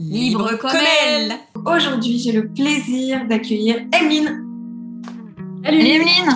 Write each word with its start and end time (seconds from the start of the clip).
Libre 0.00 0.56
comme 0.58 0.72
elle. 1.06 1.34
Aujourd'hui, 1.64 2.18
j'ai 2.18 2.32
le 2.32 2.48
plaisir 2.48 3.26
d'accueillir 3.28 3.76
Emeline. 3.92 4.44
Salut 5.64 5.78
Emeline 5.78 6.32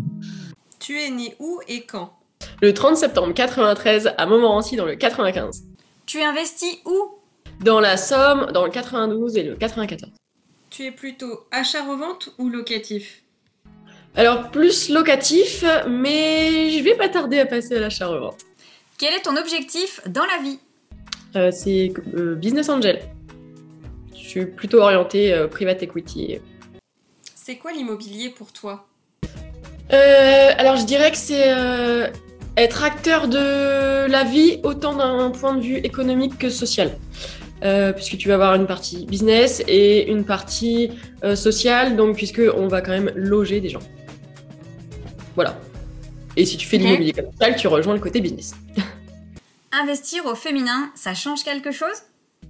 Tu 0.80 0.98
es 0.98 1.08
née 1.10 1.36
où 1.38 1.60
et 1.68 1.82
quand? 1.82 2.18
Le 2.60 2.74
30 2.74 2.96
septembre 2.96 3.32
93 3.32 4.12
à 4.18 4.26
Montmorency 4.26 4.74
dans 4.74 4.86
le 4.86 4.96
95. 4.96 5.66
Tu 6.04 6.20
investis 6.20 6.78
où? 6.84 7.20
Dans 7.60 7.78
la 7.78 7.96
Somme, 7.96 8.50
dans 8.52 8.64
le 8.64 8.72
92 8.72 9.36
et 9.36 9.44
le 9.44 9.54
94. 9.54 10.10
Tu 10.70 10.86
es 10.86 10.90
plutôt 10.90 11.44
achat-revente 11.52 12.30
ou 12.38 12.48
locatif? 12.48 13.22
Alors 14.16 14.50
plus 14.50 14.88
locatif, 14.88 15.64
mais 15.88 16.70
je 16.70 16.82
vais 16.82 16.96
pas 16.96 17.08
tarder 17.08 17.38
à 17.38 17.46
passer 17.46 17.76
à 17.76 17.80
l'achat-revente. 17.80 18.38
Quel 18.98 19.14
est 19.14 19.22
ton 19.22 19.36
objectif 19.36 20.00
dans 20.08 20.24
la 20.24 20.42
vie? 20.42 20.58
Euh, 21.36 21.50
c'est 21.52 21.92
euh, 22.14 22.34
Business 22.34 22.68
Angel. 22.68 23.00
Je 24.14 24.28
suis 24.28 24.46
plutôt 24.46 24.80
orientée 24.80 25.32
euh, 25.32 25.46
private 25.46 25.82
equity. 25.82 26.38
C'est 27.34 27.56
quoi 27.56 27.72
l'immobilier 27.72 28.30
pour 28.30 28.52
toi? 28.52 28.86
Alors 29.92 30.76
je 30.76 30.84
dirais 30.84 31.10
que 31.10 31.16
c'est 31.16 31.52
être 32.56 32.84
acteur 32.84 33.26
de 33.26 34.08
la 34.08 34.22
vie 34.22 34.60
autant 34.62 34.94
d'un 34.94 35.30
point 35.30 35.56
de 35.56 35.60
vue 35.60 35.78
économique 35.78 36.38
que 36.38 36.48
social. 36.48 36.96
puisque 37.96 38.16
tu 38.16 38.28
vas 38.28 38.34
avoir 38.34 38.54
une 38.54 38.68
partie 38.68 39.04
business 39.06 39.64
et 39.66 40.08
une 40.08 40.24
partie 40.24 40.92
sociale, 41.34 41.96
donc 41.96 42.14
puisque 42.14 42.42
on 42.56 42.68
va 42.68 42.82
quand 42.82 42.92
même 42.92 43.10
loger 43.16 43.60
des 43.60 43.68
gens. 43.68 43.82
Voilà. 45.34 45.58
Et 46.36 46.44
si 46.44 46.56
tu 46.56 46.68
fais 46.68 46.78
de 46.78 46.84
l'immobilier 46.84 47.12
commercial, 47.12 47.56
tu 47.56 47.66
rejoins 47.66 47.94
le 47.94 48.00
côté 48.00 48.20
business. 48.20 48.54
Investir 49.72 50.26
au 50.26 50.34
féminin, 50.34 50.90
ça 50.96 51.14
change 51.14 51.44
quelque 51.44 51.70
chose? 51.70 52.02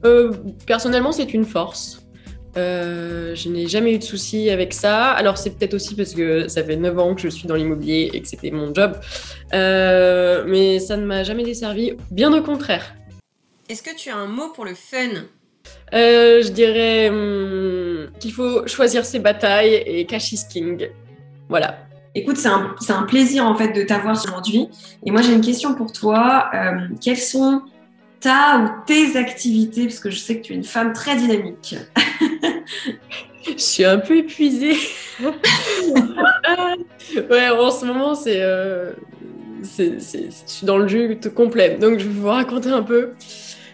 Euh, 0.07 0.33
Personnellement, 0.67 1.13
c'est 1.13 1.35
une 1.35 1.45
force. 1.45 2.01
Euh, 2.57 3.35
je 3.35 3.51
n'ai 3.51 3.67
jamais 3.67 3.95
eu 3.95 3.99
de 3.99 4.03
soucis 4.03 4.49
avec 4.49 4.73
ça. 4.73 5.11
Alors, 5.11 5.37
c'est 5.37 5.51
peut-être 5.51 5.75
aussi 5.75 5.95
parce 5.95 6.15
que 6.15 6.49
ça 6.49 6.65
fait 6.65 6.77
9 6.77 6.99
ans 6.99 7.15
que 7.15 7.21
je 7.21 7.29
suis 7.29 7.47
dans 7.47 7.57
l'immobilier 7.57 8.11
et 8.15 8.23
que 8.23 8.27
c'était 8.27 8.51
mon 8.51 8.75
job. 8.75 8.99
Euh, 9.53 10.45
mais 10.47 10.79
ça 10.79 10.97
ne 10.97 11.05
m'a 11.05 11.23
jamais 11.23 11.45
desservi, 11.45 11.93
bien 12.11 12.33
au 12.33 12.43
contraire. 12.43 12.95
Est-ce 13.69 13.83
que 13.83 13.95
tu 13.95 14.09
as 14.09 14.17
un 14.17 14.27
mot 14.27 14.49
pour 14.55 14.65
le 14.65 14.75
fun? 14.75 15.27
Je 15.93 16.49
dirais 16.49 17.11
hum, 17.11 18.11
qu'il 18.19 18.33
faut 18.33 18.67
choisir 18.67 19.05
ses 19.05 19.19
batailles 19.19 19.75
et 19.75 20.07
cash 20.07 20.33
is 20.33 20.45
king. 20.51 20.89
Voilà. 21.51 21.90
Écoute, 22.15 22.37
c'est 22.39 22.49
un, 22.49 23.03
plaisir 23.05 23.47
en 23.47 23.55
fait 23.55 23.73
de 23.73 23.83
t'avoir 23.83 24.17
aujourd'hui. 24.17 24.69
Et 25.07 25.13
moi, 25.13 25.23
j'ai 25.23 25.33
une 25.33 25.41
question 25.41 25.75
pour 25.75 25.93
toi. 25.93 26.51
Euh, 26.55 26.89
quelles 27.01 27.17
sont 27.17 27.63
ta 28.19 28.59
ou 28.59 28.69
tes 28.85 29.17
activités? 29.17 29.85
Parce 29.85 30.01
que 30.01 30.11
je 30.11 30.19
sais 30.19 30.39
que 30.39 30.43
tu 30.43 30.53
es 30.53 30.57
une 30.57 30.65
femme 30.65 30.93
très 30.93 31.15
dynamique. 31.15 31.77
je 33.47 33.57
suis 33.57 33.85
un 33.85 33.99
peu 33.99 34.17
épuisée. 34.17 34.75
ouais, 35.21 35.31
en 37.49 37.71
ce 37.71 37.87
moment, 37.87 38.15
euh, 38.27 38.93
c'est, 39.63 40.01
je 40.01 40.31
suis 40.47 40.67
dans 40.67 40.79
le 40.79 40.89
jus 40.89 41.17
complet. 41.35 41.79
Donc, 41.81 42.01
je 42.01 42.09
vais 42.09 42.21
vous 42.21 42.27
raconter 42.27 42.71
un 42.71 42.83
peu. 42.83 43.11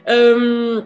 Euh, 0.08 0.82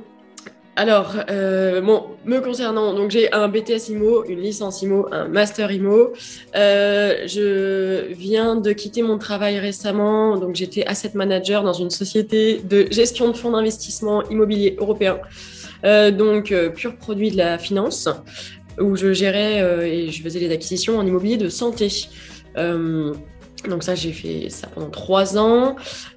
alors, 0.77 1.17
euh, 1.29 1.81
bon, 1.81 2.07
me 2.25 2.41
concernant, 2.41 2.95
donc 2.95 3.11
j'ai 3.11 3.33
un 3.33 3.49
BTS 3.49 3.91
IMO, 3.91 4.25
une 4.25 4.41
licence 4.41 4.83
IMO, 4.83 5.09
un 5.11 5.27
master 5.29 5.71
IMO. 5.73 6.13
Euh, 6.55 7.27
je 7.27 8.13
viens 8.13 8.57
de 8.57 8.73
quitter 8.73 9.03
mon 9.03 9.19
travail 9.19 9.59
récemment, 9.59 10.37
donc 10.37 10.55
j'étais 10.55 10.87
asset 10.87 11.11
manager 11.15 11.65
dans 11.65 11.73
une 11.73 11.91
société 11.91 12.61
de 12.63 12.87
gestion 12.91 13.29
de 13.29 13.37
fonds 13.37 13.51
d'investissement 13.51 14.23
immobilier 14.31 14.77
européen, 14.79 15.19
euh, 15.85 16.13
donc 16.13 16.55
pur 16.77 16.97
produit 16.97 17.31
de 17.31 17.37
la 17.37 17.59
finance, 17.59 18.09
où 18.81 18.97
je 18.97 19.13
gérais 19.13 19.59
et 19.91 20.11
je 20.11 20.23
faisais 20.23 20.39
les 20.39 20.53
acquisitions 20.53 20.99
en 20.99 21.07
immobilier 21.07 21.37
de 21.37 21.49
santé. 21.49 21.89
Donc 23.69 23.83
ça, 23.83 23.95
j'ai 23.95 24.13
fait 24.13 24.49
ça 24.49 24.69
pendant 24.69 24.91
trois 24.91 25.39
ans. 25.39 25.77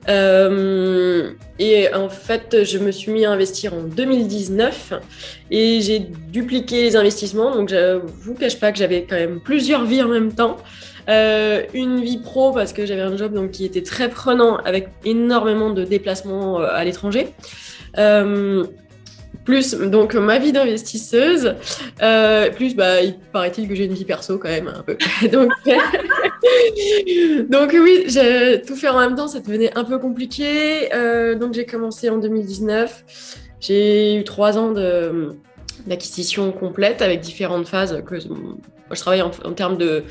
Euh, 0.10 1.32
et 1.60 1.94
en 1.94 2.10
fait, 2.10 2.64
je 2.64 2.78
me 2.78 2.92
suis 2.92 3.12
mis 3.12 3.26
à 3.26 3.32
investir 3.32 3.74
en 3.74 3.84
2019 3.84 4.94
et 5.52 5.82
j'ai 5.82 6.00
dupliqué 6.00 6.84
les 6.84 6.96
investissements. 6.96 7.56
Donc 7.56 7.70
je 7.70 8.00
vous 8.22 8.34
cache 8.34 8.60
pas 8.60 8.72
que 8.72 8.78
j'avais 8.78 9.04
quand 9.04 9.16
même 9.16 9.40
plusieurs 9.40 9.86
vies 9.86 10.02
en 10.02 10.10
même 10.10 10.34
temps. 10.34 10.58
Euh, 11.10 11.64
une 11.74 12.02
vie 12.02 12.20
pro 12.20 12.54
parce 12.54 12.72
que 12.72 12.86
j'avais 12.86 13.02
un 13.02 13.18
job 13.18 13.34
donc, 13.34 13.52
qui 13.52 13.66
était 13.66 13.84
très 13.84 14.10
prenant 14.10 14.56
avec 14.58 14.88
énormément 15.04 15.70
de 15.70 15.84
déplacements 15.84 16.62
euh, 16.62 16.68
à 16.72 16.86
l'étranger 16.86 17.34
plus 19.46 19.76
donc 19.76 20.14
ma 20.14 20.40
vie 20.40 20.52
d'investisseuse, 20.52 21.56
euh, 22.02 22.50
plus 22.52 22.76
bah, 22.76 23.02
il 23.02 23.18
paraît-il 23.20 23.68
que 23.68 23.76
j'ai 23.76 23.86
une 23.86 23.94
vie 23.94 24.06
perso 24.06 24.38
quand 24.38 24.50
même 24.50 24.68
un 24.68 24.84
peu. 24.84 24.98
donc, 27.50 27.72
oui, 27.74 28.04
j'ai 28.08 28.62
tout 28.62 28.76
faire 28.76 28.96
en 28.96 29.00
même 29.00 29.16
temps, 29.16 29.28
ça 29.28 29.40
devenait 29.40 29.76
un 29.78 29.84
peu 29.84 30.00
compliqué. 30.00 30.94
Euh, 30.94 31.36
donc 31.36 31.54
j'ai 31.54 31.66
commencé 31.66 32.10
en 32.10 32.18
2019. 32.18 33.38
J'ai 33.60 34.16
eu 34.16 34.24
trois 34.24 34.58
ans 34.58 34.74
d'acquisition 35.86 36.52
complète 36.52 37.02
avec 37.02 37.22
différentes 37.22 37.68
phases. 37.68 38.04
Que, 38.06 38.20
je 38.20 39.00
travaille 39.00 39.22
en, 39.22 39.30
termes 39.30 39.78
de 39.78 40.04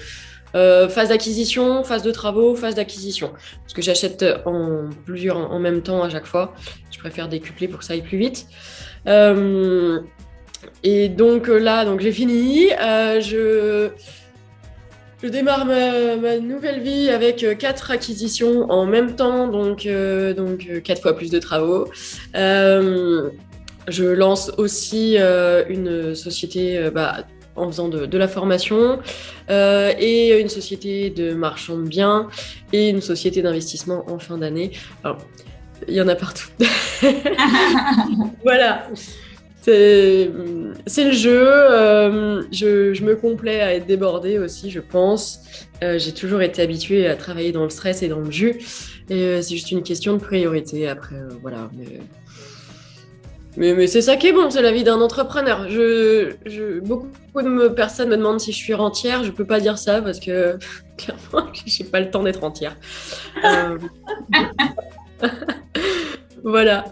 euh, 0.55 0.89
phase 0.89 1.11
d'acquisition, 1.11 1.85
phase 1.85 2.03
de 2.03 2.11
travaux, 2.11 2.55
phase 2.55 2.75
d'acquisition. 2.75 3.33
Parce 3.63 3.75
que 3.75 3.83
j'achète 3.83 4.25
en 4.45 4.91
plusieurs 5.05 5.37
en, 5.37 5.59
même 5.59 5.83
temps 5.83 6.03
à 6.03 6.11
chaque 6.11 6.27
fois. 6.27 6.55
Je 6.91 6.99
préfère 6.99 7.29
décupler 7.29 7.69
pour 7.69 7.81
que 7.81 7.85
ça 7.85 7.95
aille 7.95 8.03
plus 8.03 8.19
vite. 8.19 8.47
Euh, 9.07 10.01
et 10.83 11.09
donc 11.09 11.49
euh, 11.49 11.59
là, 11.59 11.85
donc 11.85 12.01
j'ai 12.01 12.13
fini. 12.13 12.69
Euh, 12.81 13.21
je, 13.21 13.91
je 15.23 15.29
démarre 15.29 15.67
ma, 15.67 16.39
nouvelle 16.39 16.81
vie 16.81 17.09
avec 17.09 17.47
quatre 17.59 17.91
acquisitions 17.91 18.71
en 18.71 18.87
même 18.87 19.15
temps, 19.15 19.49
donc, 19.49 19.87
donc 20.37 20.83
quatre 20.83 21.03
fois 21.03 21.17
plus 21.17 21.31
de 21.31 21.39
travaux. 21.39 21.89
je 22.35 24.05
lance 24.05 24.51
aussi 24.59 25.17
une 25.17 26.15
société 26.17 26.91
bah, 26.93 27.19
en 27.55 27.69
faisant 27.69 27.89
de, 27.89 28.19
la 28.19 28.27
formation 28.27 28.99
et 29.49 30.41
une 30.41 30.49
société 30.49 31.11
de 31.11 31.35
marchand 31.35 31.77
de 31.77 31.87
biens 31.87 32.27
et 32.73 32.89
une 32.89 33.01
société 33.01 33.43
d'investissement 33.43 34.05
en 34.11 34.19
fin 34.19 34.39
d'année 34.39 34.73
il 35.89 35.95
y 35.95 36.01
en 36.01 36.09
a 36.09 36.15
partout. 36.15 36.49
voilà. 38.43 38.87
C'est 39.63 40.29
le 41.05 41.13
jeu. 41.13 41.45
Euh, 41.47 42.43
je, 42.51 43.03
me 43.03 43.15
complais 43.15 43.61
à 43.61 43.75
être 43.75 43.87
débordée 43.87 44.39
aussi, 44.39 44.71
je 44.71 44.81
pense. 44.81 45.41
Euh, 45.83 45.99
j'ai 45.99 46.13
toujours 46.13 46.43
été 46.43 46.63
habituée 46.63 47.07
à 47.07 47.15
travailler 47.15 47.53
dans 47.53 47.65
le 47.65 47.71
stress 47.71 48.03
et 48.03 48.09
dans 48.09 48.21
le 48.21 48.31
jus. 48.31 48.59
Et 49.09 49.23
euh, 49.23 49.43
c'est 49.43 49.55
juste 49.55 49.71
une 49.71 49.83
question 49.83 50.15
de 50.15 50.19
priorité. 50.19 50.89
Après, 50.89 51.17
voilà. 51.43 51.71
Mais, 53.57 53.87
c'est 53.87 54.01
ça 54.01 54.17
qui 54.17 54.29
est 54.29 54.33
bon, 54.33 54.51
c'est 54.51 54.63
la 54.63 54.73
vie 54.73 54.83
d'un 54.83 55.01
entrepreneur. 55.01 55.69
Beaucoup 56.83 57.07
de 57.37 57.69
personnes 57.69 58.09
me 58.09 58.17
demandent 58.17 58.41
si 58.41 58.51
je 58.51 58.57
suis 58.57 58.75
rentière. 58.75 59.23
Je 59.23 59.31
peux 59.31 59.45
pas 59.45 59.61
dire 59.61 59.79
ça 59.79 60.03
parce 60.03 60.19
que 60.19 60.59
clairement, 60.97 61.53
j'ai 61.67 61.85
pas 61.85 62.01
le 62.01 62.11
temps 62.11 62.25
d'être 62.25 62.43
entière. 62.43 62.77
voilà. 66.45 66.85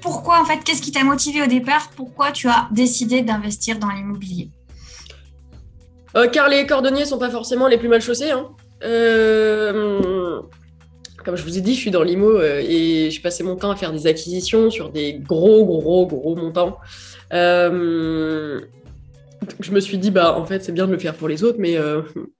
Pourquoi, 0.00 0.40
en 0.40 0.44
fait, 0.44 0.58
qu'est-ce 0.64 0.82
qui 0.82 0.92
t'a 0.92 1.04
motivé 1.04 1.42
au 1.42 1.46
départ? 1.46 1.90
Pourquoi 1.94 2.32
tu 2.32 2.48
as 2.48 2.68
décidé 2.70 3.22
d'investir 3.22 3.78
dans 3.78 3.90
l'immobilier? 3.90 4.50
Euh, 6.16 6.26
Car 6.28 6.48
les 6.48 6.66
cordonniers 6.66 7.04
sont 7.04 7.18
pas 7.18 7.30
forcément 7.30 7.68
les 7.68 7.76
plus 7.76 7.88
mal 7.88 8.00
chaussés. 8.00 8.30
Hein. 8.30 8.48
Euh, 8.82 10.40
comme 11.24 11.36
je 11.36 11.42
vous 11.42 11.58
ai 11.58 11.60
dit, 11.60 11.74
je 11.74 11.80
suis 11.80 11.90
dans 11.90 12.02
l'IMO 12.02 12.30
euh, 12.30 12.62
et 12.66 13.10
je 13.10 13.20
passais 13.20 13.44
mon 13.44 13.56
temps 13.56 13.70
à 13.70 13.76
faire 13.76 13.92
des 13.92 14.06
acquisitions 14.06 14.70
sur 14.70 14.90
des 14.90 15.18
gros, 15.18 15.66
gros, 15.66 16.06
gros 16.06 16.34
montants. 16.34 16.78
je 17.30 18.62
me 19.70 19.80
suis 19.80 19.98
dit, 19.98 20.10
bah, 20.10 20.34
en 20.34 20.46
fait, 20.46 20.64
c'est 20.64 20.72
bien 20.72 20.86
de 20.86 20.92
le 20.92 20.98
faire 20.98 21.14
pour 21.14 21.28
les 21.28 21.44
autres, 21.44 21.58
mais 21.60 21.76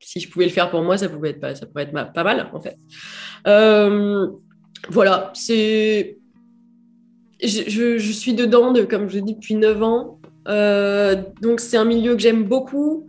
si 0.00 0.18
je 0.20 0.30
pouvais 0.30 0.46
le 0.46 0.50
faire 0.50 0.70
pour 0.70 0.82
moi, 0.82 0.96
ça 0.96 1.10
pouvait 1.10 1.30
être, 1.30 1.40
pas, 1.40 1.54
ça 1.54 1.66
pouvait 1.66 1.82
être 1.82 2.12
pas 2.14 2.24
mal, 2.24 2.50
en 2.54 2.60
fait 2.60 2.78
voilà, 4.90 5.30
c'est. 5.34 6.18
Je, 7.42 8.12
suis 8.12 8.34
dedans, 8.34 8.72
de, 8.72 8.82
comme 8.82 9.08
je 9.08 9.18
dit, 9.18 9.34
depuis 9.34 9.54
9 9.54 9.82
ans. 9.82 10.18
Euh, 10.48 11.16
donc, 11.40 11.60
c'est 11.60 11.76
un 11.76 11.84
milieu 11.84 12.14
que 12.14 12.20
j'aime 12.20 12.44
beaucoup. 12.44 13.06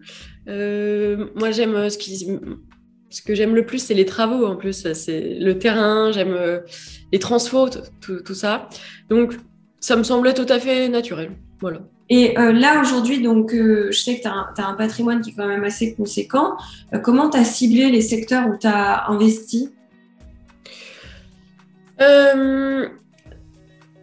Euh, 0.47 1.27
moi, 1.35 1.51
j'aime 1.51 1.75
euh, 1.75 1.89
ce 1.89 1.97
qui. 1.97 2.27
Ce 3.09 3.21
que 3.21 3.35
j'aime 3.35 3.55
le 3.55 3.65
plus, 3.65 3.79
c'est 3.79 3.93
les 3.93 4.05
travaux 4.05 4.45
en 4.45 4.55
plus. 4.55 4.87
C'est 4.93 5.37
le 5.39 5.57
terrain, 5.59 6.11
j'aime 6.13 6.61
les 7.11 7.19
transfos, 7.19 7.67
tout, 7.99 8.33
ça. 8.33 8.69
Donc, 9.09 9.33
ça 9.81 9.97
me 9.97 10.03
semblait 10.03 10.33
tout 10.33 10.45
à 10.47 10.59
fait 10.59 10.87
naturel. 10.87 11.31
Voilà. 11.59 11.81
Et 12.09 12.35
là, 12.35 12.79
aujourd'hui, 12.79 13.21
donc, 13.21 13.51
je 13.53 13.91
sais 13.91 14.15
que 14.15 14.21
tu 14.21 14.27
as, 14.29 14.65
un 14.65 14.75
patrimoine 14.75 15.19
qui 15.19 15.31
est 15.31 15.33
quand 15.33 15.47
même 15.47 15.65
assez 15.65 15.93
conséquent. 15.93 16.55
comment 17.03 17.29
tu 17.29 17.37
as 17.37 17.43
ciblé 17.43 17.91
les 17.91 17.99
secteurs 17.99 18.47
où 18.47 18.57
tu 18.57 18.67
as 18.67 19.09
investi? 19.09 19.71
Euh, 22.01 22.87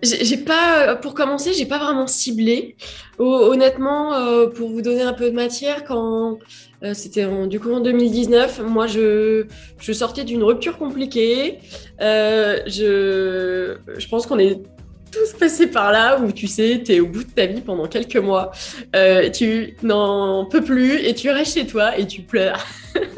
j'ai 0.02 0.36
pas, 0.36 0.94
pour 0.96 1.14
commencer, 1.14 1.52
j'ai 1.52 1.66
pas 1.66 1.78
vraiment 1.78 2.06
ciblé. 2.06 2.76
Honnêtement, 3.18 4.14
euh, 4.14 4.46
pour 4.46 4.70
vous 4.70 4.80
donner 4.80 5.02
un 5.02 5.12
peu 5.12 5.28
de 5.30 5.34
matière, 5.34 5.84
quand 5.84 6.38
euh, 6.84 6.94
c'était 6.94 7.26
du 7.48 7.58
coup 7.58 7.72
en 7.72 7.80
2019, 7.80 8.60
moi 8.60 8.86
je, 8.86 9.46
je 9.80 9.92
sortais 9.92 10.22
d'une 10.22 10.44
rupture 10.44 10.78
compliquée. 10.78 11.58
je, 12.00 13.76
je 13.98 14.08
pense 14.08 14.26
qu'on 14.26 14.38
est 14.38 14.62
tous 15.10 15.32
passés 15.38 15.66
par 15.66 15.90
là 15.90 16.20
où 16.20 16.30
tu 16.30 16.46
sais, 16.46 16.82
tu 16.84 16.92
es 16.92 17.00
au 17.00 17.06
bout 17.06 17.24
de 17.24 17.30
ta 17.30 17.46
vie 17.46 17.62
pendant 17.62 17.88
quelques 17.88 18.16
mois, 18.16 18.52
tu 19.34 19.76
n'en 19.82 20.44
peux 20.44 20.62
plus 20.62 21.04
et 21.04 21.14
tu 21.14 21.30
restes 21.30 21.54
chez 21.54 21.66
toi 21.66 21.98
et 21.98 22.06
tu 22.06 22.22
pleures. 22.22 22.64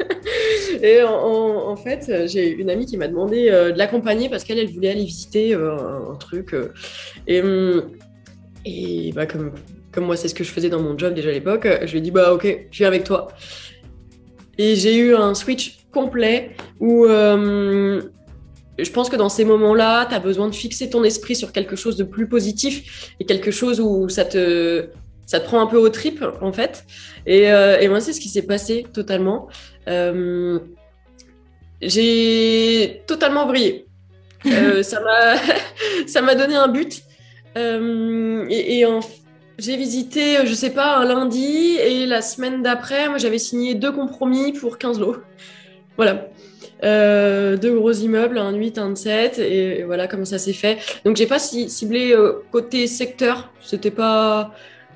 et 0.83 1.03
en, 1.03 1.75
fait, 1.75 2.27
j'ai 2.27 2.49
une 2.49 2.69
amie 2.69 2.85
qui 2.85 2.97
m'a 2.97 3.07
demandé 3.07 3.49
euh, 3.49 3.71
de 3.71 3.77
l'accompagner 3.77 4.29
parce 4.29 4.43
qu'elle 4.43 4.59
elle 4.59 4.71
voulait 4.71 4.89
aller 4.89 5.03
visiter 5.03 5.53
euh, 5.53 5.75
un, 6.11 6.15
truc. 6.15 6.53
Euh, 6.53 6.73
et, 7.27 7.41
hum, 7.41 7.83
et 8.65 9.11
bah, 9.13 9.25
comme, 9.25 9.53
comme 9.91 10.05
moi, 10.05 10.15
c'est 10.15 10.27
ce 10.27 10.35
que 10.35 10.43
je 10.43 10.51
faisais 10.51 10.69
dans 10.69 10.81
mon 10.81 10.97
job 10.97 11.13
déjà 11.13 11.29
à 11.29 11.33
l'époque, 11.33 11.67
je 11.85 11.91
lui 11.91 11.99
ai 11.99 12.01
dit 12.01 12.11
bah 12.11 12.33
ok, 12.33 12.67
je 12.71 12.77
viens 12.77 12.87
avec 12.87 13.03
toi. 13.03 13.29
Et 14.57 14.75
j'ai 14.75 14.97
eu 14.97 15.15
un 15.15 15.33
switch 15.33 15.79
complet 15.91 16.51
où 16.79 17.05
je 17.07 18.89
pense 18.93 19.09
que 19.09 19.15
dans 19.15 19.29
ces 19.29 19.45
moments-là, 19.45 20.05
tu 20.05 20.15
as 20.15 20.19
besoin 20.19 20.47
de 20.47 20.55
fixer 20.55 20.89
ton 20.89 21.03
esprit 21.03 21.35
sur 21.35 21.51
quelque 21.51 21.75
chose 21.75 21.97
de 21.97 22.03
plus 22.03 22.27
positif 22.27 23.13
et 23.19 23.25
quelque 23.25 23.51
chose 23.51 23.79
où 23.79 24.07
ça 24.09 24.25
te, 24.25 24.87
ça 25.25 25.39
te 25.39 25.45
prend 25.45 25.61
un 25.61 25.67
peu 25.67 25.77
au 25.77 25.89
trip 25.89 26.23
en 26.41 26.53
fait. 26.53 26.85
Et 27.25 27.49
moi, 27.87 28.01
c'est 28.01 28.13
ce 28.13 28.21
qui 28.21 28.29
s'est 28.29 28.43
passé 28.43 28.85
totalement. 28.93 29.47
Euh, 29.87 30.59
j'ai 31.81 33.03
totalement 33.07 33.45
brillé. 33.45 33.85
Euh, 34.45 34.83
ça 36.07 36.21
m'a 36.21 36.35
donné 36.35 36.55
un 36.55 36.67
but. 36.67 37.03
Euh, 37.57 38.45
et, 38.49 38.85
j'ai 39.59 39.77
visité, 39.77 40.37
je 40.45 40.53
sais 40.55 40.71
pas, 40.71 40.97
un 40.97 41.05
lundi 41.05 41.75
et 41.77 42.07
la 42.07 42.23
semaine 42.23 42.63
d'après, 42.63 43.09
moi 43.09 43.19
j'avais 43.19 43.37
signé 43.37 43.75
deux 43.75 43.91
compromis 43.91 44.53
pour 44.53 44.79
15 44.79 44.99
lots. 44.99 45.17
Voilà. 45.97 46.29
deux 46.81 47.75
gros 47.75 47.91
immeubles, 47.91 48.39
un 48.39 48.53
8, 48.53 48.77
un 48.79 48.95
7, 48.95 49.37
et, 49.37 49.83
voilà 49.83 50.07
comment 50.07 50.25
ça 50.25 50.39
s'est 50.39 50.53
fait. 50.53 50.79
Donc 51.05 51.15
j'ai 51.15 51.27
pas 51.27 51.37
ciblé 51.37 52.15
côté 52.51 52.87
secteur, 52.87 53.51
c'était 53.61 53.91
pas, 53.91 54.51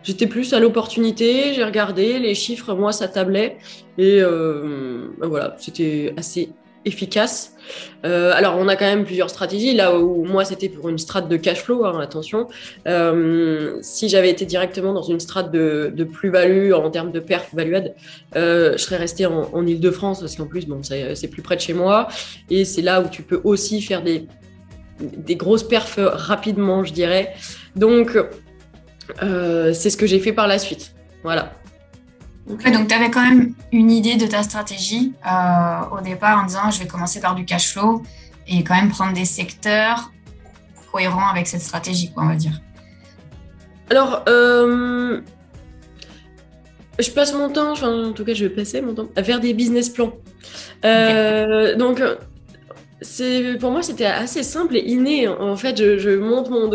J'étais 0.06 0.28
plus 0.28 0.54
à 0.54 0.60
l'opportunité, 0.60 1.54
j'ai 1.56 1.64
regardé 1.64 2.20
les 2.20 2.36
chiffres, 2.36 2.76
moi 2.76 2.92
ça 2.92 3.08
tablait 3.08 3.58
et 3.98 4.22
euh, 4.22 5.08
ben 5.20 5.28
voilà, 5.28 5.56
c'était 5.60 6.14
assez 6.16 6.52
efficace. 6.86 7.56
Euh, 8.06 8.32
alors 8.36 8.56
on 8.60 8.68
a 8.68 8.76
quand 8.76 8.86
même 8.86 9.04
plusieurs 9.04 9.32
stratégies. 9.32 9.74
Là 9.74 9.98
où 9.98 10.24
moi 10.24 10.46
c'était 10.46 10.70
pour 10.70 10.90
une 10.90 11.00
strate 11.00 11.28
de 11.28 11.38
cash 11.38 11.64
flow, 11.64 11.86
hein, 11.86 12.00
attention. 12.00 12.48
Euh, 12.88 13.80
si 13.82 14.08
j'avais 14.08 14.30
été 14.30 14.46
directement 14.46 14.94
dans 14.94 15.02
une 15.02 15.20
strate 15.20 15.52
de, 15.52 15.92
plus-value 16.04 16.72
en 16.74 16.92
termes 16.92 17.12
de 17.12 17.20
perf 17.20 17.50
valuade, 17.56 17.96
je 18.36 18.76
serais 18.78 18.98
resté 18.98 19.26
en, 19.26 19.66
Ile-de-France 19.66 20.20
parce 20.20 20.36
qu'en 20.36 20.46
plus 20.46 20.68
bon 20.68 20.82
c'est 20.84 21.30
plus 21.30 21.42
près 21.42 21.56
de 21.56 21.62
chez 21.62 21.74
moi 21.74 22.10
et 22.52 22.64
c'est 22.64 22.84
là 22.84 23.02
où 23.02 23.10
tu 23.10 23.24
peux 23.24 23.42
aussi 23.44 23.82
faire 23.82 24.04
des 24.04 24.28
des 25.02 25.36
grosses 25.36 25.68
perfs 25.68 26.00
rapidement, 26.00 26.84
je 26.84 26.94
dirais. 26.94 27.34
Donc 27.76 28.16
c'est 29.20 29.90
ce 29.90 29.98
que 29.98 30.08
j'ai 30.08 30.20
fait 30.20 30.34
par 30.34 30.48
la 30.48 30.60
suite. 30.60 30.94
Voilà. 31.24 31.54
donc 32.48 32.88
tu 32.88 32.94
avais 32.94 33.10
quand 33.10 33.26
même 33.26 33.54
une 33.72 33.90
idée 33.90 34.16
de 34.16 34.28
ta 34.28 34.44
stratégie 34.44 35.14
au 35.92 36.02
départ 36.02 36.40
en 36.40 36.46
disant 36.46 36.70
je 36.70 36.80
vais 36.80 36.88
commencer 36.88 37.20
par 37.20 37.34
du 37.36 37.46
cash 37.46 37.74
flow 37.74 38.04
et 38.48 38.64
quand 38.64 38.76
même 38.76 38.90
prendre 38.90 39.14
des 39.14 39.26
secteurs 39.26 40.12
cohérents 40.92 41.30
avec 41.30 41.48
cette 41.48 41.62
stratégie, 41.62 42.12
quoi, 42.12 42.24
on 42.24 42.28
va 42.28 42.36
dire. 42.36 42.62
Alors, 43.90 44.24
euh, 44.28 45.22
je 47.00 47.12
passe 47.12 47.34
mon 47.34 47.50
temps, 47.50 47.72
enfin, 47.72 48.06
en 48.06 48.12
tout 48.14 48.24
cas, 48.24 48.34
je 48.34 48.46
vais 48.46 48.54
passer 48.54 48.82
mon 48.82 48.94
temps 48.94 49.08
à 49.16 49.24
faire 49.24 49.40
des 49.40 49.54
business 49.54 49.90
plans. 49.90 50.14
Euh, 50.86 51.76
donc, 51.76 52.02
c'est 53.02 53.58
pour 53.60 53.72
moi, 53.72 53.84
c'était 53.84 54.06
assez 54.06 54.44
simple 54.44 54.78
et 54.78 54.84
inné. 54.86 55.28
En 55.28 55.56
fait, 55.58 55.78
je, 55.78 56.18
monte 56.18 56.50
mon, 56.50 56.70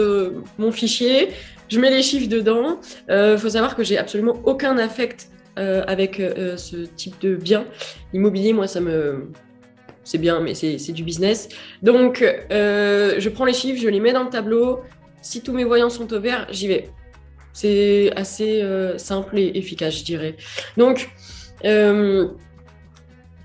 mon 0.58 0.72
fichier, 0.72 1.30
je 1.70 1.80
mets 1.80 1.90
les 1.90 2.02
chiffres 2.02 2.28
dedans. 2.28 2.80
Il 3.08 3.14
euh, 3.14 3.38
faut 3.38 3.48
savoir 3.48 3.76
que 3.76 3.82
j'ai 3.82 3.96
absolument 3.96 4.40
aucun 4.44 4.76
affect 4.78 5.30
avec 5.56 6.22
ce 6.56 6.86
type 6.96 7.20
de 7.20 7.36
bien 7.36 7.66
immobilier. 8.14 8.54
Moi, 8.54 8.66
ça 8.66 8.80
me 8.80 9.28
c'est 10.04 10.16
bien, 10.16 10.40
mais 10.40 10.54
c'est 10.54 10.92
du 10.92 11.04
business. 11.04 11.50
Donc, 11.82 12.24
je 12.50 13.28
prends 13.28 13.44
les 13.44 13.52
chiffres, 13.52 13.78
je 13.78 13.88
les 13.88 14.00
mets 14.00 14.14
dans 14.14 14.24
le 14.24 14.30
tableau. 14.30 14.80
Si 15.20 15.42
tous 15.42 15.52
mes 15.52 15.64
voyants 15.64 15.90
sont 15.90 16.10
au 16.14 16.18
vert, 16.18 16.46
j'y 16.50 16.68
vais. 16.68 16.88
C'est 17.52 18.12
assez 18.16 18.62
euh, 18.62 18.96
simple 18.98 19.38
et 19.38 19.52
efficace, 19.54 19.98
je 19.98 20.04
dirais. 20.04 20.36
Donc, 20.76 21.10
euh, 21.64 22.28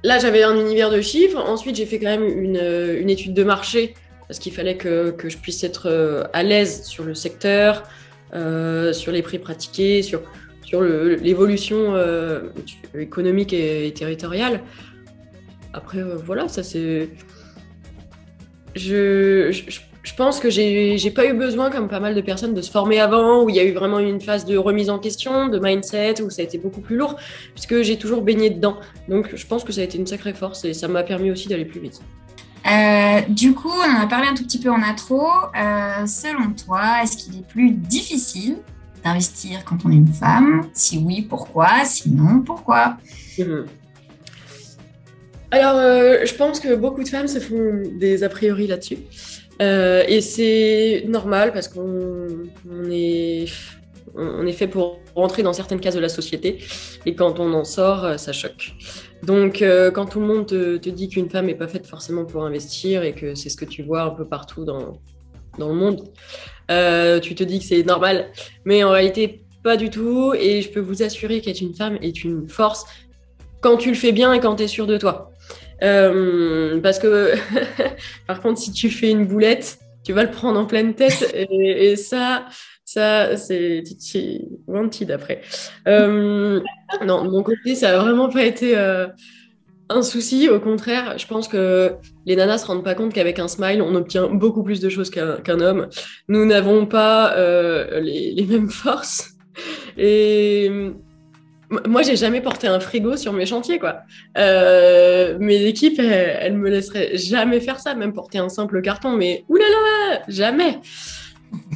là, 0.03 0.19
j'avais 0.19 0.43
un 0.43 0.59
univers 0.59 0.91
de 0.91 1.01
chiffres. 1.01 1.39
Ensuite, 1.39 1.75
j'ai 1.75 1.85
fait 1.85 1.99
quand 1.99 2.09
même 2.09 2.25
une, 2.25 2.57
euh, 2.57 3.07
étude 3.07 3.33
de 3.33 3.43
marché 3.43 3.93
parce 4.27 4.39
qu'il 4.39 4.53
fallait 4.53 4.77
que, 4.77 5.15
je 5.23 5.37
puisse 5.37 5.63
être 5.63 6.29
à 6.33 6.43
l'aise 6.43 6.83
sur 6.83 7.03
le 7.03 7.13
secteur, 7.13 7.83
sur 8.33 9.11
les 9.11 9.21
prix 9.21 9.39
pratiqués, 9.39 10.01
sur, 10.01 10.21
sur 10.63 10.81
l'évolution 10.81 11.95
économique 12.97 13.53
et, 13.53 13.93
territoriale. 13.93 14.61
Après, 15.73 16.01
voilà, 16.01 16.47
ça 16.47 16.63
c'est. 16.63 17.09
je, 18.75 19.51
je 20.05 20.13
pense 20.13 20.39
que 20.39 20.51
j'ai 20.51 21.11
pas 21.11 21.25
eu 21.25 21.33
besoin, 21.33 21.71
comme 21.71 21.87
pas 21.87 21.99
mal 21.99 22.13
de 22.13 22.21
personnes, 22.21 22.53
de 22.53 22.61
se 22.61 22.69
former 22.69 22.99
avant, 22.99 23.43
où 23.43 23.49
il 23.49 23.55
y 23.55 23.59
a 23.59 23.63
eu 23.63 23.73
vraiment 23.73 23.97
une 23.97 24.21
phase 24.21 24.45
de 24.45 24.55
remise 24.55 24.91
en 24.91 24.99
question, 24.99 25.47
de 25.47 25.57
mindset, 25.57 26.21
où 26.21 26.29
ça 26.29 26.43
a 26.43 26.45
été 26.45 26.59
beaucoup 26.59 26.79
plus 26.79 26.95
lourd, 26.95 27.15
puisque 27.53 27.81
j'ai 27.81 27.97
toujours 27.97 28.21
baigné 28.21 28.51
dedans. 28.51 28.77
Donc 29.09 29.35
je 29.35 29.47
pense 29.47 29.63
que 29.63 29.73
ça 29.73 29.81
a 29.81 29.83
été 29.83 29.97
une 29.97 30.05
sacrée 30.05 30.35
force 30.35 30.63
et 30.63 30.73
ça 30.73 30.87
m'a 30.87 31.01
permis 31.01 31.31
aussi 31.31 31.47
d'aller 31.47 31.65
plus 31.65 31.79
vite. 31.79 32.01
Euh, 32.65 33.21
du 33.29 33.53
coup, 33.53 33.69
on 33.69 33.97
en 33.97 34.01
a 34.01 34.07
parlé 34.07 34.27
un 34.27 34.33
tout 34.33 34.43
petit 34.43 34.59
peu 34.59 34.71
en 34.71 34.81
intro. 34.81 35.21
Euh, 35.21 36.05
selon 36.07 36.51
toi, 36.53 37.03
est-ce 37.03 37.17
qu'il 37.17 37.37
est 37.37 37.47
plus 37.47 37.71
difficile 37.71 38.57
d'investir 39.03 39.63
quand 39.65 39.85
on 39.85 39.91
est 39.91 39.95
une 39.95 40.07
femme? 40.13 40.67
Si 40.73 40.97
oui, 40.97 41.21
pourquoi? 41.21 41.85
Sinon, 41.85 42.41
pourquoi? 42.41 42.97
Mhm. 43.37 43.65
Alors, 45.51 45.75
euh, 45.75 46.25
je 46.25 46.33
pense 46.33 46.59
que 46.59 46.75
beaucoup 46.75 47.03
de 47.03 47.07
femmes 47.07 47.27
se 47.27 47.39
font 47.39 47.83
des 47.99 48.23
a 48.23 48.29
priori 48.29 48.67
là-dessus. 48.67 48.97
Et 49.59 50.19
c'est 50.21 51.05
normal 51.07 51.53
parce 51.53 51.69
qu'on 51.69 52.27
est, 52.91 53.45
est 53.45 54.51
fait 54.51 54.67
pour 54.67 54.99
rentrer 55.15 55.43
dans 55.43 55.53
certaines 55.53 55.79
cases 55.79 55.95
de 55.95 56.01
la 56.01 56.09
société. 56.09 56.57
Et 57.05 57.15
quand 57.15 57.39
on 57.39 57.53
en 57.53 57.63
sort, 57.63 58.19
ça 58.19 58.33
choque. 58.33 58.73
Donc, 59.23 59.61
euh, 59.61 59.91
quand 59.91 60.05
tout 60.05 60.19
le 60.19 60.27
monde 60.27 60.45
te, 60.45 60.89
dit 60.89 61.09
qu'une 61.09 61.29
femme 61.29 61.47
n'est 61.47 61.55
pas 61.55 61.67
faite 61.67 61.87
forcément 61.87 62.25
pour 62.25 62.43
investir 62.43 63.03
et 63.03 63.13
que 63.13 63.35
c'est 63.35 63.49
ce 63.49 63.57
que 63.57 63.65
tu 63.65 63.81
vois 63.81 64.03
un 64.03 64.11
peu 64.11 64.25
partout 64.25 64.65
dans, 64.65 64.99
dans 65.57 65.69
le 65.69 65.75
monde, 65.75 66.03
tu 67.21 67.35
te 67.35 67.43
dis 67.43 67.59
que 67.59 67.65
c'est 67.65 67.83
normal. 67.83 68.31
Mais 68.65 68.83
en 68.83 68.91
réalité, 68.91 69.45
pas 69.65 69.77
du 69.77 69.89
tout. 69.89 70.33
Et 70.33 70.61
je 70.61 70.69
peux 70.69 70.79
vous 70.79 71.03
assurer 71.03 71.41
qu'être 71.41 71.59
une 71.61 71.73
femme 71.73 71.97
est 72.01 72.23
une 72.23 72.47
force 72.47 72.85
quand 73.61 73.77
tu 73.77 73.89
le 73.89 73.95
fais 73.95 74.11
bien 74.11 74.31
et 74.31 74.39
quand 74.39 74.55
tu 74.55 74.63
es 74.63 74.67
sûr 74.67 74.85
de 74.85 74.97
toi. 74.97 75.31
Euh, 75.83 76.79
parce 76.81 76.99
que, 76.99 77.33
par 78.27 78.41
contre, 78.41 78.59
si 78.59 78.71
tu 78.71 78.89
fais 78.89 79.09
une 79.09 79.25
boulette, 79.25 79.79
tu 80.03 80.13
vas 80.13 80.23
le 80.23 80.31
prendre 80.31 80.59
en 80.59 80.65
pleine 80.65 80.93
tête. 80.93 81.33
Et, 81.33 81.95
ça, 81.95 82.45
ça 82.95 83.35
c'est 83.35 83.83
wanted 84.67 85.11
après. 85.11 85.41
Euh, 85.87 86.61
non, 87.05 87.25
de 87.25 87.29
mon 87.29 87.43
côté, 87.43 87.75
ça 87.75 87.91
n'a 87.91 87.99
vraiment 87.99 88.29
pas 88.29 88.43
été 88.43 88.77
euh, 88.77 89.07
un 89.89 90.01
souci. 90.01 90.49
Au 90.49 90.59
contraire, 90.59 91.17
je 91.17 91.27
pense 91.27 91.47
que 91.47 91.93
les 92.25 92.35
nanas 92.35 92.59
se 92.59 92.67
rendent 92.67 92.83
pas 92.83 92.95
compte 92.95 93.13
qu'avec 93.13 93.39
un 93.39 93.47
smile, 93.47 93.81
on 93.81 93.95
obtient 93.95 94.27
beaucoup 94.27 94.63
plus 94.63 94.79
de 94.79 94.89
choses 94.89 95.09
qu'un 95.09 95.59
homme. 95.59 95.87
Nous 96.29 96.45
n'avons 96.45 96.85
pas 96.85 97.35
les, 97.99 98.31
les, 98.31 98.45
mêmes 98.45 98.69
forces. 98.69 99.31
Et 99.97 100.71
moi, 101.87 102.03
j'ai 102.03 102.15
jamais 102.15 102.41
porté 102.41 102.67
un 102.67 102.79
frigo 102.79 103.17
sur 103.17 103.33
mes 103.33 103.45
chantiers, 103.45 103.79
quoi. 103.79 104.01
Euh, 104.37 105.37
mes 105.39 105.63
équipes, 105.65 105.99
elles, 105.99 106.55
me 106.55 106.69
laisseraient 106.69 107.17
jamais 107.17 107.59
faire 107.59 107.79
ça, 107.79 107.95
même 107.95 108.13
porter 108.13 108.37
un 108.37 108.49
simple 108.49 108.81
carton, 108.81 109.11
mais 109.11 109.43
oulala, 109.49 110.21
jamais. 110.27 110.79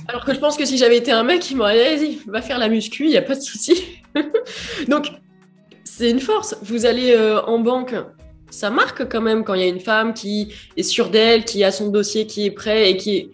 Alors 0.08 0.26
que 0.26 0.34
je 0.34 0.40
pense 0.40 0.58
que 0.58 0.66
si 0.66 0.78
j'avais 0.78 0.98
été 0.98 1.12
un 1.12 1.24
mec, 1.24 1.50
il 1.52 1.58
m'aurait 1.58 1.98
dit, 1.98 2.06
vas-y, 2.06 2.32
va 2.32 2.42
faire 2.42 2.58
la 2.58 2.68
muscu, 2.68 3.06
il 3.06 3.10
n'y 3.10 3.18
a 3.18 3.22
pas 3.22 3.36
de 3.36 3.42
souci. 3.42 4.02
Donc, 4.88 5.12
c'est 6.00 6.10
une 6.10 6.20
force. 6.20 6.58
Vous 6.64 6.86
allez 6.86 7.12
euh, 7.12 7.42
en 7.42 7.60
banque, 7.60 7.94
ça 8.50 8.70
marque 8.70 9.08
quand 9.10 9.22
même 9.22 9.44
quand 9.44 9.54
il 9.54 9.62
y 9.62 9.64
a 9.64 9.68
une 9.68 9.80
femme 9.80 10.14
qui 10.14 10.54
est 10.78 10.84
sûre 10.84 11.10
d'elle, 11.10 11.46
qui 11.46 11.64
a 11.64 11.72
son 11.72 11.90
dossier 11.90 12.26
qui 12.26 12.46
est 12.46 12.52
prêt 12.52 12.90
et 12.90 12.98
qui 12.98 13.18
est 13.18 13.32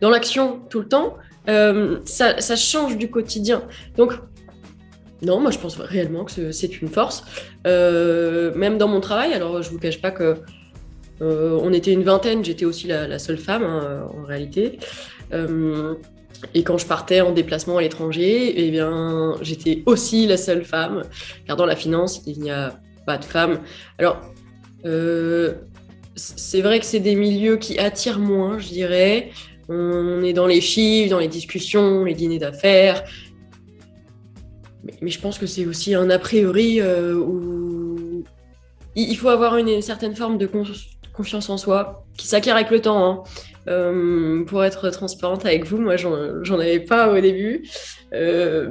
dans 0.00 0.10
l'action 0.10 0.60
tout 0.70 0.80
le 0.80 0.88
temps. 0.88 1.16
Euh, 1.48 2.00
ça, 2.04 2.56
change 2.56 2.96
du 2.96 3.10
quotidien. 3.10 3.62
Donc, 3.96 4.14
non, 5.22 5.40
moi 5.40 5.50
je 5.50 5.58
pense 5.58 5.76
réellement 5.76 6.24
que 6.24 6.50
c'est 6.50 6.80
une 6.80 6.88
force. 6.88 7.22
Euh, 7.66 8.52
même 8.54 8.78
dans 8.78 8.88
mon 8.88 9.00
travail, 9.00 9.32
alors 9.32 9.62
je 9.62 9.70
vous 9.70 9.78
cache 9.78 10.00
pas 10.00 10.10
que 10.10 10.36
on 11.20 11.72
était 11.72 11.92
une 11.92 12.02
vingtaine, 12.02 12.44
j'étais 12.44 12.66
aussi 12.66 12.88
la, 12.88 13.18
seule 13.18 13.38
femme 13.38 13.62
hein, 13.62 14.08
en 14.14 14.24
réalité. 14.24 14.78
Euh, 15.32 15.94
et 16.54 16.62
quand 16.62 16.78
je 16.78 16.86
partais 16.86 17.20
en 17.20 17.32
déplacement 17.32 17.78
à 17.78 17.82
l'étranger, 17.82 18.52
eh 18.56 18.70
bien 18.70 19.34
j'étais 19.40 19.82
aussi 19.86 20.26
la 20.26 20.36
seule 20.36 20.64
femme, 20.64 21.02
car 21.46 21.56
dans 21.56 21.66
la 21.66 21.76
finance 21.76 22.22
il 22.26 22.40
n'y 22.40 22.50
a 22.50 22.78
pas 23.06 23.18
de 23.18 23.24
femmes. 23.24 23.60
Alors 23.98 24.20
c'est 26.14 26.60
vrai 26.60 26.78
que 26.78 26.86
c'est 26.86 27.00
des 27.00 27.16
milieux 27.16 27.56
qui 27.56 27.78
attirent 27.78 28.20
moins, 28.20 28.58
je 28.58 28.68
dirais. 28.68 29.30
On 29.68 30.22
est 30.22 30.32
dans 30.32 30.46
les 30.46 30.60
chiffres, 30.60 31.10
dans 31.10 31.18
les 31.18 31.26
discussions, 31.26 32.04
les 32.04 32.14
dîners 32.14 32.38
d'affaires 32.38 33.02
mais, 35.00 35.10
je 35.10 35.20
pense 35.20 35.38
que 35.38 35.46
c'est 35.46 35.66
aussi 35.66 35.94
un 35.94 36.10
a 36.10 36.18
priori 36.18 36.80
euh, 36.80 37.14
où 37.14 38.24
il 38.94 39.16
faut 39.16 39.28
avoir 39.28 39.56
une, 39.56 39.82
certaine 39.82 40.16
forme 40.16 40.38
de 40.38 40.46
confiance 41.16 41.48
en 41.50 41.56
soi 41.56 42.04
qui 42.16 42.26
s'acquiert 42.26 42.56
avec 42.56 42.70
le 42.70 42.80
temps. 42.80 43.04
Hein. 43.04 43.22
Euh, 43.68 44.44
pour 44.44 44.64
être 44.64 44.90
transparente 44.90 45.44
avec 45.44 45.64
vous, 45.64 45.78
moi, 45.78 45.96
j'en 45.96 46.60
avais 46.60 46.80
pas 46.80 47.12
au 47.12 47.20
début. 47.20 47.68
Euh, 48.12 48.70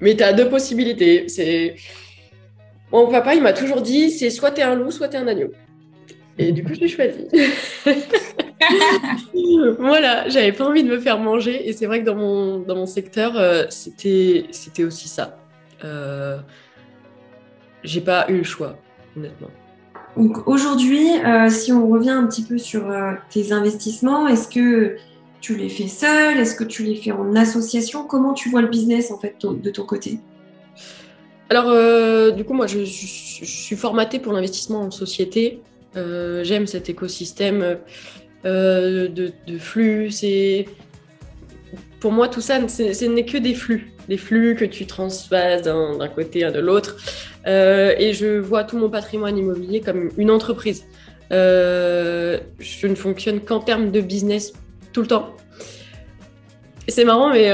mais 0.00 0.16
tu 0.16 0.22
as 0.22 0.32
deux 0.32 0.48
possibilités. 0.48 1.28
C'est 1.28 1.76
Mon 2.90 3.10
papa, 3.10 3.34
il 3.34 3.42
m'a 3.42 3.52
toujours 3.52 3.80
dit 3.80 4.10
c'est 4.10 4.30
soit 4.30 4.50
tu 4.50 4.60
es 4.60 4.64
un 4.64 4.74
loup, 4.74 4.90
soit 4.90 5.08
tu 5.08 5.16
es 5.16 5.20
un 5.20 5.26
agneau. 5.26 5.50
Et 6.38 6.52
du 6.52 6.64
coup, 6.64 6.74
je 6.74 6.80
l'ai 6.80 6.88
choisi. 6.88 7.28
voilà, 9.78 10.28
j'avais 10.28 10.52
pas 10.52 10.64
envie 10.64 10.82
de 10.82 10.88
me 10.88 10.98
faire 10.98 11.18
manger. 11.18 11.68
Et 11.68 11.72
c'est 11.72 11.86
vrai 11.86 12.00
que 12.00 12.06
dans 12.06 12.14
mon, 12.14 12.58
dans 12.58 12.76
mon 12.76 12.86
secteur, 12.86 13.36
euh, 13.36 13.64
c'était, 13.68 14.84
aussi 14.84 15.08
ça. 15.08 15.38
Euh, 15.84 16.38
j'ai 17.82 18.00
pas 18.00 18.26
eu 18.28 18.38
le 18.38 18.44
choix, 18.44 18.78
honnêtement. 19.16 19.50
Donc 20.16 20.46
aujourd'hui, 20.46 21.08
euh, 21.24 21.48
si 21.48 21.72
on 21.72 21.88
revient 21.88 22.10
un 22.10 22.26
petit 22.26 22.42
peu 22.42 22.58
sur 22.58 22.84
tes 23.30 23.52
investissements, 23.52 24.28
est-ce 24.28 24.48
que 24.48 24.96
tu 25.40 25.56
les 25.56 25.68
fais 25.68 25.88
seul 25.88 26.38
Est-ce 26.38 26.54
que 26.54 26.64
tu 26.64 26.82
les 26.82 26.96
fais 26.96 27.12
en 27.12 27.34
association? 27.34 28.04
Comment 28.04 28.34
tu 28.34 28.50
vois 28.50 28.60
le 28.60 28.68
business 28.68 29.10
en 29.10 29.18
fait 29.18 29.36
de 29.42 29.70
ton 29.70 29.84
côté? 29.84 30.18
Alors, 31.50 32.34
du 32.34 32.44
coup, 32.44 32.54
moi, 32.54 32.66
je, 32.66 32.84
suis 32.84 33.76
formatée 33.76 34.18
pour 34.18 34.32
l'investissement 34.32 34.82
en 34.82 34.90
société. 34.90 35.60
J'aime 35.94 36.66
cet 36.66 36.88
écosystème 36.88 37.78
euh, 38.44 39.08
de, 39.08 39.58
flux. 39.58 40.10
C'est 40.10 40.66
pour 42.02 42.10
moi 42.10 42.26
tout 42.26 42.40
ça, 42.40 42.58
ce 42.66 43.04
n'est 43.04 43.24
que 43.24 43.38
des 43.38 43.54
flux, 43.54 43.92
des 44.08 44.16
flux 44.16 44.56
que 44.56 44.64
tu 44.64 44.86
transvases 44.86 45.62
d'un 45.62 46.08
côté 46.08 46.42
à 46.42 46.50
de 46.50 46.58
l'autre. 46.58 46.96
Euh, 47.46 47.94
et 47.96 48.12
je 48.12 48.40
vois 48.40 48.64
tout 48.64 48.76
mon 48.76 48.90
patrimoine 48.90 49.38
immobilier 49.38 49.80
comme 49.80 50.10
une 50.18 50.32
entreprise. 50.32 50.84
Euh, 51.30 52.40
je 52.58 52.88
ne 52.88 52.96
fonctionne 52.96 53.38
qu'en 53.38 53.60
termes 53.60 53.92
de 53.92 54.00
business 54.00 54.52
tout 54.92 55.02
le 55.02 55.06
temps. 55.06 55.36
C'est 56.88 57.04
marrant, 57.04 57.30
mais 57.30 57.48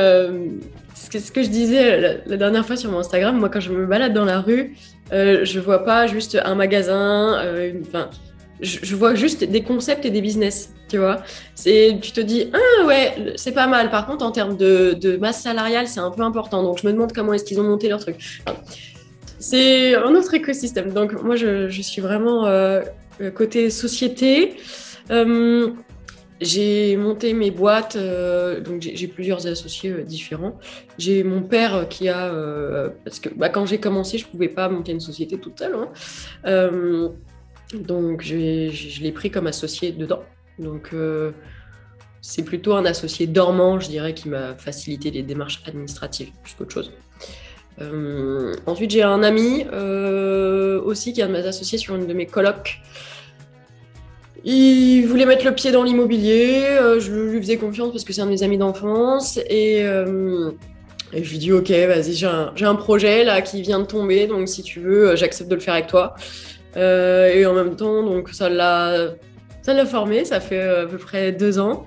ce 0.95 1.31
que, 1.31 1.43
je 1.43 1.51
disais 1.51 2.01
la, 2.25 2.37
dernière 2.39 2.65
fois 2.65 2.77
sur 2.77 2.91
mon 2.91 3.01
Instagram, 3.01 3.39
moi 3.39 3.51
quand 3.51 3.61
je 3.61 3.71
me 3.71 3.85
balade 3.85 4.15
dans 4.15 4.25
la 4.25 4.41
rue, 4.41 4.77
je 5.13 5.61
vois 5.61 5.85
pas 5.85 6.07
juste 6.07 6.39
un 6.43 6.55
magasin, 6.55 7.37
une, 7.59 7.85
je, 8.61 8.97
vois 8.97 9.15
juste 9.15 9.45
des 9.45 9.63
concepts 9.63 10.05
et 10.05 10.11
des 10.11 10.21
business, 10.21 10.73
tu 10.89 10.99
vois. 10.99 11.23
Tu 11.57 12.13
te 12.13 12.21
dis, 12.21 12.51
ah 12.53 12.87
ouais, 12.87 13.35
c'est 13.37 13.53
pas 13.53 13.67
mal. 13.67 13.91
Par 13.91 14.07
contre, 14.07 14.25
en 14.25 14.33
termes 14.33 14.57
de, 14.57 15.17
masse 15.21 15.43
salariale, 15.43 15.87
c'est 15.87 16.01
un 16.01 16.11
peu 16.11 16.23
important. 16.23 16.63
Donc, 16.63 16.81
je 16.83 16.87
me 16.87 16.93
demande 16.93 17.13
comment 17.13 17.33
est-ce 17.33 17.45
qu'ils 17.45 17.61
ont 17.61 17.65
monté 17.65 17.89
leur 17.89 18.01
truc. 18.01 18.43
c'est 19.39 19.95
un 19.95 20.15
autre 20.15 20.35
écosystème. 20.35 20.93
Donc, 20.93 21.23
moi, 21.23 21.37
je, 21.37 21.69
suis 21.83 22.01
vraiment 22.01 22.47
euh, 22.47 22.83
côté 23.35 23.71
société. 23.71 24.57
Euh, 25.11 25.71
j'ai 26.41 26.97
monté 26.97 27.35
mes 27.35 27.51
boîtes, 27.51 27.97
euh, 27.97 28.61
donc 28.61 28.81
j'ai 28.81 29.09
plusieurs 29.09 29.45
associés 29.49 30.05
différents. 30.05 30.57
J'ai 30.97 31.25
mon 31.25 31.43
père 31.43 31.89
qui 31.89 32.09
a, 32.09 32.33
parce 33.05 33.19
que 33.19 33.29
bah, 33.29 33.49
quand 33.49 33.67
j'ai 33.67 33.79
commencé, 33.79 34.19
je 34.19 34.27
pouvais 34.27 34.49
pas 34.49 34.69
monter 34.69 34.93
une 34.93 35.01
société 35.01 35.37
toute 35.39 35.59
seule. 35.59 35.75
Hein. 35.75 37.11
Donc 37.75 38.23
je 38.23 39.03
l'ai 39.03 39.13
pris 39.13 39.31
comme 39.31 39.47
associé 39.47 39.93
dedans. 39.93 40.23
Donc 40.59 40.91
euh, 40.93 41.33
c'est 42.21 42.43
plutôt 42.43 42.75
un 42.75 42.85
associé 42.85 43.27
dormant, 43.27 43.79
je 43.79 43.89
dirais, 43.89 44.15
qui 44.15 44.29
m'a 44.29 44.55
facilité 44.57 45.11
les 45.11 45.23
démarches 45.23 45.63
administratives, 45.67 46.31
plus 46.43 46.55
qu'autre 46.55 46.73
chose. 46.73 46.93
Euh, 47.81 48.55
ensuite, 48.67 48.91
j'ai 48.91 49.03
un 49.03 49.23
ami 49.23 49.65
euh, 49.73 50.81
aussi 50.83 51.13
qui 51.13 51.21
est 51.21 51.27
de 51.27 51.33
mes 51.33 51.47
associés 51.47 51.79
sur 51.79 51.95
une 51.95 52.07
de 52.07 52.13
mes 52.13 52.27
colocs. 52.27 52.81
Il 54.45 55.05
voulait 55.07 55.27
mettre 55.27 55.45
le 55.45 55.55
pied 55.55 55.71
dans 55.73 55.83
l'immobilier, 55.83 56.63
je 57.01 57.13
lui 57.13 57.41
faisais 57.41 57.57
confiance 57.57 57.91
parce 57.91 58.05
que 58.05 58.13
c'est 58.13 58.21
un 58.21 58.27
de 58.27 58.31
mes 58.31 58.43
amis 58.45 58.57
d'enfance 58.57 59.37
et, 59.51 59.83
je 59.83 61.31
lui 61.31 61.39
dis 61.39 61.53
ok, 61.53 61.71
vas-y, 61.71 62.15
j'ai 62.15 62.27
un, 62.27 62.53
un, 62.61 62.75
projet 62.77 63.25
là 63.25 63.43
qui 63.43 63.63
vient 63.63 63.81
de 63.81 63.85
tomber, 63.85 64.27
donc 64.27 64.49
si 64.49 64.63
tu 64.63 64.81
veux, 64.81 65.17
j'accepte 65.17 65.51
de 65.51 65.57
le 65.57 65.61
faire 65.61 65.75
avec 65.75 65.89
toi. 65.89 66.15
Euh, 66.77 67.29
et 67.29 67.47
en 67.47 67.55
même 67.55 67.77
temps, 67.77 68.03
donc 68.03 68.31
ça 68.31 68.49
l'a, 68.49 69.15
formé. 69.87 70.25
Ça 70.25 70.41
fait 70.41 70.61
euh, 70.61 70.85
à 70.85 70.87
peu 70.87 70.99
près 70.99 71.33
deux 71.33 71.59
ans 71.59 71.87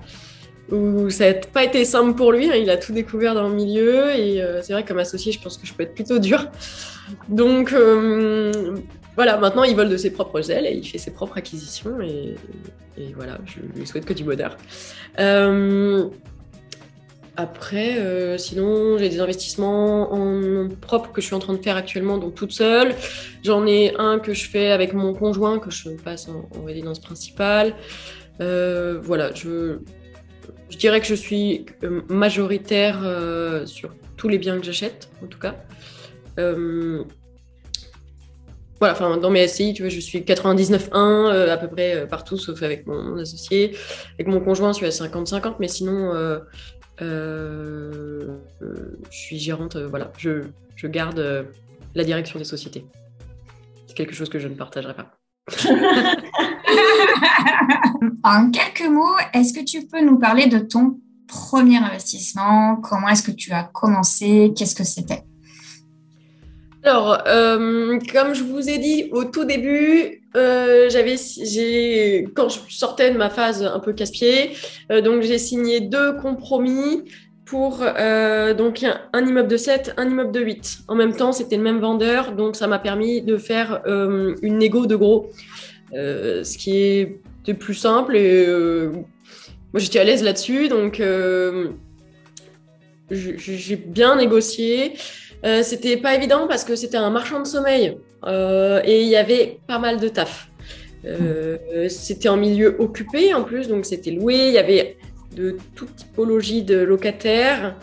où 0.70 1.10
ça 1.10 1.32
n'a 1.32 1.34
pas 1.52 1.64
été 1.64 1.84
simple 1.84 2.14
pour 2.14 2.32
lui. 2.32 2.50
Hein. 2.50 2.54
il 2.54 2.70
a 2.70 2.76
tout 2.76 2.92
découvert 2.92 3.34
dans 3.34 3.48
le 3.48 3.54
milieu 3.54 4.10
et 4.10 4.42
euh, 4.42 4.62
c'est 4.62 4.72
vrai 4.72 4.82
que 4.84 4.88
comme 4.88 4.98
associé, 4.98 5.32
je 5.32 5.40
pense 5.40 5.58
que 5.58 5.66
je 5.66 5.74
peux 5.74 5.82
être 5.82 5.94
plutôt 5.94 6.18
dur. 6.18 6.48
Donc 7.28 7.74
voilà, 9.14 9.36
maintenant 9.36 9.64
il 9.64 9.76
vole 9.76 9.90
de 9.90 9.96
ses 9.96 10.10
propres 10.10 10.50
ailes 10.50 10.64
et 10.66 10.72
il 10.72 10.86
fait 10.86 10.98
ses 10.98 11.10
propres 11.10 11.36
acquisitions 11.36 12.00
et, 12.00 12.36
voilà, 13.14 13.38
je 13.44 13.58
lui 13.78 13.86
souhaite 13.86 14.04
que 14.04 14.12
du 14.12 14.24
bonheur. 14.24 14.56
Après, 17.36 17.98
euh, 17.98 18.36
sinon, 18.36 18.98
j'ai 18.98 19.08
des 19.08 19.20
investissements 19.20 20.12
en 20.12 20.68
propre 20.68 21.12
que 21.12 21.22
je 21.22 21.26
suis 21.26 21.34
en 21.34 21.38
train 21.38 21.54
de 21.54 21.62
faire 21.62 21.76
actuellement, 21.76 22.18
donc 22.18 22.34
toute 22.34 22.52
seule. 22.52 22.94
J'en 23.42 23.66
ai 23.66 23.94
un 23.98 24.18
que 24.18 24.34
je 24.34 24.48
fais 24.48 24.70
avec 24.70 24.92
mon 24.92 25.14
conjoint, 25.14 25.58
que 25.58 25.70
je 25.70 25.88
passe 25.90 26.28
en, 26.28 26.64
résidence 26.64 27.00
principale. 27.00 27.74
Euh, 28.40 28.98
voilà, 29.00 29.32
je, 29.32 29.78
dirais 30.78 31.00
que 31.00 31.06
je 31.06 31.14
suis 31.14 31.64
euh, 31.84 32.02
majoritaire 32.08 33.00
sur 33.64 33.94
tous 34.18 34.28
les 34.28 34.36
biens 34.36 34.58
que 34.58 34.66
j'achète, 34.66 35.08
en 35.24 35.26
tout 35.26 35.38
cas. 35.38 35.54
voilà, 36.36 37.06
enfin, 38.92 39.16
dans 39.16 39.30
mes 39.30 39.48
SCI, 39.48 39.72
tu 39.72 39.84
vois, 39.84 39.90
je 39.90 40.00
suis 40.00 40.20
99,1 40.20 41.48
à 41.48 41.56
peu 41.56 41.68
près 41.68 42.06
partout, 42.08 42.36
sauf 42.36 42.62
avec 42.62 42.86
mon, 42.86 43.16
associé. 43.16 43.74
Avec 44.18 44.26
mon 44.26 44.40
conjoint, 44.40 44.72
je 44.72 44.84
suis 44.84 44.86
à 44.86 44.90
50-50, 44.90 45.54
mais 45.60 45.68
sinon, 45.68 46.12
je 47.00 48.36
suis 49.10 49.38
gérante, 49.38 49.76
euh, 49.76 49.88
voilà, 49.88 50.12
je, 50.18 50.44
je 50.76 50.86
garde 50.86 51.18
euh, 51.18 51.44
la 51.94 52.04
direction 52.04 52.38
des 52.38 52.44
sociétés. 52.44 52.86
C'est 53.86 53.94
quelque 53.94 54.14
chose 54.14 54.28
que 54.28 54.38
je 54.38 54.48
ne 54.48 54.54
partagerai 54.54 54.94
pas. 54.94 55.12
en 58.24 58.50
quelques 58.50 58.88
mots, 58.88 59.16
est-ce 59.34 59.52
que 59.52 59.64
tu 59.64 59.86
peux 59.86 60.02
nous 60.04 60.18
parler 60.18 60.46
de 60.46 60.58
ton 60.58 61.00
premier 61.26 61.78
investissement? 61.78 62.76
Comment 62.76 63.08
est-ce 63.08 63.22
que 63.22 63.32
tu 63.32 63.52
as 63.52 63.64
commencé? 63.64 64.52
Qu'est-ce 64.56 64.74
que 64.74 64.84
c'était? 64.84 65.24
Alors, 66.84 67.22
comme 67.24 68.34
je 68.34 68.42
vous 68.42 68.68
ai 68.68 68.78
dit 68.78 69.08
au 69.12 69.24
tout 69.24 69.44
début, 69.44 70.22
euh, 70.36 70.88
quand 72.34 72.48
je 72.48 72.58
sortais 72.70 73.10
de 73.10 73.18
ma 73.18 73.28
phase 73.28 73.62
un 73.62 73.80
peu 73.80 73.92
casse-pied, 73.92 74.52
euh, 74.90 75.00
donc 75.02 75.22
j'ai 75.22 75.38
signé 75.38 75.80
deux 75.80 76.14
compromis 76.14 77.04
pour 77.44 77.80
euh, 77.82 78.54
donc 78.54 78.82
un, 79.12 79.26
immeuble 79.26 79.48
de 79.48 79.56
7, 79.58 79.94
un 79.98 80.08
immeuble 80.08 80.32
de 80.32 80.40
8. 80.40 80.78
En 80.88 80.94
même 80.94 81.14
temps, 81.14 81.32
c'était 81.32 81.56
le 81.58 81.62
même 81.62 81.80
vendeur, 81.80 82.32
donc 82.32 82.56
ça 82.56 82.66
m'a 82.66 82.78
permis 82.78 83.20
de 83.20 83.36
faire 83.36 83.82
une 83.86 84.58
négo 84.58 84.86
de 84.86 84.96
gros, 84.96 85.30
ce 85.92 86.56
qui 86.56 86.78
est 86.78 87.54
plus 87.54 87.74
simple. 87.74 88.16
Et 88.16 88.46
moi, 89.72 89.80
j'étais 89.80 89.98
à 89.98 90.04
l'aise 90.04 90.22
là-dessus, 90.22 90.68
donc 90.68 91.02
j'ai 93.10 93.76
bien 93.76 94.16
négocié. 94.16 94.94
C'était 95.62 95.96
pas 95.96 96.14
évident 96.14 96.46
parce 96.48 96.64
que 96.64 96.76
c'était 96.76 96.96
un 96.96 97.10
marchand 97.10 97.40
de 97.40 97.46
sommeil. 97.46 97.96
Euh, 98.24 98.80
et 98.84 99.02
il 99.02 99.08
y 99.08 99.16
avait 99.16 99.58
pas 99.66 99.78
mal 99.78 99.98
de 99.98 100.08
taf. 100.08 100.48
Euh, 101.04 101.88
c'était 101.88 102.28
en 102.28 102.36
milieu 102.36 102.76
occupé 102.78 103.34
en 103.34 103.42
plus, 103.42 103.68
donc 103.68 103.84
c'était 103.84 104.12
loué. 104.12 104.48
Il 104.48 104.52
y 104.52 104.58
avait 104.58 104.96
de 105.34 105.56
toute 105.74 105.94
typologie 105.96 106.62
de 106.62 106.78
locataires. 106.78 107.76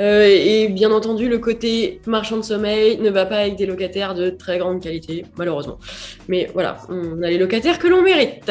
Euh, 0.00 0.26
et 0.28 0.68
bien 0.68 0.90
entendu, 0.90 1.28
le 1.28 1.38
côté 1.38 2.00
marchand 2.06 2.36
de 2.36 2.42
sommeil 2.42 2.98
ne 2.98 3.10
va 3.10 3.26
pas 3.26 3.36
avec 3.36 3.54
des 3.54 3.66
locataires 3.66 4.14
de 4.14 4.30
très 4.30 4.58
grande 4.58 4.82
qualité, 4.82 5.24
malheureusement. 5.36 5.78
Mais 6.26 6.50
voilà, 6.52 6.78
on 6.88 7.22
a 7.22 7.30
les 7.30 7.38
locataires 7.38 7.78
que 7.78 7.86
l'on 7.86 8.02
mérite. 8.02 8.50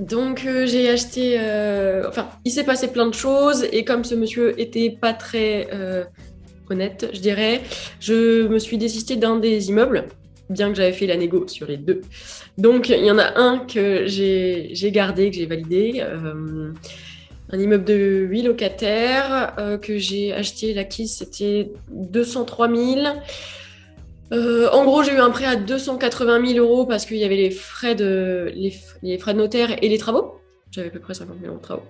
donc 0.00 0.44
j'ai 0.64 0.90
acheté, 0.90 1.38
enfin, 2.08 2.28
il 2.44 2.50
s'est 2.50 2.64
passé 2.64 2.88
plein 2.88 3.06
de 3.06 3.14
choses 3.14 3.64
et 3.70 3.84
comme 3.84 4.02
ce 4.02 4.16
monsieur 4.16 4.60
était 4.60 4.90
pas 4.90 5.12
très 5.12 5.68
je 6.70 7.20
dirais. 7.20 7.62
Je 8.00 8.46
me 8.46 8.58
suis 8.58 8.78
désistée 8.78 9.16
d'un 9.16 9.36
des 9.36 9.68
immeubles, 9.68 10.06
bien 10.50 10.70
que 10.70 10.76
j'avais 10.76 10.92
fait 10.92 11.06
la 11.06 11.16
négo 11.16 11.46
sur 11.48 11.66
les 11.66 11.76
deux. 11.76 12.00
Donc, 12.56 12.88
il 12.88 13.04
y 13.04 13.10
en 13.10 13.18
a 13.18 13.38
un 13.38 13.58
que 13.58 14.06
j'ai 14.06 14.90
gardé, 14.92 15.30
que 15.30 15.36
j'ai 15.36 15.46
validé. 15.46 16.00
Euh, 16.00 16.72
un 17.50 17.58
immeuble 17.58 17.84
de 17.84 18.26
8 18.28 18.42
locataires 18.42 19.54
euh, 19.58 19.78
que 19.78 19.96
j'ai 19.96 20.32
acheté, 20.32 20.74
l'acquise, 20.74 21.16
c'était 21.16 21.72
203 21.90 22.68
000. 22.68 23.00
Euh, 24.32 24.68
en 24.70 24.84
gros, 24.84 25.02
j'ai 25.02 25.14
eu 25.14 25.18
un 25.18 25.30
prêt 25.30 25.46
à 25.46 25.56
280 25.56 26.46
000 26.46 26.58
euros 26.58 26.84
parce 26.84 27.06
qu'il 27.06 27.16
y 27.16 27.24
avait 27.24 27.36
les 27.36 27.50
frais, 27.50 27.94
de, 27.94 28.52
les, 28.54 29.18
frais 29.18 29.32
de 29.32 29.38
notaire 29.38 29.82
et 29.82 29.88
les 29.88 29.98
travaux. 29.98 30.34
J'avais 30.70 30.88
à 30.88 30.90
peu 30.90 31.00
près 31.00 31.14
50 31.14 31.36
000 31.40 31.50
euros 31.50 31.58
de 31.58 31.62
travaux. 31.62 31.86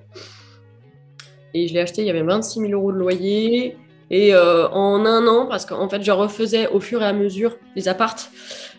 Et 1.55 1.67
je 1.67 1.75
l'ai 1.75 1.81
acheté, 1.81 2.03
il 2.03 2.07
y 2.07 2.11
avait 2.11 2.23
26 2.23 2.61
000 2.61 2.73
euros 2.73 2.93
de 2.93 2.99
loyer. 2.99 3.77
Et 4.11 4.35
euh, 4.35 4.69
en 4.69 5.05
un 5.05 5.27
an, 5.27 5.47
parce 5.47 5.67
qu'en 5.67 5.89
fait, 5.89 6.03
je 6.03 6.11
refaisais 6.11 6.69
au 6.69 6.81
fur 6.81 7.03
et 7.03 7.05
à 7.05 7.13
mesure 7.13 7.57
les 7.77 7.89
appartes. 7.89 8.31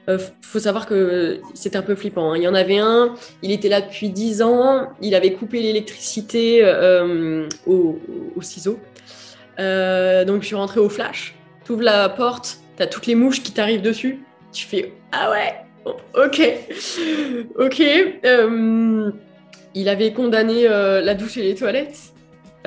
Il 0.07 0.13
euh, 0.13 0.17
faut 0.41 0.59
savoir 0.59 0.87
que 0.87 1.39
c'est 1.53 1.75
un 1.75 1.83
peu 1.83 1.95
flippant. 1.95 2.31
Hein. 2.31 2.37
Il 2.37 2.43
y 2.43 2.47
en 2.47 2.55
avait 2.55 2.79
un, 2.79 3.13
il 3.43 3.51
était 3.51 3.69
là 3.69 3.81
depuis 3.81 4.09
10 4.09 4.41
ans, 4.41 4.89
il 5.01 5.13
avait 5.13 5.33
coupé 5.33 5.61
l'électricité 5.61 6.61
euh, 6.63 7.47
au, 7.67 7.99
ciseau. 8.41 8.79
donc 9.57 10.41
je 10.41 10.45
suis 10.45 10.55
rentrée 10.55 10.79
au 10.79 10.89
flash. 10.89 11.35
Tu 11.63 11.73
ouvres 11.73 11.83
la 11.83 12.09
porte, 12.09 12.59
tu 12.77 12.83
as 12.83 12.87
toutes 12.87 13.05
les 13.05 13.15
mouches 13.15 13.43
qui 13.43 13.51
t'arrivent 13.51 13.83
dessus. 13.83 14.23
Tu 14.51 14.65
fais 14.65 14.93
Ah 15.11 15.29
ouais, 15.29 15.53
ok, 16.15 16.41
ok. 17.59 17.83
il 19.75 19.89
avait 19.89 20.13
condamné 20.13 20.63
la 20.63 21.13
douche 21.13 21.37
et 21.37 21.43
les 21.43 21.53
toilettes. 21.53 22.13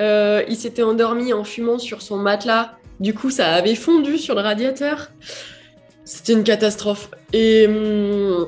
Euh, 0.01 0.43
il 0.47 0.55
s'était 0.55 0.83
endormi 0.83 1.33
en 1.33 1.43
fumant 1.43 1.79
sur 1.79 2.01
son 2.01 2.17
matelas. 2.17 2.77
Du 2.99 3.13
coup, 3.13 3.29
ça 3.29 3.51
avait 3.53 3.75
fondu 3.75 4.17
sur 4.17 4.35
le 4.35 4.41
radiateur. 4.41 5.11
C'était 6.05 6.33
une 6.33 6.43
catastrophe. 6.43 7.09
Et 7.31 7.67
hum, 7.67 8.47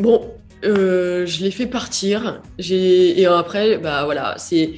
bon, 0.00 0.30
euh, 0.64 1.26
je 1.26 1.42
l'ai 1.42 1.50
fait 1.50 1.66
partir. 1.66 2.42
Et 2.58 3.26
après, 3.26 3.78
bah 3.78 4.04
voilà, 4.04 4.34
c'est. 4.38 4.70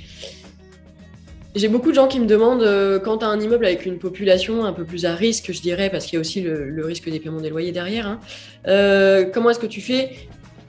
J'ai 1.55 1.69
beaucoup 1.69 1.89
de 1.89 1.95
gens 1.95 2.07
qui 2.07 2.21
me 2.21 2.27
demandent 2.27 2.63
euh, 2.63 2.99
quand 2.99 3.19
tu 3.19 3.25
un 3.25 3.41
immeuble 3.41 3.65
avec 3.65 3.87
une 3.87 3.99
population 3.99 4.67
un 4.67 4.75
peu 4.75 4.85
plus 4.85 5.07
à 5.07 5.15
risque, 5.15 5.53
je 5.53 5.63
dirais, 5.63 5.89
parce 5.89 6.05
qu'il 6.05 6.15
y 6.15 6.17
a 6.19 6.21
aussi 6.21 6.43
le, 6.43 6.85
risque 6.85 7.09
des 7.09 7.19
paiements 7.19 7.41
des 7.41 7.49
loyers 7.49 7.73
derrière. 7.73 8.07
Hein, 8.07 9.25
comment 9.33 9.49
est-ce 9.49 9.59
que 9.59 9.67
tu 9.67 9.81
fais 9.81 10.11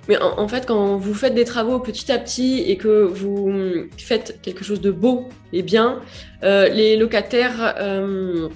mais 0.08 0.18
en, 0.22 0.48
fait, 0.48 0.66
quand 0.66 0.96
vous 0.98 1.14
faites 1.14 1.34
des 1.34 1.44
travaux 1.44 1.80
petit 1.80 2.12
à 2.12 2.18
petit 2.18 2.60
et 2.60 2.78
que 2.78 3.04
vous 3.04 3.52
faites 3.98 4.40
quelque 4.42 4.64
chose 4.64 4.80
de 4.80 4.92
beau 4.92 5.28
et 5.52 5.64
bien, 5.64 6.02
euh, 6.44 6.70
les 6.70 6.96
locataires 6.96 7.76
euh, 7.80 8.48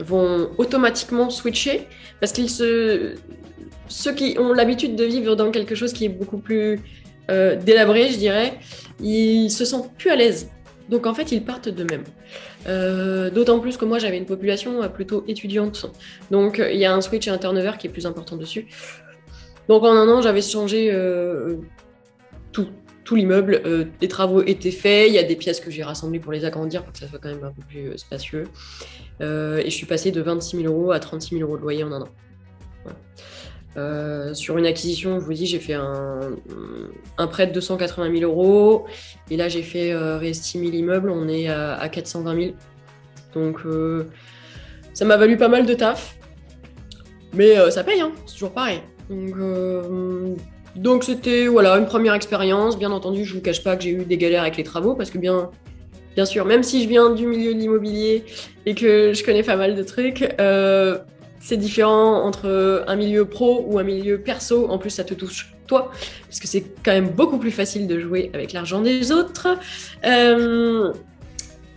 vont 0.00 0.50
automatiquement 0.58 1.30
switcher 1.30 1.86
parce 2.20 2.32
qu'ils 2.32 2.50
se... 2.50 3.14
Ceux 3.86 4.12
qui 4.12 4.36
ont 4.38 4.52
l'habitude 4.52 4.96
de 4.96 5.04
vivre 5.04 5.34
dans 5.34 5.50
quelque 5.50 5.74
chose 5.74 5.92
qui 5.92 6.04
est 6.04 6.10
beaucoup 6.10 6.38
plus 6.38 6.80
euh, 7.30 7.56
délabré, 7.56 8.10
je 8.10 8.18
dirais, 8.18 8.54
ils 9.00 9.50
se 9.50 9.64
sentent 9.64 9.94
plus 9.96 10.10
à 10.10 10.16
l'aise. 10.16 10.50
Donc 10.90 11.06
en 11.06 11.14
fait, 11.14 11.32
ils 11.32 11.42
partent 11.42 11.68
d'eux-mêmes. 11.68 12.04
D'autant 13.32 13.60
plus 13.60 13.76
que 13.76 13.84
moi, 13.86 13.98
j'avais 13.98 14.18
une 14.18 14.26
population 14.26 14.86
plutôt 14.90 15.24
étudiante. 15.26 15.90
Donc 16.30 16.60
il 16.62 16.78
y 16.78 16.84
a 16.84 16.92
un 16.92 17.00
switch 17.00 17.28
et 17.28 17.30
un 17.30 17.38
turnover 17.38 17.72
qui 17.78 17.86
est 17.86 17.90
plus 17.90 18.04
important 18.04 18.36
dessus. 18.36 18.66
Donc 19.68 19.82
en 19.82 19.92
un 19.92 20.08
an, 20.08 20.22
j'avais 20.22 20.42
changé 20.42 20.90
tout, 22.52 22.68
tout 23.04 23.14
l'immeuble. 23.14 23.62
les 24.00 24.08
travaux 24.08 24.42
étaient 24.42 24.70
faits. 24.70 25.08
Il 25.08 25.14
y 25.14 25.18
a 25.18 25.22
des 25.22 25.36
pièces 25.36 25.60
que 25.60 25.70
j'ai 25.70 25.82
rassemblées 25.82 26.20
pour 26.20 26.32
les 26.32 26.44
agrandir 26.44 26.82
pour 26.82 26.92
que 26.92 26.98
ça 26.98 27.06
soit 27.06 27.18
quand 27.18 27.28
même 27.28 27.44
un 27.44 27.52
peu 27.52 27.62
plus 27.68 27.98
spacieux. 27.98 28.44
et 29.20 29.64
je 29.64 29.70
suis 29.70 29.86
passée 29.86 30.10
de 30.10 30.20
26 30.22 30.62
000 30.62 30.72
euros 30.72 30.92
à 30.92 31.00
36 31.00 31.36
000 31.36 31.46
euros 31.46 31.58
de 31.58 31.62
loyer 31.62 31.84
en 31.84 31.92
un 31.92 32.02
an. 32.02 32.08
Euh, 33.76 34.34
sur 34.34 34.58
une 34.58 34.66
acquisition, 34.66 35.20
je 35.20 35.24
vous 35.24 35.32
dis, 35.32 35.46
j'ai 35.46 35.60
fait 35.60 35.74
un, 35.74 37.26
prêt 37.28 37.46
de 37.46 37.52
280 37.52 38.18
000 38.18 38.30
euros. 38.30 38.86
Et 39.30 39.36
là, 39.36 39.48
j'ai 39.48 39.62
fait 39.62 39.92
euh, 39.92 40.18
réestimer 40.18 40.70
l'immeuble. 40.70 41.10
On 41.10 41.28
est 41.28 41.48
à, 41.48 41.88
420 41.88 42.34
000. 42.34 42.54
Donc, 43.34 43.58
euh, 43.66 44.06
ça 44.94 45.04
m'a 45.04 45.16
valu 45.16 45.36
pas 45.36 45.48
mal 45.48 45.66
de 45.66 45.74
taf. 45.74 46.16
Mais 47.34 47.70
ça 47.70 47.84
paye, 47.84 48.00
hein, 48.00 48.12
c'est 48.26 48.34
toujours 48.34 48.52
pareil. 48.52 48.80
Donc, 50.76 51.04
c'était 51.04 51.46
voilà, 51.46 51.76
une 51.78 51.86
première 51.86 52.14
expérience. 52.14 52.78
Bien 52.78 52.90
entendu, 52.90 53.24
je 53.24 53.34
vous 53.34 53.40
cache 53.40 53.62
pas 53.64 53.76
que 53.76 53.82
j'ai 53.82 53.90
eu 53.90 54.04
des 54.04 54.16
galères 54.16 54.42
avec 54.42 54.56
les 54.56 54.64
travaux 54.64 54.94
parce 54.94 55.10
que 55.10 55.18
bien, 55.18 55.50
bien 56.14 56.24
sûr, 56.24 56.44
même 56.44 56.62
si 56.62 56.82
je 56.82 56.88
viens 56.88 57.10
du 57.10 57.26
milieu 57.26 57.54
de 57.54 57.58
l'immobilier 57.58 58.24
et 58.66 58.74
que 58.74 59.12
je 59.12 59.24
connais 59.24 59.42
pas 59.42 59.56
mal 59.56 59.74
de 59.74 59.82
trucs, 59.82 60.28
c'est 61.40 61.56
différent 61.56 62.22
entre 62.24 62.84
un 62.86 62.96
milieu 62.96 63.24
pro 63.24 63.64
ou 63.66 63.78
un 63.78 63.84
milieu 63.84 64.18
perso. 64.18 64.68
En 64.68 64.78
plus, 64.78 64.90
ça 64.90 65.04
te 65.04 65.14
touche 65.14 65.52
toi, 65.68 65.92
parce 66.26 66.40
que 66.40 66.48
c'est 66.48 66.64
quand 66.84 66.92
même 66.92 67.10
beaucoup 67.10 67.38
plus 67.38 67.50
facile 67.52 67.86
de 67.86 68.00
jouer 68.00 68.30
avec 68.34 68.52
l'argent 68.52 68.80
des 68.80 69.12
autres. 69.12 69.46
Euh, 70.04 70.92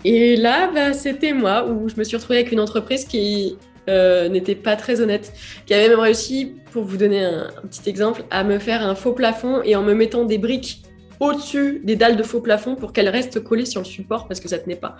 et 0.03 0.35
là, 0.35 0.71
bah, 0.73 0.93
c'était 0.93 1.33
moi 1.33 1.67
où 1.67 1.87
je 1.89 1.95
me 1.97 2.03
suis 2.03 2.17
retrouvée 2.17 2.39
avec 2.39 2.51
une 2.51 2.59
entreprise 2.59 3.05
qui 3.05 3.57
euh, 3.89 4.29
n'était 4.29 4.55
pas 4.55 4.75
très 4.75 5.01
honnête, 5.01 5.33
qui 5.65 5.73
avait 5.73 5.89
même 5.89 5.99
réussi, 5.99 6.55
pour 6.71 6.83
vous 6.83 6.97
donner 6.97 7.23
un, 7.23 7.49
petit 7.69 7.89
exemple, 7.89 8.23
à 8.29 8.43
me 8.43 8.59
faire 8.59 8.83
un 8.83 8.95
faux 8.95 9.13
plafond 9.13 9.61
et 9.63 9.75
en 9.75 9.83
me 9.83 9.93
mettant 9.93 10.25
des 10.25 10.37
briques 10.37 10.83
au-dessus 11.19 11.81
des 11.83 11.95
dalles 11.95 12.17
de 12.17 12.23
faux 12.23 12.41
plafond 12.41 12.75
pour 12.75 12.93
qu'elles 12.93 13.09
restent 13.09 13.41
collées 13.43 13.65
sur 13.65 13.81
le 13.81 13.85
support 13.85 14.27
parce 14.27 14.39
que 14.39 14.49
ça 14.49 14.57
tenait 14.57 14.75
pas. 14.75 14.97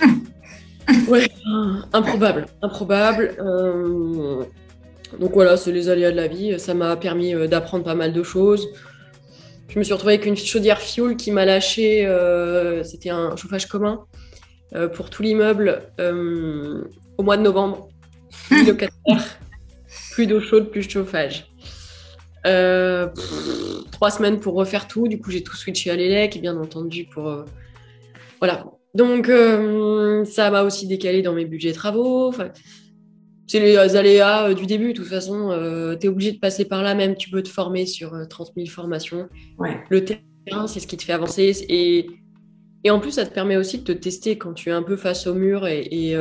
ouais, 1.08 1.28
improbable, 1.92 2.46
improbable. 2.60 3.36
Euh, 3.38 4.42
donc 5.20 5.32
voilà, 5.32 5.56
c'est 5.56 5.72
les 5.72 5.88
aléas 5.88 6.10
de 6.10 6.16
la 6.16 6.26
vie. 6.26 6.58
Ça 6.58 6.74
m'a 6.74 6.96
permis 6.96 7.34
euh, 7.34 7.46
d'apprendre 7.46 7.84
pas 7.84 7.94
mal 7.94 8.12
de 8.12 8.22
choses. 8.22 8.68
Je 9.68 9.78
me 9.78 9.84
suis 9.84 9.92
retrouvée 9.92 10.14
avec 10.14 10.26
une 10.26 10.36
chaudière 10.36 10.80
fioul 10.80 11.16
qui 11.16 11.30
m'a 11.30 11.44
lâché. 11.44 12.04
Euh, 12.06 12.82
c'était 12.82 13.10
un 13.10 13.36
chauffage 13.36 13.66
commun 13.66 14.04
pour 14.94 15.10
tout 15.10 15.22
l'immeuble 15.22 15.82
au 15.98 17.22
mois 17.22 17.36
de 17.36 17.42
novembre. 17.42 17.88
Plus 18.48 18.66
locataire, 18.66 19.38
plus 20.12 20.26
d'eau 20.26 20.40
chaude, 20.40 20.70
plus 20.70 20.86
de 20.86 20.90
chauffage. 20.90 21.46
trois 22.42 24.10
semaines 24.10 24.40
pour 24.40 24.54
refaire 24.54 24.88
tout. 24.88 25.08
Du 25.08 25.20
coup, 25.20 25.30
j'ai 25.30 25.42
tout 25.42 25.56
switché 25.56 25.90
à 25.90 25.96
l'élec, 25.96 26.40
bien 26.40 26.56
entendu, 26.56 27.06
pour 27.06 27.44
voilà, 28.40 28.64
donc, 28.94 29.28
euh, 29.28 30.24
ça 30.24 30.50
m'a 30.50 30.62
aussi 30.62 30.86
décalé 30.86 31.22
dans 31.22 31.32
mes 31.32 31.46
budgets 31.46 31.72
travaux. 31.72 32.32
c'est 33.46 33.60
les 33.60 33.96
aléas 33.96 34.48
euh, 34.48 34.54
du 34.54 34.66
début. 34.66 34.92
De 34.92 34.98
toute 34.98 35.08
façon, 35.08 35.50
euh, 35.50 35.96
tu 35.96 36.06
es 36.06 36.08
obligé 36.08 36.32
de 36.32 36.38
passer 36.38 36.66
par 36.66 36.82
là 36.82 36.94
même. 36.94 37.16
Tu 37.16 37.30
peux 37.30 37.42
te 37.42 37.48
former 37.48 37.86
sur 37.86 38.12
30 38.28 38.52
000 38.56 38.68
formations. 38.68 39.28
Le 39.88 40.04
terrain, 40.04 40.66
c'est 40.66 40.80
ce 40.80 40.86
qui 40.86 40.96
te 40.96 41.04
fait 41.04 41.12
avancer. 41.12 41.64
Et, 41.68 42.06
et, 42.84 42.90
en 42.90 43.00
plus, 43.00 43.12
ça 43.12 43.24
te 43.24 43.32
permet 43.32 43.56
aussi 43.56 43.78
de 43.78 43.84
te 43.84 43.92
tester 43.92 44.36
quand 44.36 44.52
tu 44.52 44.68
es 44.68 44.72
un 44.72 44.82
peu 44.82 44.96
face 44.96 45.26
au 45.26 45.34
mur 45.34 45.66
et, 45.66 45.88
et, 45.90 46.16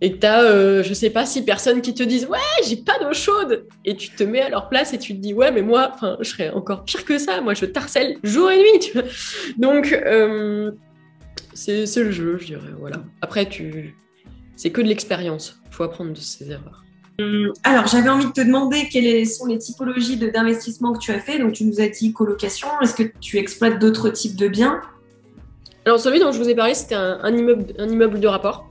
et 0.00 0.12
que 0.12 0.18
tu 0.18 0.26
as, 0.26 0.82
je 0.82 0.94
sais 0.94 1.10
pas, 1.10 1.24
si 1.24 1.44
personnes 1.44 1.80
qui 1.80 1.94
te 1.94 2.02
disent 2.02 2.26
Ouais, 2.26 2.38
j'ai 2.66 2.76
pas 2.76 2.98
d'eau 2.98 3.12
chaude. 3.12 3.66
Et 3.84 3.96
tu 3.96 4.10
te 4.10 4.24
mets 4.24 4.42
à 4.42 4.48
leur 4.48 4.68
place 4.68 4.92
et 4.92 4.98
tu 4.98 5.14
te 5.14 5.20
dis 5.20 5.32
Ouais, 5.32 5.50
mais 5.50 5.62
moi, 5.62 5.92
je 6.20 6.28
serais 6.28 6.50
encore 6.50 6.84
pire 6.84 7.04
que 7.04 7.18
ça. 7.18 7.40
Moi, 7.40 7.54
je 7.54 7.64
t'harcèle 7.64 8.16
jour 8.22 8.50
et 8.50 8.58
nuit. 8.58 8.78
Tu 8.80 8.92
vois 8.92 9.02
Donc, 9.56 9.98
c'est 11.54 11.96
le 11.96 12.10
jeu, 12.10 12.36
je 12.38 12.46
dirais. 12.46 12.72
Voilà. 12.78 13.02
Après, 13.22 13.46
tu... 13.46 13.94
c'est 14.56 14.70
que 14.70 14.82
de 14.82 14.88
l'expérience. 14.88 15.60
Il 15.66 15.74
faut 15.74 15.84
apprendre 15.84 16.12
de 16.12 16.18
ses 16.18 16.50
erreurs. 16.50 16.84
Hum, 17.18 17.52
alors, 17.64 17.86
j'avais 17.86 18.10
envie 18.10 18.26
de 18.26 18.32
te 18.32 18.42
demander 18.42 18.88
quelles 18.90 19.26
sont 19.26 19.46
les 19.46 19.56
typologies 19.56 20.18
d'investissement 20.18 20.92
que 20.92 20.98
tu 20.98 21.12
as 21.12 21.20
fait. 21.20 21.38
Donc, 21.38 21.52
tu 21.52 21.64
nous 21.64 21.80
as 21.80 21.88
dit 21.88 22.12
colocation. 22.12 22.68
Est-ce 22.82 22.94
que 22.94 23.04
tu 23.20 23.38
exploites 23.38 23.78
d'autres 23.78 24.10
types 24.10 24.36
de 24.36 24.48
biens? 24.48 24.82
Alors, 25.86 25.98
celui 25.98 26.18
dont 26.18 26.32
je 26.32 26.38
vous 26.38 26.48
ai 26.48 26.54
parlé, 26.54 26.74
c'était 26.74 26.96
un, 26.96 27.34
immeuble, 27.34 27.72
un 27.78 27.88
immeuble 27.88 28.20
de 28.20 28.26
rapport. 28.26 28.68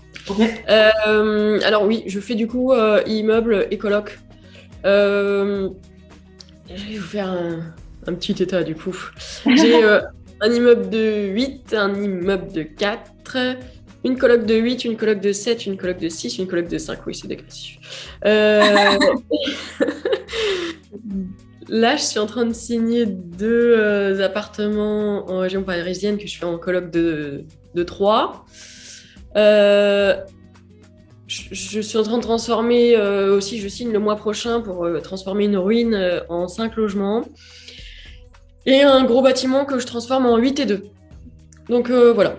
Euh, 0.70 1.60
alors, 1.64 1.84
oui, 1.84 2.04
je 2.08 2.20
fais 2.20 2.36
du 2.36 2.48
coup 2.48 2.72
euh, 2.74 3.02
immeuble 3.06 3.68
et 3.72 3.78
coloc. 3.78 4.20
Euh, 4.86 5.70
je 6.74 6.84
vais 6.84 6.98
vous 6.98 7.06
faire 7.06 7.30
un, 8.08 8.14
petit 8.14 8.42
état 8.42 8.64
du 8.64 8.76
coup. 8.76 8.96
J'ai 9.46 9.84
un 10.42 10.52
immeuble 10.52 10.90
de 10.90 11.28
8, 11.28 11.74
un 11.74 11.94
immeuble 11.94 12.52
de 12.52 12.64
4, 12.64 13.12
une 14.06 14.18
coloc 14.18 14.46
de 14.46 14.56
8, 14.56 14.86
une 14.86 14.98
coloc 14.98 15.20
de 15.20 15.32
7, 15.32 15.66
une 15.66 15.78
coloc 15.78 15.98
de 15.98 16.10
6, 16.10 16.38
une 16.38 16.48
coloc 16.48 16.68
de 16.68 16.78
5. 16.78 17.00
Oui, 17.08 17.16
c'est 17.16 17.28
dégressif. 17.28 17.80
Euh, 18.26 18.62
là, 21.68 21.96
je 21.96 22.04
suis 22.04 22.20
en 22.20 22.28
train 22.28 22.46
de 22.46 22.54
signer 22.54 23.08
deux 23.08 23.76
euh, 23.76 24.24
appartements 24.24 25.30
en 25.30 25.40
région 25.40 25.64
parisienne 25.64 26.18
que 26.18 26.28
je 26.28 26.38
fais 26.38 26.46
en 26.46 26.60
coloc 26.60 26.92
de, 26.92 27.46
de 27.74 27.84
3. 27.84 28.46
Euh, 29.36 30.16
je, 31.28 31.82
suis 31.82 31.98
en 31.98 32.04
train 32.04 32.18
de 32.18 32.24
transformer 32.24 32.96
aussi, 32.98 33.60
je 33.60 33.68
signe 33.68 33.92
le 33.92 34.00
mois 34.00 34.16
prochain 34.16 34.62
pour 34.62 34.88
transformer 35.02 35.46
une 35.46 35.58
ruine 35.58 36.22
en 36.30 36.48
5 36.48 36.76
logements 36.76 37.26
et 38.66 38.82
un 38.82 39.04
gros 39.04 39.22
bâtiment 39.22 39.66
que 39.66 39.80
je 39.80 39.86
transforme 39.86 40.26
en 40.26 40.38
8 40.38 40.60
et 40.60 40.66
2. 40.66 40.84
Donc 41.70 41.90
euh, 41.90 42.14
voilà, 42.14 42.38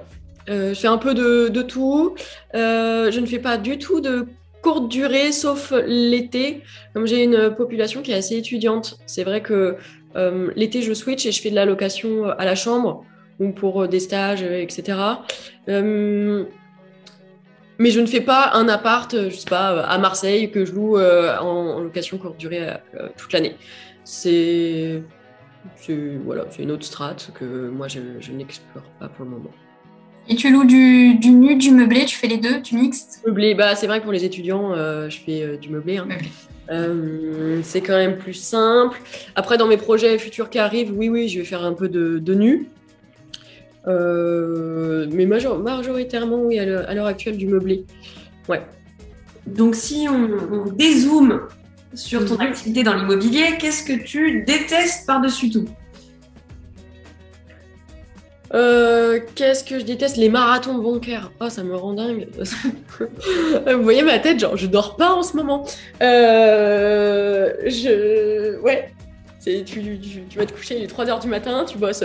euh, 0.48 0.74
je 0.74 0.80
fais 0.80 0.88
un 0.88 0.98
peu 0.98 1.14
de, 1.14 1.62
tout. 1.62 2.14
Euh, 2.54 3.10
je 3.10 3.20
ne 3.20 3.26
fais 3.26 3.38
pas 3.38 3.56
du 3.58 3.78
tout 3.78 4.00
de 4.00 4.26
courte 4.62 4.88
durée, 4.88 5.32
sauf 5.32 5.72
l'été. 5.86 6.62
Comme 6.94 7.06
j'ai 7.06 7.24
une 7.24 7.54
population 7.54 8.02
qui 8.02 8.12
est 8.12 8.16
assez 8.16 8.36
étudiante, 8.36 8.98
c'est 9.06 9.24
vrai 9.24 9.42
que 9.42 9.76
l'été, 10.56 10.80
je 10.80 10.94
switch 10.94 11.26
et 11.26 11.32
je 11.32 11.42
fais 11.42 11.50
de 11.50 11.54
la 11.54 11.66
location 11.66 12.24
à 12.24 12.44
la 12.44 12.54
chambre 12.54 13.04
ou 13.38 13.50
pour 13.50 13.86
des 13.86 14.00
stages, 14.00 14.42
etc. 14.42 14.98
mais 17.78 17.90
je 17.90 18.00
ne 18.00 18.06
fais 18.06 18.20
pas 18.20 18.52
un 18.54 18.68
appart, 18.68 19.28
je 19.28 19.34
sais 19.34 19.48
pas, 19.48 19.80
à 19.82 19.98
Marseille 19.98 20.50
que 20.50 20.64
je 20.64 20.72
loue 20.72 20.98
en, 20.98 21.80
location 21.80 22.18
courte 22.18 22.38
durée 22.38 22.68
toute 23.16 23.32
l'année. 23.32 23.56
C'est 24.04 25.02
c'est 25.76 25.96
voilà, 26.24 26.44
une 26.58 26.70
autre 26.70 26.84
strate 26.84 27.30
que 27.34 27.68
moi 27.68 27.88
je, 27.88 28.00
n'explore 28.32 28.84
pas 29.00 29.08
pour 29.08 29.24
le 29.24 29.32
moment. 29.32 29.50
Et 30.28 30.34
tu 30.34 30.50
loues 30.50 30.64
du, 30.64 31.14
du, 31.14 31.30
nu, 31.30 31.54
du 31.54 31.70
meublé, 31.70 32.04
tu 32.04 32.16
fais 32.16 32.26
les 32.26 32.38
deux, 32.38 32.60
tu 32.60 32.74
mixes 32.74 33.22
Meublé, 33.24 33.54
bah 33.54 33.76
c'est 33.76 33.86
vrai 33.86 33.98
que 33.98 34.04
pour 34.04 34.12
les 34.12 34.24
étudiants, 34.24 34.72
euh, 34.72 35.08
je 35.08 35.18
fais 35.20 35.42
euh, 35.42 35.56
du 35.56 35.70
meublé. 35.70 35.98
Hein. 35.98 36.08
Euh, 36.68 37.60
c'est 37.62 37.80
quand 37.80 37.96
même 37.96 38.18
plus 38.18 38.34
simple. 38.34 39.00
Après, 39.36 39.56
dans 39.56 39.68
mes 39.68 39.76
projets 39.76 40.18
futurs 40.18 40.50
qui 40.50 40.58
arrivent, 40.58 40.92
oui, 40.96 41.08
oui, 41.08 41.28
je 41.28 41.38
vais 41.38 41.44
faire 41.44 41.64
un 41.64 41.74
peu 41.74 41.88
de, 41.88 42.18
de 42.18 42.34
nu. 42.34 42.68
Mais 43.86 45.26
majoritairement, 45.26 46.42
oui, 46.42 46.58
à 46.58 46.94
l'heure 46.94 47.06
actuelle, 47.06 47.36
du 47.36 47.46
meublé. 47.46 47.84
Ouais. 48.48 48.62
Donc, 49.46 49.74
si 49.74 50.06
on, 50.08 50.28
on 50.52 50.64
dézoome 50.70 51.42
sur 51.94 52.24
ton 52.26 52.36
activité 52.36 52.82
dans 52.82 52.94
l'immobilier, 52.94 53.56
qu'est-ce 53.58 53.84
que 53.84 54.02
tu 54.04 54.44
détestes 54.44 55.06
par-dessus 55.06 55.50
tout? 55.50 55.66
Euh, 58.54 59.20
Qu'est-ce 59.34 59.64
que 59.64 59.78
je 59.78 59.84
déteste? 59.84 60.16
Les 60.16 60.28
marathons 60.28 60.78
bancaires. 60.78 61.32
Oh, 61.40 61.48
ça 61.48 61.62
me 61.62 61.74
rend 61.74 61.94
dingue. 61.94 62.28
Vous 63.00 63.82
voyez 63.82 64.02
ma 64.02 64.18
tête, 64.18 64.38
genre, 64.38 64.56
je 64.56 64.66
dors 64.66 64.96
pas 64.96 65.14
en 65.14 65.22
ce 65.22 65.36
moment. 65.36 65.66
Euh, 66.02 67.52
je. 67.66 68.58
Ouais. 68.60 68.92
Tu, 69.44 69.62
tu, 69.64 70.00
tu, 70.28 70.38
vas 70.38 70.46
te 70.46 70.52
coucher, 70.52 70.76
il 70.76 70.82
est 70.82 70.92
3h 70.92 71.22
du 71.22 71.28
matin, 71.28 71.64
tu 71.68 71.78
bosses. 71.78 72.02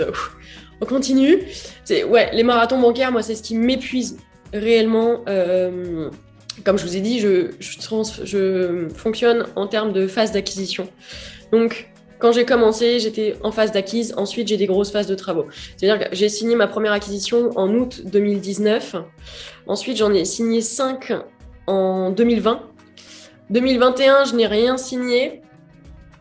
On 0.82 0.86
continue. 0.86 1.38
Ouais, 2.08 2.30
les 2.32 2.42
marathons 2.42 2.80
bancaires, 2.80 3.12
moi, 3.12 3.22
c'est 3.22 3.36
ce 3.36 3.42
qui 3.42 3.54
m'épuise 3.54 4.18
réellement. 4.52 5.20
Euh, 5.28 6.10
comme 6.64 6.76
je 6.76 6.84
vous 6.84 6.96
ai 6.96 7.00
dit, 7.00 7.20
je, 7.20 7.52
je, 7.60 8.88
fonctionne 8.94 9.46
en 9.56 9.66
termes 9.66 9.92
de 9.92 10.06
phase 10.06 10.32
d'acquisition. 10.32 10.88
Donc, 11.52 11.88
quand 12.18 12.32
j'ai 12.32 12.44
commencé, 12.44 12.98
j'étais 12.98 13.36
en 13.42 13.52
phase 13.52 13.72
d'acquise. 13.72 14.12
Ensuite, 14.16 14.48
j'ai 14.48 14.56
des 14.56 14.66
grosses 14.66 14.90
phases 14.90 15.06
de 15.06 15.14
travaux. 15.14 15.46
C'est-à-dire 15.76 16.08
que 16.10 16.14
j'ai 16.14 16.28
signé 16.28 16.56
ma 16.56 16.66
première 16.66 16.92
acquisition 16.92 17.50
en 17.56 17.72
août 17.74 18.02
2019. 18.04 18.96
Ensuite, 19.66 19.96
j'en 19.96 20.12
ai 20.12 20.24
signé 20.24 20.60
5 20.60 21.12
en 21.68 22.10
2020. 22.10 22.60
2021, 23.50 24.24
je 24.24 24.34
n'ai 24.34 24.46
rien 24.46 24.76
signé 24.76 25.42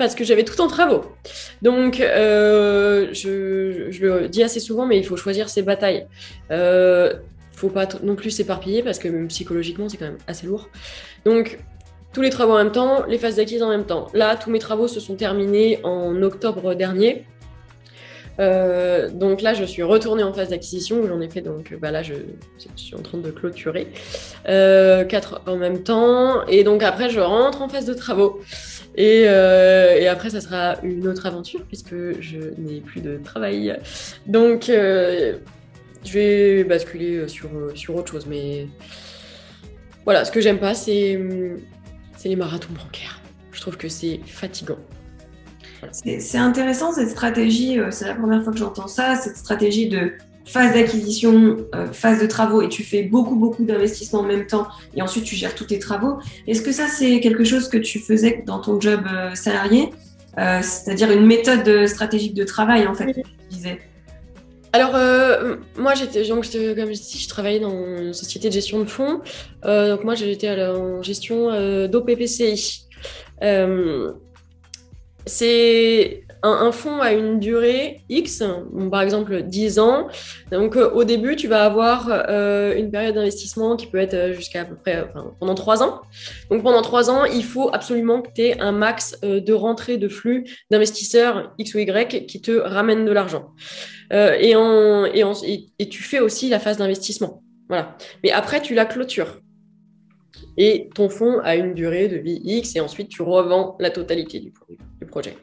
parce 0.02 0.16
que 0.16 0.24
j'avais 0.24 0.44
tout 0.44 0.60
en 0.62 0.68
travaux. 0.68 1.04
Donc, 1.62 2.00
euh, 2.00 3.10
je, 3.14 4.04
le 4.04 4.28
dis 4.28 4.42
assez 4.42 4.60
souvent, 4.60 4.88
mais 4.88 4.98
il 4.98 5.06
faut 5.06 5.16
choisir 5.16 5.48
ses 5.48 5.62
batailles. 5.62 6.08
Euh, 6.50 7.14
faut 7.56 7.70
pas 7.70 7.88
non 8.02 8.16
plus 8.16 8.32
s'éparpiller 8.32 8.82
parce 8.82 8.98
que 8.98 9.08
même 9.08 9.28
psychologiquement, 9.28 9.90
c'est 9.90 9.98
quand 9.98 10.06
même 10.06 10.18
assez 10.26 10.48
lourd. 10.48 10.70
Donc, 11.24 11.60
tous 12.14 12.24
les 12.24 12.32
travaux 12.32 12.54
en 12.54 12.58
même 12.58 12.72
temps, 12.72 13.06
les 13.06 13.20
phases 13.20 13.36
d'acquise 13.36 13.62
en 13.62 13.70
même 13.70 13.86
temps. 13.86 14.08
Là, 14.16 14.36
tous 14.38 14.50
mes 14.50 14.58
travaux 14.58 14.88
se 14.88 15.00
sont 15.00 15.14
terminés 15.14 15.80
en 15.84 16.20
octobre 16.24 16.74
dernier. 16.74 17.28
Euh, 18.42 19.10
donc 19.10 19.42
là, 19.42 19.54
je 19.54 19.64
suis 19.64 19.84
retournée 19.84 20.24
en 20.24 20.34
phase 20.34 20.50
d'acquisition. 20.50 21.06
J'en 21.08 21.22
ai 21.22 21.30
fait 21.30 21.42
donc, 21.42 21.74
bah 21.80 21.92
là, 21.92 22.02
je, 22.02 22.14
suis 22.76 22.96
en 22.96 23.02
train 23.02 23.20
de 23.20 23.30
clôturer 23.30 23.88
euh, 24.50 25.04
quatre 25.04 25.42
en 25.46 25.58
même 25.58 25.84
temps. 25.84 26.46
Et 26.48 26.64
donc 26.64 26.84
après, 26.84 27.10
je 27.10 27.20
rentre 27.20 27.62
en 27.62 27.70
phase 27.70 27.86
de 27.86 27.94
travaux. 27.94 28.42
Et, 28.96 29.24
euh, 29.28 30.12
après, 30.12 30.32
ça 30.32 30.42
sera 30.42 30.76
une 30.84 31.08
autre 31.08 31.26
aventure 31.26 31.62
puisque 31.68 31.96
je 32.20 32.40
n'ai 32.58 32.82
plus 32.82 33.02
de 33.02 33.18
travail. 33.24 33.78
Donc, 34.26 34.66
je 34.68 35.38
vais 36.06 36.64
basculer 36.64 37.28
sur, 37.28 37.50
sur 37.76 37.96
autre 37.96 38.12
chose. 38.12 38.26
Mais 38.26 38.68
voilà, 40.04 40.26
ce 40.26 40.32
que 40.32 40.42
j'aime 40.42 40.60
pas, 40.60 40.74
c'est 40.74 41.20
les 42.26 42.36
marathons 42.36 42.74
bancaires. 42.74 43.20
Je 43.52 43.62
trouve 43.62 43.78
que 43.78 43.90
c'est 43.90 44.20
fatigant. 44.26 44.80
C'est 45.92 46.38
intéressant 46.38 46.92
cette 46.92 47.10
stratégie, 47.10 47.80
euh, 47.80 47.92
c'est 47.92 48.08
la 48.08 48.16
première 48.16 48.44
fois 48.44 48.54
que 48.54 48.60
j'entends 48.60 48.88
ça, 48.88 49.16
cette 49.16 49.38
stratégie 49.38 49.90
de 49.90 50.14
phase 50.46 50.74
d'acquisition, 50.74 51.58
euh, 51.76 51.92
phase 51.92 52.22
de 52.22 52.28
travaux, 52.28 52.62
et 52.62 52.70
tu 52.70 52.84
fais 52.84 53.04
beaucoup, 53.04 53.36
beaucoup 53.36 53.64
d'investissements 53.64 54.22
en 54.22 54.26
même 54.26 54.48
temps, 54.48 54.68
et 54.96 55.02
ensuite 55.02 55.24
tu 55.24 55.36
gères 55.36 55.56
tous 55.56 55.66
tes 55.66 55.80
travaux. 55.80 56.20
Est-ce 56.48 56.62
que 56.62 56.72
ça, 56.72 56.88
c'est 56.88 57.20
quelque 57.20 57.44
chose 57.44 57.68
que 57.70 57.78
tu 57.78 58.00
faisais 58.00 58.44
dans 58.46 58.60
ton 58.60 58.80
job 58.80 59.02
euh, 59.12 59.34
salarié 59.36 59.90
C'est-à-dire 60.38 61.12
une 61.12 61.26
méthode 61.26 61.88
stratégique 61.88 62.34
de 62.34 62.44
travail, 62.44 62.88
en 62.88 62.94
fait, 62.94 63.06
que 63.08 63.22
tu 63.22 63.24
disais? 63.50 63.80
Alors, 64.74 64.94
moi, 65.78 65.96
j'étais, 65.96 66.26
donc, 66.30 66.46
comme 66.50 66.94
je 66.94 67.02
dis, 67.02 67.20
je 67.22 67.28
travaillais 67.28 67.60
dans 67.60 67.98
une 67.98 68.14
société 68.14 68.48
de 68.48 68.54
gestion 68.54 68.80
de 68.80 68.86
fonds. 68.86 69.20
donc, 69.64 70.04
moi, 70.06 70.16
j'étais 70.16 70.50
en 70.50 71.02
gestion 71.02 71.50
d'OPPCI 71.90 72.88
c'est 75.26 76.24
un, 76.44 76.72
fonds 76.72 77.02
à 77.02 77.14
une 77.14 77.40
durée 77.40 78.02
X, 78.10 78.44
par 78.90 79.02
exemple 79.02 79.44
10 79.44 79.80
ans. 79.80 80.08
Donc 80.52 80.76
euh, 80.76 80.90
au 80.92 81.04
début, 81.04 81.36
tu 81.36 81.48
vas 81.48 81.64
avoir 81.64 82.08
euh, 82.10 82.76
une 82.76 82.90
période 82.92 83.16
d'investissement 83.16 83.76
qui 83.76 83.88
peut 83.88 84.00
être 84.00 84.14
euh, 84.14 84.34
jusqu'à 84.34 84.62
à 84.62 84.66
peu 84.66 84.76
près 84.76 85.08
pendant 85.40 85.56
3 85.56 85.84
ans. 85.84 86.02
Donc 86.50 86.64
pendant 86.64 86.82
3 86.82 87.10
ans, 87.10 87.26
il 87.26 87.44
faut 87.44 87.70
absolument 87.74 88.22
que 88.22 88.30
tu 88.34 88.42
aies 88.42 88.60
un 88.60 88.72
max 88.72 89.20
de 89.22 89.54
rentrée 89.54 89.98
de 89.98 90.08
flux 90.08 90.46
d'investisseurs 90.70 91.54
X 91.58 91.76
ou 91.76 91.80
Y 91.80 92.26
qui 92.26 92.42
te 92.42 92.52
ramènent 92.52 93.06
de 93.06 93.12
l'argent. 93.12 93.52
et, 94.12 94.54
et, 94.54 95.70
et 95.80 95.90
tu 95.90 96.04
fais 96.04 96.20
aussi 96.20 96.50
la 96.50 96.60
phase 96.60 96.78
d'investissement. 96.78 97.44
Voilà. 97.70 97.96
Mais 98.24 98.32
après, 98.32 98.62
tu 98.62 98.74
la 98.74 98.86
clôtures 98.86 99.41
et 100.58 100.90
ton 100.94 101.10
fonds 101.10 101.40
a 101.40 101.56
une 101.56 101.74
durée 101.74 102.08
de 102.08 102.18
vie 102.18 102.42
X 102.44 102.76
et 102.76 102.80
ensuite 102.80 103.10
tu 103.10 103.22
revends 103.22 103.76
la 103.80 103.90
totalité 103.90 104.40
du, 104.40 104.54
projet. 105.08 105.36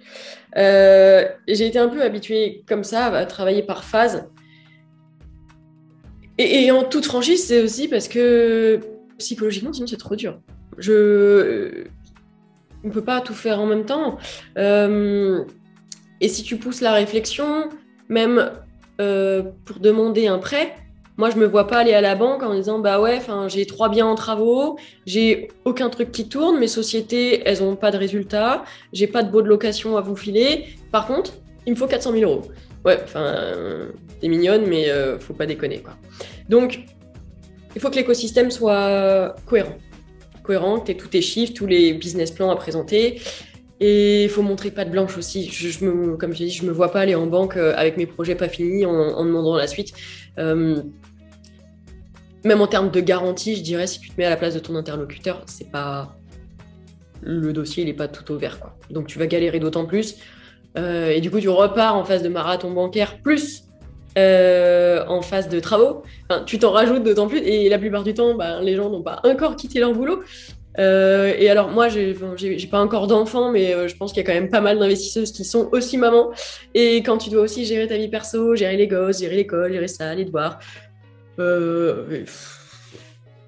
Euh, 0.56 1.26
j'ai 1.46 1.66
été 1.66 1.78
un 1.78 1.88
peu 1.88 2.02
habituée 2.02 2.64
comme 2.66 2.84
ça 2.84 3.06
à 3.06 3.26
travailler 3.26 3.62
par 3.62 3.84
phase. 3.84 4.28
Et, 6.40 6.70
en 6.70 6.84
toute 6.84 7.04
franchise, 7.04 7.44
c'est 7.44 7.60
aussi 7.60 7.88
parce 7.88 8.06
que 8.06 8.78
psychologiquement, 9.18 9.72
sinon 9.72 9.88
c'est 9.88 9.96
trop 9.96 10.14
dur. 10.14 10.40
Je 10.78 11.84
on 12.84 12.88
ne 12.88 12.92
peut 12.92 13.02
pas 13.02 13.20
tout 13.20 13.34
faire 13.34 13.60
en 13.60 13.66
même 13.66 13.84
temps. 13.84 14.18
Euh, 14.56 15.44
et 16.20 16.28
si 16.28 16.44
tu 16.44 16.56
pousses 16.56 16.80
la 16.80 16.92
réflexion, 16.92 17.68
même 18.08 18.52
euh, 19.00 19.42
pour 19.64 19.80
demander 19.80 20.28
un 20.28 20.38
prêt, 20.38 20.74
moi, 21.18 21.30
je 21.30 21.36
me 21.36 21.46
vois 21.46 21.66
pas 21.66 21.78
aller 21.78 21.94
à 21.94 22.00
la 22.00 22.14
banque 22.14 22.42
en 22.44 22.54
disant 22.54 22.78
bah 22.78 23.00
ouais, 23.00 23.20
j'ai 23.48 23.66
trois 23.66 23.88
biens 23.88 24.06
en 24.06 24.14
travaux, 24.14 24.78
j'ai 25.04 25.48
aucun 25.64 25.90
truc 25.90 26.12
qui 26.12 26.28
tourne, 26.28 26.58
mes 26.58 26.68
sociétés, 26.68 27.42
elles 27.44 27.62
ont 27.62 27.74
pas 27.74 27.90
de 27.90 27.98
résultats, 27.98 28.64
j'ai 28.92 29.08
pas 29.08 29.24
de 29.24 29.30
beau 29.30 29.42
de 29.42 29.48
location 29.48 29.96
à 29.96 30.00
vous 30.00 30.16
filer. 30.16 30.66
Par 30.92 31.08
contre, 31.08 31.32
il 31.66 31.72
me 31.72 31.76
faut 31.76 31.88
400 31.88 32.12
000 32.12 32.30
euros. 32.30 32.42
Ouais, 32.84 32.98
enfin, 33.02 33.34
t'es 34.20 34.28
mignonne, 34.28 34.66
mais 34.66 34.88
euh, 34.88 35.18
faut 35.18 35.34
pas 35.34 35.46
déconner 35.46 35.80
quoi. 35.80 35.94
Donc, 36.48 36.80
il 37.74 37.80
faut 37.80 37.90
que 37.90 37.96
l'écosystème 37.96 38.52
soit 38.52 39.34
cohérent. 39.44 39.76
Cohérent, 40.44 40.78
que 40.80 40.92
tu 40.92 40.96
tous 40.96 41.08
tes 41.08 41.20
chiffres, 41.20 41.52
tous 41.52 41.66
les 41.66 41.92
business 41.94 42.30
plans 42.30 42.50
à 42.50 42.56
présenter. 42.56 43.20
Et 43.80 44.24
il 44.24 44.30
faut 44.30 44.42
montrer 44.42 44.70
pas 44.70 44.84
de 44.84 44.90
blanche 44.90 45.16
aussi. 45.16 45.48
Je, 45.50 45.84
me, 45.84 46.16
comme 46.16 46.32
je 46.32 46.44
dis, 46.44 46.50
je 46.50 46.64
me 46.64 46.72
vois 46.72 46.90
pas 46.90 47.00
aller 47.00 47.14
en 47.14 47.26
banque 47.26 47.56
euh, 47.56 47.74
avec 47.76 47.96
mes 47.96 48.06
projets 48.06 48.34
pas 48.34 48.48
finis 48.48 48.84
en, 48.86 49.24
demandant 49.24 49.56
la 49.56 49.66
suite. 49.66 49.92
Euh, 50.38 50.82
même 52.44 52.60
en 52.60 52.66
termes 52.66 52.90
de 52.90 53.00
garantie, 53.00 53.56
je 53.56 53.62
dirais, 53.62 53.86
si 53.86 54.00
tu 54.00 54.10
te 54.10 54.14
mets 54.18 54.24
à 54.24 54.30
la 54.30 54.36
place 54.36 54.54
de 54.54 54.60
ton 54.60 54.74
interlocuteur, 54.76 55.42
c'est 55.46 55.70
pas 55.70 56.16
le 57.22 57.52
dossier, 57.52 57.82
il 57.82 57.86
n'est 57.86 57.94
pas 57.94 58.08
tout 58.08 58.32
ouvert. 58.32 58.60
Quoi. 58.60 58.76
Donc 58.90 59.06
tu 59.06 59.18
vas 59.18 59.26
galérer 59.26 59.58
d'autant 59.58 59.86
plus. 59.86 60.16
Euh, 60.76 61.10
et 61.10 61.20
du 61.20 61.30
coup, 61.30 61.40
tu 61.40 61.48
repars 61.48 61.96
en 61.96 62.04
phase 62.04 62.22
de 62.22 62.28
marathon 62.28 62.70
bancaire 62.70 63.18
plus 63.22 63.64
euh, 64.16 65.04
en 65.06 65.22
phase 65.22 65.48
de 65.48 65.60
travaux. 65.60 66.02
tu 66.46 66.58
t'en 66.58 66.70
rajoutes 66.70 67.02
d'autant 67.02 67.26
plus. 67.26 67.38
Et 67.38 67.68
la 67.68 67.78
plupart 67.78 68.04
du 68.04 68.14
temps, 68.14 68.34
bah, 68.34 68.60
les 68.60 68.76
gens 68.76 68.90
n'ont 68.90 69.02
pas 69.02 69.20
encore 69.24 69.56
quitté 69.56 69.80
leur 69.80 69.92
boulot. 69.92 70.22
Euh, 70.78 71.34
et 71.36 71.50
alors 71.50 71.70
moi, 71.70 71.88
j'ai 71.88 72.14
pas 72.70 72.80
encore 72.80 73.08
d'enfants, 73.08 73.50
mais 73.50 73.88
je 73.88 73.96
pense 73.96 74.12
qu'il 74.12 74.22
y 74.22 74.24
a 74.24 74.26
quand 74.26 74.38
même 74.38 74.50
pas 74.50 74.60
mal 74.60 74.78
d'investisseuses 74.78 75.32
qui 75.32 75.44
sont 75.44 75.68
aussi 75.72 75.98
mamans. 75.98 76.30
Et 76.74 76.98
quand 76.98 77.18
tu 77.18 77.30
dois 77.30 77.42
aussi 77.42 77.64
gérer 77.64 77.88
ta 77.88 77.96
vie 77.96 78.08
perso, 78.08 78.54
gérer 78.54 78.76
les 78.76 78.86
gosses, 78.86 79.18
gérer 79.18 79.36
l'école, 79.36 79.72
gérer 79.72 79.88
ça, 79.88 80.14
les 80.14 80.24
devoirs, 80.24 80.60
euh, 81.38 82.24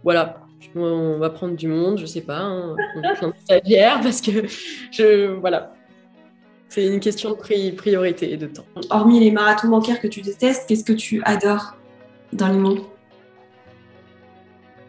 voilà, 0.02 0.40
on 0.74 1.18
va 1.18 1.30
prendre 1.30 1.56
du 1.56 1.68
monde, 1.68 1.98
je 1.98 2.06
sais 2.06 2.20
pas, 2.20 2.38
hein, 2.38 2.76
plein 3.16 3.28
de 3.28 3.34
stagiaires 3.42 4.00
parce 4.02 4.20
que 4.20 4.46
je 4.90 5.26
voilà. 5.34 5.72
C'est 6.68 6.86
une 6.86 7.00
question 7.00 7.30
de 7.30 7.70
priorité 7.72 8.32
et 8.32 8.36
de 8.36 8.46
temps. 8.46 8.64
Hormis 8.90 9.18
les 9.18 9.32
marathons 9.32 9.66
bancaires 9.66 10.00
que 10.00 10.06
tu 10.06 10.20
détestes, 10.20 10.68
qu'est-ce 10.68 10.84
que 10.84 10.92
tu 10.92 11.20
adores 11.24 11.76
dans 12.32 12.46
les 12.46 12.80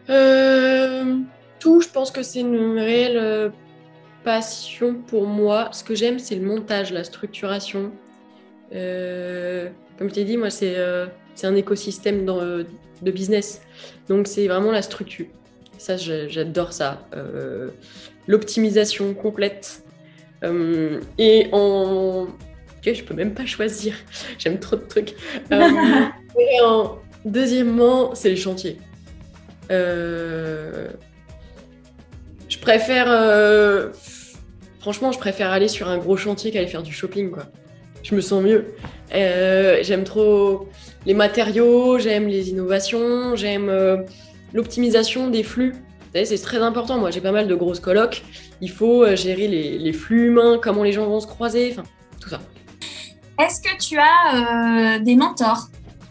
euh, 0.08 1.16
Tout, 1.58 1.80
je 1.80 1.88
pense 1.88 2.12
que 2.12 2.22
c'est 2.22 2.38
une 2.38 2.78
réelle 2.78 3.16
euh, 3.16 3.48
passion 4.22 4.94
pour 4.94 5.26
moi. 5.26 5.70
Ce 5.72 5.82
que 5.82 5.96
j'aime, 5.96 6.20
c'est 6.20 6.36
le 6.36 6.46
montage, 6.46 6.92
la 6.92 7.02
structuration. 7.02 7.90
comme 8.70 10.08
je 10.08 10.14
t'ai 10.14 10.22
dit, 10.22 10.36
moi, 10.36 10.50
c'est 10.50 10.76
un 11.42 11.56
écosystème 11.56 12.24
dans, 12.24 12.38
de 13.02 13.10
business. 13.10 13.62
Donc 14.08 14.26
c'est 14.26 14.46
vraiment 14.46 14.70
la 14.72 14.82
structure. 14.82 15.26
Ça, 15.82 15.96
j'adore 15.96 16.72
ça. 16.72 17.08
Euh, 17.12 17.70
l'optimisation 18.28 19.14
complète. 19.14 19.82
Euh, 20.44 21.00
et 21.18 21.48
en... 21.50 22.28
Okay, 22.78 22.94
je 22.94 23.02
peux 23.02 23.14
même 23.14 23.34
pas 23.34 23.46
choisir. 23.46 23.94
J'aime 24.38 24.60
trop 24.60 24.76
de 24.76 24.82
trucs. 24.82 25.14
Euh, 25.50 25.68
et 26.38 26.60
en... 26.64 26.98
Deuxièmement, 27.24 28.14
c'est 28.14 28.28
les 28.30 28.36
chantiers. 28.36 28.78
Je 29.70 30.88
préfère... 32.60 33.08
Franchement, 34.78 35.10
je 35.10 35.18
préfère 35.18 35.50
aller 35.50 35.68
sur 35.68 35.88
un 35.88 35.98
gros 35.98 36.16
chantier 36.16 36.52
qu'aller 36.52 36.68
faire 36.68 36.82
du 36.84 36.92
shopping, 36.92 37.30
quoi. 37.30 37.44
Je 38.04 38.14
me 38.14 38.20
sens 38.20 38.42
mieux. 38.42 38.66
J'aime 39.12 40.04
trop 40.04 40.68
les 41.06 41.14
matériaux, 41.14 41.98
j'aime 41.98 42.28
les 42.28 42.50
innovations, 42.50 43.34
j'aime 43.34 43.68
euh, 43.68 43.98
l'optimisation 44.52 45.30
des 45.30 45.42
flux. 45.42 45.74
C'est 46.14 46.42
très 46.42 46.58
important. 46.58 46.98
Moi, 46.98 47.10
j'ai 47.10 47.22
pas 47.22 47.32
mal 47.32 47.48
de 47.48 47.54
grosses 47.54 47.80
colocs. 47.80 48.22
Il 48.60 48.70
faut 48.70 49.02
euh, 49.02 49.16
gérer 49.16 49.48
les, 49.48 49.92
flux 49.92 50.28
humains, 50.28 50.60
comment 50.62 50.82
les 50.82 50.92
gens 50.92 51.06
vont 51.06 51.20
se 51.20 51.26
croiser, 51.26 51.70
enfin, 51.72 51.84
tout 52.20 52.28
ça. 52.28 52.40
Est-ce 53.40 53.62
que 53.62 53.76
tu 53.78 53.98
as 53.98 54.96
euh, 54.96 54.98
des 54.98 55.16
mentors 55.16 55.68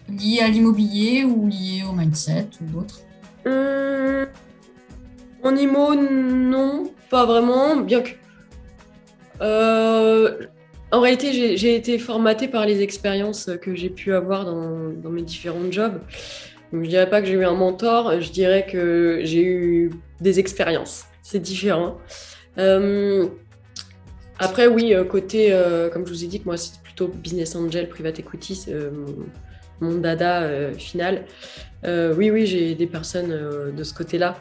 liés 0.10 0.42
à 0.42 0.48
l'immobilier 0.48 1.24
ou 1.24 1.48
liés 1.48 1.84
au 1.88 1.94
mindset 1.94 2.48
ou 2.62 2.66
d'autres? 2.66 3.02
Hum, 3.46 4.26
En 5.44 5.56
IMO, 5.56 5.96
non, 5.96 6.92
pas 7.10 7.26
vraiment. 7.26 7.78
Bien 7.78 8.02
que. 8.02 8.12
En 10.92 11.00
réalité, 11.00 11.56
j'ai 11.56 11.76
été 11.76 11.98
formatée 11.98 12.50
par 12.50 12.66
les 12.66 12.82
expériences 12.82 13.50
que 13.62 13.76
j'ai 13.76 13.90
pu 13.90 14.14
avoir 14.14 14.44
dans, 14.46 15.10
mes 15.10 15.22
différents 15.22 15.72
jobs. 15.72 16.02
Donc, 16.74 16.84
je 16.84 16.90
dirais 16.90 17.10
pas 17.10 17.22
que 17.22 17.28
j'ai 17.28 17.34
eu 17.34 17.46
un 17.46 17.54
mentor, 17.54 18.20
je 18.20 18.30
dirais 18.32 18.66
que 18.70 19.22
j'ai 19.24 19.44
eu 19.44 19.92
des 20.20 20.40
expériences. 20.40 21.06
C'est 21.22 21.40
différent. 21.40 21.98
Euh, 22.58 23.28
après, 24.38 24.68
oui, 24.68 24.94
euh, 24.94 25.06
côté, 25.06 25.54
euh, 25.54 25.90
comme 25.90 26.06
je 26.06 26.12
vous 26.12 26.24
ai 26.26 26.28
dit, 26.28 26.42
que 26.42 26.46
moi, 26.46 26.58
c'est 26.58 26.82
plutôt 26.82 27.08
business 27.08 27.56
angel, 27.56 27.88
private 27.88 28.20
equity, 28.20 28.66
mon, 29.80 29.96
dada 29.96 30.74
final. 30.78 31.24
oui, 31.86 32.32
oui, 32.32 32.46
j'ai 32.46 32.76
des 32.76 32.88
personnes 32.88 33.74
de 33.76 33.84
ce 33.84 33.94
côté-là. 33.94 34.36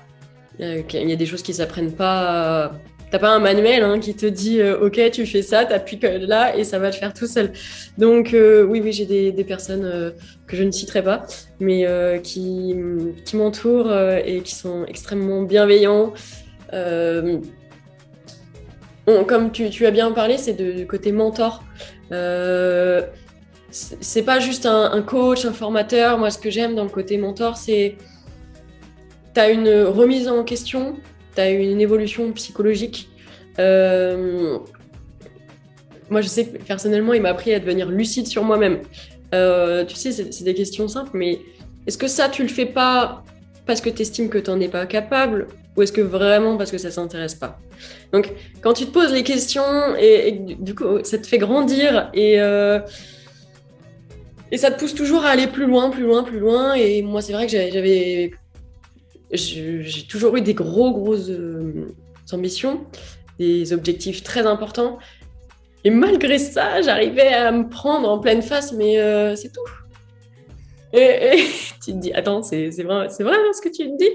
Il 0.58 1.08
y 1.08 1.12
a 1.12 1.16
des 1.16 1.26
choses 1.26 1.42
qui 1.42 1.54
s'apprennent 1.54 1.92
pas 1.92 2.72
T'as 3.10 3.18
pas 3.18 3.30
un 3.30 3.40
manuel 3.40 3.82
hein, 3.82 3.98
qui 3.98 4.14
te 4.14 4.26
dit 4.26 4.60
euh, 4.60 4.86
ok 4.86 5.10
tu 5.10 5.26
fais 5.26 5.42
ça, 5.42 5.64
t'appuies 5.64 5.98
là 6.00 6.56
et 6.56 6.62
ça 6.62 6.78
va 6.78 6.90
te 6.90 6.96
faire 6.96 7.12
tout 7.12 7.26
seul. 7.26 7.52
Donc 7.98 8.34
euh, 8.34 8.62
oui 8.64 8.80
oui 8.80 8.92
j'ai 8.92 9.04
des, 9.04 9.44
personnes 9.44 9.84
euh, 9.84 10.12
que 10.46 10.56
je 10.56 10.62
ne 10.62 10.70
citerai 10.70 11.02
pas, 11.02 11.26
mais 11.58 11.86
qui, 12.22 12.76
m'entourent 13.34 13.92
et 14.24 14.42
qui 14.42 14.54
sont 14.54 14.84
extrêmement 14.86 15.42
bienveillants. 15.42 16.12
comme 19.26 19.50
tu, 19.50 19.86
as 19.86 19.90
bien 19.90 20.12
parlé, 20.12 20.38
c'est 20.38 20.54
du 20.54 20.86
côté 20.86 21.10
mentor. 21.10 21.64
C'est 23.70 24.22
pas 24.24 24.38
juste 24.38 24.66
un, 24.66 25.02
coach, 25.02 25.44
un 25.44 25.52
formateur. 25.52 26.18
Moi, 26.18 26.30
ce 26.30 26.38
que 26.38 26.50
j'aime 26.50 26.76
dans 26.76 26.84
le 26.84 26.90
côté 26.90 27.18
mentor, 27.18 27.56
c'est 27.56 27.96
tu 29.34 29.40
as 29.40 29.50
une 29.50 29.82
remise 29.82 30.28
en 30.28 30.44
question, 30.44 30.96
tu 31.40 31.46
as 31.46 31.50
une 31.50 31.80
évolution 31.80 32.30
psychologique. 32.32 33.08
Euh, 33.58 34.58
moi, 36.08 36.20
je 36.20 36.28
sais 36.28 36.46
que 36.46 36.58
personnellement, 36.58 37.12
il 37.14 37.22
m'a 37.22 37.30
appris 37.30 37.54
à 37.54 37.60
devenir 37.60 37.88
lucide 37.88 38.26
sur 38.26 38.44
moi-même. 38.44 38.80
Euh, 39.34 39.84
tu 39.84 39.94
sais, 39.96 40.10
c'est 40.12 40.44
des 40.44 40.54
questions 40.54 40.88
simples, 40.88 41.10
mais 41.14 41.38
est-ce 41.86 41.98
que 41.98 42.08
ça, 42.08 42.28
tu 42.28 42.42
le 42.42 42.48
fais 42.48 42.66
pas 42.66 43.24
parce 43.66 43.80
que 43.80 43.90
tu 43.90 44.02
estimes 44.02 44.28
que 44.28 44.38
tu 44.38 44.50
n'en 44.50 44.60
es 44.60 44.68
pas 44.68 44.86
capable 44.86 45.46
ou 45.76 45.82
est-ce 45.82 45.92
que 45.92 46.00
vraiment 46.00 46.56
parce 46.56 46.72
que 46.72 46.78
ça 46.78 46.90
s'intéresse 46.90 47.36
pas? 47.36 47.58
Donc, 48.12 48.32
quand 48.60 48.72
tu 48.72 48.86
te 48.86 48.90
poses 48.90 49.12
les 49.12 49.22
questions 49.22 49.94
et, 49.98 50.32
du 50.32 50.74
coup, 50.74 51.02
ça 51.04 51.18
te 51.18 51.26
fait 51.26 51.38
grandir 51.38 52.10
et, 52.12 52.40
euh, 52.40 52.80
et 54.50 54.58
ça 54.58 54.72
te 54.72 54.80
pousse 54.80 54.94
toujours 54.94 55.24
à 55.24 55.28
aller 55.28 55.46
plus 55.46 55.66
loin, 55.66 55.90
plus 55.90 56.02
loin, 56.02 56.24
plus 56.24 56.40
loin. 56.40 56.74
Et 56.74 57.02
moi, 57.02 57.22
c'est 57.22 57.32
vrai 57.32 57.46
que 57.46 57.52
j'avais. 57.52 58.32
J'ai 59.32 60.06
toujours 60.08 60.36
eu 60.36 60.40
des 60.40 60.54
gros, 60.54 60.92
grosses 60.92 61.30
euh, 61.30 61.86
ambitions, 62.32 62.84
des 63.38 63.72
objectifs 63.72 64.22
très 64.22 64.46
importants. 64.46 64.98
Et 65.84 65.90
malgré 65.90 66.38
ça, 66.38 66.82
j'arrivais 66.82 67.32
à 67.32 67.52
me 67.52 67.68
prendre 67.68 68.08
en 68.08 68.18
pleine 68.18 68.42
face, 68.42 68.72
mais 68.72 68.98
euh, 68.98 69.34
c'est 69.36 69.50
tout. 69.52 69.64
Et, 70.92 71.44
tu 71.84 71.92
te 71.92 71.96
dis, 71.96 72.12
attends, 72.12 72.42
c'est 72.42 72.68
vrai, 72.82 73.06
vrai 73.08 73.36
ce 73.52 73.62
que 73.62 73.68
tu 73.68 73.88
me 73.88 73.96
dis 73.96 74.10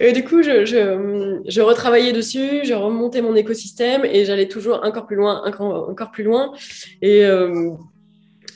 Et 0.00 0.12
du 0.12 0.24
coup, 0.24 0.42
je, 0.42 1.60
retravaillais 1.60 2.12
dessus, 2.12 2.64
je 2.64 2.74
remontais 2.74 3.22
mon 3.22 3.34
écosystème 3.34 4.04
et 4.04 4.24
j'allais 4.24 4.48
toujours 4.48 4.80
encore 4.84 5.06
plus 5.06 5.16
loin, 5.16 5.42
encore, 5.46 5.88
encore 5.88 6.10
plus 6.10 6.24
loin. 6.24 6.52
Et, 7.00 7.24
euh, 7.24 7.70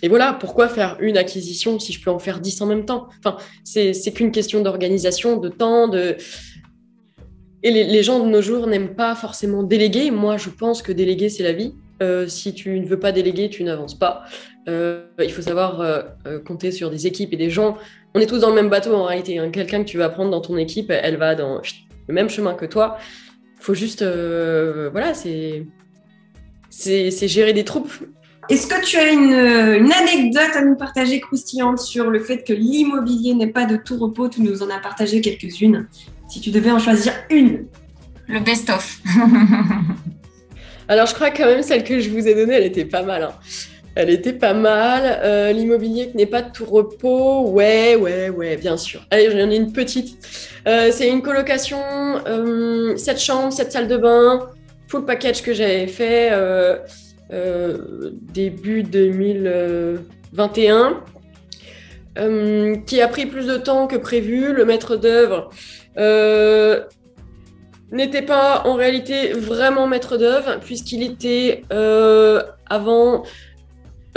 et 0.03 0.09
voilà, 0.09 0.33
pourquoi 0.33 0.69
faire 0.69 0.97
une 1.01 1.17
acquisition 1.17 1.79
si 1.79 1.93
je 1.93 2.03
peux 2.03 2.11
en 2.11 2.19
faire 2.19 2.41
dix 2.41 2.61
en 2.61 2.67
même 2.67 2.85
temps? 2.85 3.09
Enfin, 3.19 3.37
c'est 3.65 4.13
qu'une 4.13 4.33
question 4.33 4.63
d'organisation, 4.63 5.37
de 5.37 5.49
temps, 5.49 5.89
de... 5.89 6.17
Et 7.63 7.71
les, 7.71 7.85
les 7.85 8.03
gens 8.03 8.25
de 8.25 8.31
nos 8.31 8.41
jours 8.41 8.67
n'aiment 8.67 8.95
pas 8.95 9.15
forcément 9.15 9.63
déléguer. 9.63 10.11
Moi, 10.11 10.39
je 10.39 10.49
pense 10.49 10.81
que 10.83 10.93
déléguer, 10.93 11.29
c'est 11.29 11.43
la 11.43 11.53
vie. 11.53 11.75
Euh, 12.03 12.27
si 12.27 12.55
tu 12.55 12.81
ne 12.81 12.87
veux 12.87 12.99
pas 12.99 13.13
déléguer, 13.13 13.51
tu 13.51 13.63
n'avances 13.63 13.99
pas. 13.99 14.25
Euh, 14.69 15.05
il 15.19 15.31
faut 15.31 15.43
savoir 15.43 15.81
euh, 15.83 16.03
compter 16.47 16.73
sur 16.73 16.91
des 16.91 17.07
équipes 17.07 17.35
et 17.35 17.37
des 17.37 17.51
gens. 17.51 17.77
On 18.15 18.21
est 18.21 18.27
tous 18.27 18.39
dans 18.39 18.49
le 18.49 18.55
même 18.55 18.71
bateau 18.71 18.95
en 18.95 19.05
réalité. 19.05 19.39
Hein. 19.39 19.51
Quelqu'un 19.51 19.85
que 19.85 19.89
tu 19.89 19.99
vas 19.99 20.09
prendre 20.09 20.31
dans 20.31 20.41
ton 20.41 20.57
équipe, 20.57 20.91
elle 20.91 21.19
va 21.19 21.35
dans 21.35 21.61
le 22.09 22.15
même 22.15 22.31
chemin 22.31 22.55
que 22.55 22.65
toi. 22.65 22.97
Il 23.59 23.63
faut 23.63 23.75
juste, 23.75 24.03
voilà, 24.03 25.13
c'est 25.13 25.67
c'est 26.71 27.29
gérer 27.29 27.53
des 27.53 27.65
troupes. 27.65 27.93
Est-ce 28.49 28.67
que 28.67 28.85
tu 28.85 28.97
as 28.97 29.11
une, 29.11 29.85
une, 29.85 29.93
anecdote 29.93 30.57
à 30.57 30.63
nous 30.63 30.75
partager 30.75 31.21
croustillante 31.21 31.79
sur 31.79 32.11
le 32.11 32.19
fait 32.19 32.43
que 32.43 32.53
l'immobilier 32.53 33.35
n'est 33.35 33.53
pas 33.53 33.65
de 33.65 33.77
tout 33.77 33.97
repos? 33.99 34.29
Tu 34.29 34.43
nous 34.43 34.63
en 34.63 34.71
as 34.71 34.79
partagé 34.79 35.21
quelques-unes. 35.21 35.87
Si 36.29 36.41
tu 36.41 36.51
devais 36.51 36.71
en 36.71 36.79
choisir 36.79 37.13
une. 37.31 37.67
Le 38.29 38.41
best-of. 38.41 39.01
Alors, 40.89 41.07
je 41.07 41.15
crois 41.15 41.31
quand 41.31 41.47
même 41.47 41.63
celle 41.63 41.85
que 41.85 42.01
je 42.01 42.11
vous 42.11 42.27
ai 42.27 42.35
donnée, 42.35 42.55
elle 42.55 42.65
était 42.65 42.85
pas 42.85 43.03
mal. 43.03 43.23
Hein. 43.23 43.33
Elle 43.95 44.11
était 44.11 44.33
pas 44.33 44.55
mal. 44.55 45.21
Euh, 45.23 45.53
l'immobilier 45.53 46.11
qui 46.11 46.17
n'est 46.17 46.27
pas 46.27 46.43
de 46.43 46.51
tout 46.53 46.65
repos, 46.65 47.49
ouais, 47.51 47.97
ouais, 47.97 48.29
ouais, 48.31 48.57
bien 48.57 48.77
sûr. 48.77 49.07
Allez, 49.11 49.31
j'en 49.31 49.51
ai 49.51 49.57
une 49.57 49.73
petite. 49.73 50.19
Euh, 50.67 50.91
c'est 50.93 51.09
une 51.09 51.23
colocation, 51.23 51.79
euh, 52.27 52.97
7 52.97 53.21
chambres, 53.21 53.53
7 53.53 53.73
salles 53.73 53.89
de 53.89 53.97
bain, 53.97 54.51
full 54.89 55.05
package 55.05 55.43
que 55.43 55.53
j'avais 55.53 55.87
fait 55.87 56.31
euh, 56.33 56.79
début 57.31 58.83
2021, 58.83 61.05
qui 62.87 63.01
a 63.01 63.09
pris 63.09 63.27
plus 63.27 63.47
de 63.47 63.57
temps 63.57 63.87
que 63.87 63.97
prévu. 63.97 64.53
Le 64.53 64.65
maître 64.65 64.97
d'œuvre 64.97 65.51
n'était 67.93 68.23
pas 68.23 68.63
en 68.67 68.75
réalité 68.75 69.33
vraiment 69.33 69.87
maître 69.87 70.17
d'œuvre, 70.17 70.59
puisqu'il 70.61 71.03
était 71.03 71.63
euh, 71.73 72.43
avant 72.69 73.25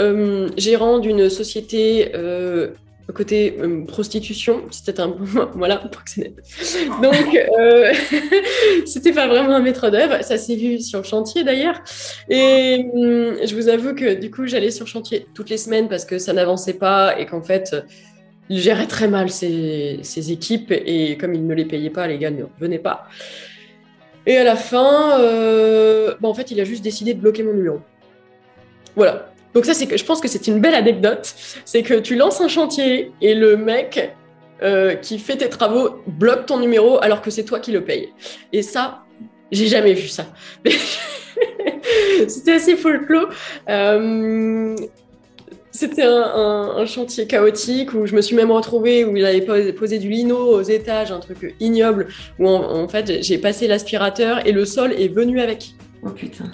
euh, 0.00 0.48
gérant 0.56 0.98
d'une 0.98 1.28
société 1.28 2.12
euh, 3.08 3.12
côté 3.12 3.56
euh, 3.60 3.84
prostitution. 3.84 4.62
C'était 4.70 5.00
un 5.00 5.16
voilà, 5.54 5.76
proxénète. 5.76 6.36
Donc, 7.02 7.38
c'était 8.86 9.12
pas 9.12 9.26
vraiment 9.26 9.54
un 9.54 9.60
maître 9.60 9.90
d'œuvre. 9.90 10.22
Ça 10.22 10.36
s'est 10.36 10.56
vu 10.56 10.80
sur 10.80 11.00
le 11.00 11.04
chantier 11.04 11.44
d'ailleurs. 11.44 11.80
Et 12.28 12.86
hum, 12.92 13.36
je 13.44 13.54
vous 13.54 13.68
avoue 13.68 13.94
que 13.94 14.14
du 14.14 14.30
coup, 14.30 14.46
j'allais 14.46 14.70
sur 14.70 14.84
le 14.84 14.90
chantier 14.90 15.26
toutes 15.34 15.50
les 15.50 15.58
semaines 15.58 15.88
parce 15.88 16.04
que 16.04 16.18
ça 16.18 16.32
n'avançait 16.32 16.74
pas 16.74 17.18
et 17.18 17.26
qu'en 17.26 17.42
fait, 17.42 17.74
il 18.48 18.60
gérait 18.60 18.86
très 18.86 19.08
mal 19.08 19.30
ses, 19.30 20.00
équipes 20.30 20.70
et 20.70 21.16
comme 21.16 21.34
il 21.34 21.46
ne 21.46 21.54
les 21.54 21.64
payait 21.64 21.90
pas, 21.90 22.06
les 22.06 22.18
gars 22.18 22.30
ne 22.30 22.44
venaient 22.58 22.78
pas. 22.78 23.08
Et 24.26 24.36
à 24.36 24.44
la 24.44 24.56
fin, 24.56 25.20
euh, 25.20 26.14
bah, 26.20 26.28
en 26.28 26.34
fait, 26.34 26.50
il 26.50 26.60
a 26.60 26.64
juste 26.64 26.82
décidé 26.82 27.14
de 27.14 27.20
bloquer 27.20 27.42
mon 27.42 27.52
numéro. 27.52 27.80
Voilà. 28.96 29.33
Donc 29.54 29.64
ça, 29.64 29.74
c'est 29.74 29.86
que 29.86 29.96
je 29.96 30.04
pense 30.04 30.20
que 30.20 30.28
c'est 30.28 30.46
une 30.46 30.60
belle 30.60 30.74
anecdote. 30.74 31.32
C'est 31.64 31.82
que 31.82 31.94
tu 31.94 32.16
lances 32.16 32.40
un 32.40 32.48
chantier 32.48 33.12
et 33.20 33.34
le 33.34 33.56
mec 33.56 34.12
euh, 34.62 34.94
qui 34.94 35.18
fait 35.18 35.36
tes 35.36 35.48
travaux 35.48 36.00
bloque 36.06 36.46
ton 36.46 36.58
numéro 36.58 37.02
alors 37.02 37.22
que 37.22 37.30
c'est 37.30 37.44
toi 37.44 37.60
qui 37.60 37.72
le 37.72 37.84
payes. 37.84 38.12
Et 38.52 38.62
ça, 38.62 39.04
j'ai 39.52 39.66
jamais 39.66 39.94
vu 39.94 40.08
ça. 40.08 40.26
C'était 42.28 42.52
assez 42.52 42.76
folklore. 42.76 43.28
Euh, 43.68 44.76
c'était 45.70 46.04
un, 46.04 46.86
chantier 46.86 47.26
chaotique 47.26 47.94
où 47.94 48.06
je 48.06 48.14
me 48.14 48.20
suis 48.20 48.36
même 48.36 48.52
retrouvée 48.52 49.04
où 49.04 49.16
il 49.16 49.24
avait 49.26 49.40
posé, 49.72 49.98
du 49.98 50.08
lino 50.08 50.36
aux 50.36 50.62
étages, 50.62 51.10
un 51.10 51.18
truc 51.18 51.56
ignoble, 51.58 52.06
où 52.38 52.48
en, 52.48 52.86
fait 52.86 53.24
j'ai 53.24 53.38
passé 53.38 53.66
l'aspirateur 53.66 54.46
et 54.46 54.52
le 54.52 54.64
sol 54.64 54.92
est 54.92 55.08
venu 55.08 55.40
avec. 55.40 55.74
Oh 56.04 56.10
putain. 56.10 56.44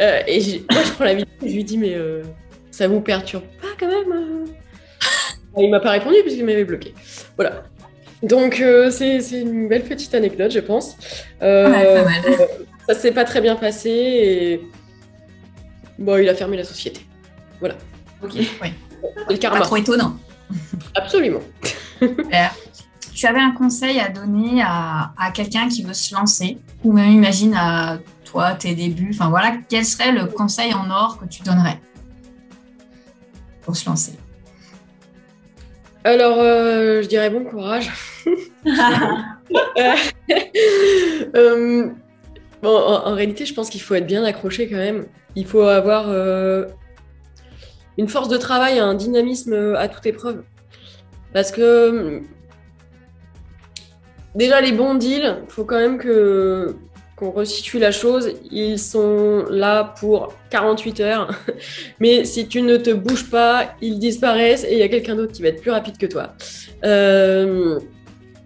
Euh, 0.00 0.20
et 0.26 0.64
moi 0.72 0.82
je 0.84 0.92
prends 0.92 1.04
la 1.04 1.14
vidéo 1.14 1.34
et 1.42 1.48
je 1.48 1.54
lui 1.54 1.64
dis 1.64 1.76
mais 1.76 1.94
euh, 1.94 2.22
ça 2.70 2.88
vous 2.88 3.00
perturbe 3.00 3.44
pas 3.60 3.68
quand 3.78 3.86
même 3.86 4.12
euh 4.12 4.44
Il 5.58 5.70
m'a 5.70 5.80
pas 5.80 5.90
répondu 5.90 6.16
puisqu'il 6.22 6.44
m'avait 6.44 6.64
bloqué. 6.64 6.94
Voilà. 7.36 7.64
Donc 8.22 8.62
c'est 8.90 9.18
une 9.32 9.68
belle 9.68 9.82
petite 9.82 10.14
anecdote 10.14 10.52
je 10.52 10.60
pense. 10.60 10.96
Ouais, 11.40 12.04
ça 12.88 12.94
s'est 12.94 13.12
pas 13.12 13.24
très 13.24 13.40
bien 13.40 13.56
passé 13.56 13.90
et 13.90 14.60
Bon, 16.00 16.16
il 16.16 16.28
a 16.30 16.34
fermé 16.34 16.56
la 16.56 16.64
société. 16.64 17.02
Voilà. 17.60 17.74
Ok, 18.22 18.32
oui. 18.34 18.72
le 19.28 19.36
karma. 19.36 19.58
Pas 19.58 19.66
trop 19.66 19.76
étonnant. 19.76 20.16
Absolument. 20.94 21.40
Tu 23.12 23.26
avais 23.26 23.40
un 23.40 23.50
conseil 23.50 24.00
à 24.00 24.08
donner 24.08 24.62
à, 24.62 25.12
quelqu'un 25.34 25.68
qui 25.68 25.82
veut 25.82 25.92
se 25.92 26.14
lancer, 26.14 26.56
ou 26.82 26.90
même 26.90 27.10
imagine 27.10 27.54
à 27.54 27.98
toi, 28.30 28.54
tes 28.54 28.74
débuts, 28.74 29.10
enfin 29.12 29.28
voilà, 29.28 29.56
quel 29.68 29.84
serait 29.84 30.12
le 30.12 30.26
conseil 30.26 30.72
en 30.72 30.88
or 30.90 31.18
que 31.18 31.26
tu 31.26 31.42
donnerais 31.42 31.80
pour 33.62 33.76
se 33.76 33.88
lancer? 33.88 34.12
Alors, 36.04 36.38
euh, 36.38 37.02
je 37.02 37.08
dirais 37.08 37.30
bon 37.30 37.44
courage. 37.44 37.90
Euh, 41.36 41.88
bon, 42.62 42.76
en, 42.76 43.14
réalité, 43.14 43.44
je 43.46 43.54
pense 43.54 43.68
qu'il 43.68 43.80
faut 43.80 43.94
être 43.94 44.06
bien 44.06 44.24
accroché 44.24 44.68
quand 44.68 44.76
même. 44.76 45.06
Il 45.34 45.46
faut 45.46 45.62
avoir 45.62 46.06
euh, 46.08 46.66
une 47.98 48.08
force 48.08 48.28
de 48.28 48.36
travail, 48.36 48.78
un 48.78 48.94
dynamisme 48.94 49.74
à 49.76 49.88
toute 49.88 50.06
épreuve. 50.06 50.42
Parce 51.32 51.50
que 51.50 52.22
déjà 54.34 54.60
les 54.60 54.72
bons 54.72 54.94
deals, 54.94 55.38
il 55.44 55.52
faut 55.52 55.64
quand 55.64 55.78
même 55.78 55.98
que 55.98 56.76
qu'on 57.20 57.30
resitue 57.30 57.78
la 57.78 57.92
chose, 57.92 58.32
ils 58.50 58.78
sont 58.78 59.44
là 59.50 59.94
pour 60.00 60.34
48 60.50 61.00
heures. 61.00 61.30
Mais 62.00 62.24
si 62.24 62.48
tu 62.48 62.62
ne 62.62 62.76
te 62.78 62.90
bouges 62.90 63.30
pas, 63.30 63.74
ils 63.82 63.98
disparaissent 63.98 64.64
et 64.64 64.72
il 64.72 64.78
y 64.78 64.82
a 64.82 64.88
quelqu'un 64.88 65.14
d'autre 65.14 65.32
qui 65.32 65.42
va 65.42 65.48
être 65.48 65.60
plus 65.60 65.70
rapide 65.70 65.98
que 65.98 66.06
toi. 66.06 66.32
Euh, 66.84 67.78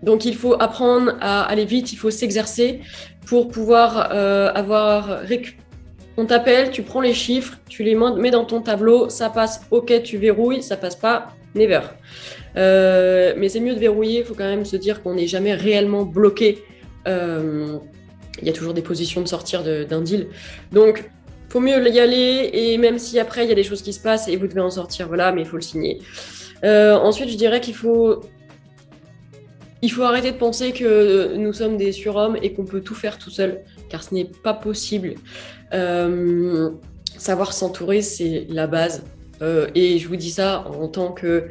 donc 0.02 0.24
il 0.24 0.34
faut 0.34 0.60
apprendre 0.60 1.16
à 1.20 1.44
aller 1.44 1.64
vite, 1.64 1.92
il 1.92 1.96
faut 1.96 2.10
s'exercer 2.10 2.80
pour 3.26 3.48
pouvoir 3.48 4.10
euh, 4.12 4.52
avoir 4.52 5.20
récupéré 5.20 5.58
on 6.16 6.26
t'appelle, 6.26 6.70
tu 6.70 6.82
prends 6.82 7.00
les 7.00 7.14
chiffres, 7.14 7.58
tu 7.68 7.82
les 7.82 7.96
mets 7.96 8.30
dans 8.30 8.44
ton 8.44 8.60
tableau, 8.60 9.08
ça 9.08 9.30
passe, 9.30 9.62
ok, 9.70 10.02
tu 10.02 10.16
verrouilles, 10.16 10.62
ça 10.62 10.76
passe 10.76 10.94
pas, 10.94 11.34
never. 11.54 11.80
Euh, 12.56 13.34
mais 13.36 13.48
c'est 13.48 13.60
mieux 13.60 13.74
de 13.74 13.80
verrouiller, 13.80 14.20
il 14.20 14.24
faut 14.24 14.34
quand 14.34 14.44
même 14.44 14.64
se 14.64 14.76
dire 14.76 15.02
qu'on 15.02 15.14
n'est 15.14 15.26
jamais 15.26 15.54
réellement 15.54 16.04
bloqué. 16.04 16.62
Il 18.40 18.46
y 18.46 18.50
a 18.50 18.52
toujours 18.52 18.74
des 18.74 18.82
positions 18.82 19.20
de 19.20 19.28
sortir 19.28 19.62
d'un 19.62 20.00
deal. 20.02 20.28
Donc, 20.72 21.10
faut 21.48 21.60
mieux 21.60 21.88
y 21.88 22.00
aller, 22.00 22.50
et 22.52 22.78
même 22.78 22.98
si 22.98 23.20
après 23.20 23.44
il 23.44 23.48
y 23.48 23.52
a 23.52 23.54
des 23.54 23.62
choses 23.62 23.82
qui 23.82 23.92
se 23.92 24.00
passent 24.00 24.26
et 24.26 24.36
vous 24.36 24.48
devez 24.48 24.60
en 24.60 24.70
sortir, 24.70 25.06
voilà, 25.06 25.30
mais 25.30 25.42
il 25.42 25.46
faut 25.46 25.56
le 25.56 25.62
signer. 25.62 26.00
Euh, 26.64 26.94
ensuite, 26.94 27.28
je 27.30 27.36
dirais 27.36 27.60
qu'il 27.60 27.74
faut 27.74 28.22
il 29.82 29.92
faut 29.92 30.02
arrêter 30.02 30.32
de 30.32 30.36
penser 30.36 30.72
que 30.72 31.36
nous 31.36 31.52
sommes 31.52 31.76
des 31.76 31.92
surhommes 31.92 32.36
et 32.42 32.54
qu'on 32.54 32.64
peut 32.64 32.80
tout 32.80 32.94
faire 32.94 33.18
tout 33.18 33.30
seul 33.30 33.60
car 33.90 34.02
ce 34.02 34.14
n'est 34.14 34.30
pas 34.42 34.54
possible. 34.54 35.14
Euh, 35.74 36.70
savoir 37.18 37.52
s'entourer, 37.52 38.00
c'est 38.00 38.46
la 38.48 38.66
base. 38.66 39.04
Euh, 39.42 39.68
et 39.74 39.98
je 39.98 40.08
vous 40.08 40.16
dis 40.16 40.30
ça 40.30 40.64
en 40.66 40.88
tant 40.88 41.12
que 41.12 41.50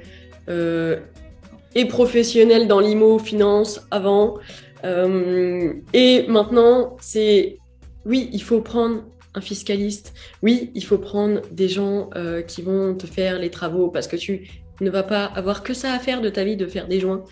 et 1.76 1.86
professionnel 1.86 2.68
dans 2.68 2.80
l'IMO, 2.80 3.20
finance 3.20 3.88
avant. 3.90 4.36
Et 4.84 6.26
maintenant, 6.28 6.98
c'est 7.00 7.58
oui, 8.06 8.30
il 8.34 8.44
faut 8.44 8.62
prendre 8.62 9.04
un 9.34 9.42
fiscaliste. 9.42 10.14
Oui, 10.42 10.72
il 10.76 10.84
faut 10.84 10.98
prendre 10.98 11.42
des 11.52 11.70
gens 11.70 12.10
qui 12.48 12.62
vont 12.62 12.94
te 12.96 13.08
faire 13.08 13.40
les 13.40 13.50
travaux 13.50 13.90
parce 13.90 14.08
que 14.08 14.16
tu 14.16 14.50
ne 14.82 14.90
vas 14.90 15.04
pas 15.04 15.26
avoir 15.26 15.64
que 15.64 15.74
ça 15.74 15.94
à 15.94 16.00
faire 16.00 16.22
de 16.22 16.30
ta 16.30 16.44
vie 16.44 16.58
de 16.58 16.68
faire 16.68 16.88
des 16.88 17.00
joints. 17.00 17.24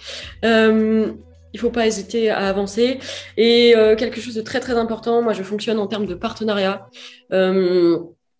Il 1.54 1.60
faut 1.60 1.70
pas 1.70 1.88
hésiter 1.88 2.30
à 2.30 2.48
avancer. 2.48 3.00
Et 3.38 3.76
euh, 3.76 3.96
quelque 3.96 4.22
chose 4.22 4.36
de 4.36 4.42
très 4.42 4.60
très 4.60 4.74
important, 4.74 5.22
moi 5.22 5.34
je 5.34 5.44
fonctionne 5.44 5.80
en 5.80 5.88
termes 5.88 6.06
de 6.06 6.16
partenariat. 6.16 6.88
Euh, 7.34 8.00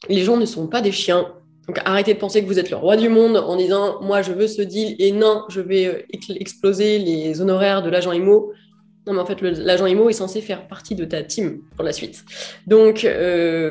les 0.10 0.24
gens 0.24 0.38
ne 0.38 0.46
sont 0.46 0.68
pas 0.68 0.82
des 0.82 0.92
chiens. 0.92 1.34
Donc 1.68 1.80
arrêtez 1.86 2.14
de 2.14 2.20
penser 2.20 2.42
que 2.42 2.48
vous 2.48 2.60
êtes 2.60 2.72
le 2.72 2.78
roi 2.78 2.98
du 2.98 3.10
monde 3.10 3.38
en 3.38 3.56
disant 3.56 4.02
moi 4.02 4.22
je 4.22 4.32
veux 4.32 4.48
ce 4.48 4.62
deal 4.62 4.96
et 5.00 5.12
non, 5.12 5.44
je 5.50 5.62
vais 5.62 5.88
euh, 5.88 6.36
exploser 6.36 7.00
les 7.00 7.42
honoraires 7.42 7.82
de 7.82 7.90
l'agent 7.90 8.12
IMO. 8.12 8.54
Non, 9.08 9.14
mais 9.14 9.20
en 9.20 9.26
fait, 9.26 9.42
l'agent 9.42 9.88
IMO 9.88 10.10
est 10.10 10.14
censé 10.14 10.42
faire 10.42 10.68
partie 10.68 10.94
de 10.94 11.06
ta 11.06 11.24
team 11.24 11.62
pour 11.76 11.84
la 11.84 11.92
suite. 11.92 12.24
Donc, 12.68 13.02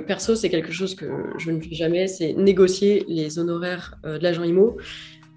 perso, 0.07 0.35
c'est 0.35 0.51
quelque 0.51 0.73
chose 0.73 0.97
que 0.97 1.07
je 1.39 1.53
ne 1.53 1.61
fais 1.61 1.75
jamais, 1.75 2.09
c'est 2.09 2.33
négocier 2.33 3.05
les 3.07 3.39
honoraires 3.39 3.95
de 4.03 4.19
l'agent 4.19 4.43
IMO. 4.43 4.77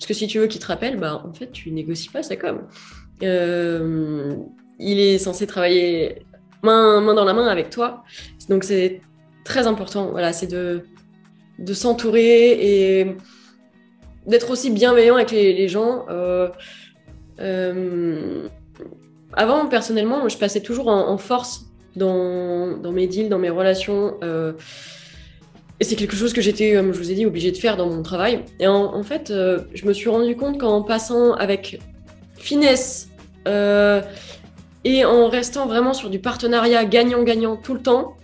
Parce 0.03 0.07
que 0.07 0.13
si 0.15 0.27
tu 0.27 0.39
veux 0.39 0.47
qu'il 0.47 0.59
te 0.59 0.65
rappelle, 0.65 0.97
bah, 0.97 1.23
en 1.25 1.33
fait, 1.33 1.51
tu 1.51 1.71
négocies 1.71 2.09
pas 2.09 2.23
ça 2.23 2.35
comme. 2.35 2.67
Euh, 3.23 4.35
il 4.79 4.99
est 4.99 5.17
censé 5.17 5.47
travailler 5.47 6.25
main, 6.61 6.99
main 6.99 7.13
dans 7.13 7.23
la 7.23 7.33
main 7.33 7.47
avec 7.47 7.69
toi. 7.69 8.03
Donc 8.49 8.65
c'est 8.65 8.99
très 9.45 9.65
important. 9.67 10.11
Voilà, 10.11 10.33
c'est 10.33 10.47
de, 10.47 10.83
de 11.57 11.73
s'entourer 11.73 12.99
et 12.99 13.15
d'être 14.27 14.51
aussi 14.51 14.71
bienveillant 14.71 15.15
avec 15.15 15.31
les, 15.31 15.67
gens. 15.69 16.05
Euh, 19.37 19.41
euh, 19.41 19.43
avant, 19.43 19.67
personnellement, 19.67 20.27
je 20.29 20.37
passais 20.37 20.61
toujours 20.61 20.87
en, 20.87 21.17
force 21.17 21.65
dans, 21.95 22.77
dans, 22.77 22.91
mes 22.91 23.07
deals, 23.07 23.29
dans 23.29 23.39
mes 23.39 23.49
relations. 23.49 24.15
et 25.79 25.83
c'est 25.83 25.95
quelque 25.95 26.15
chose 26.15 26.33
que 26.33 26.41
j'étais, 26.41 26.73
comme 26.73 26.93
je 26.93 26.97
vous 26.97 27.11
ai 27.11 27.15
dit, 27.15 27.25
obligée 27.25 27.51
de 27.51 27.57
faire 27.57 27.77
dans 27.77 27.89
mon 27.89 28.01
travail. 28.03 28.43
Et 28.59 28.67
en, 28.67 28.93
en 28.93 29.03
fait, 29.03 29.27
je 29.29 29.85
me 29.85 29.93
suis 29.93 30.09
rendu 30.09 30.35
compte 30.35 30.59
qu'en 30.59 30.81
passant 30.81 31.33
avec 31.33 31.79
finesse 32.43 33.09
euh, 33.47 34.01
et 34.83 35.05
en 35.05 35.29
restant 35.29 35.65
vraiment 35.65 35.93
sur 35.93 36.09
du 36.09 36.19
partenariat 36.19 36.85
gagnant-gagnant 36.85 37.55
tout 37.55 37.73
le 37.73 37.81
temps, 37.81 38.17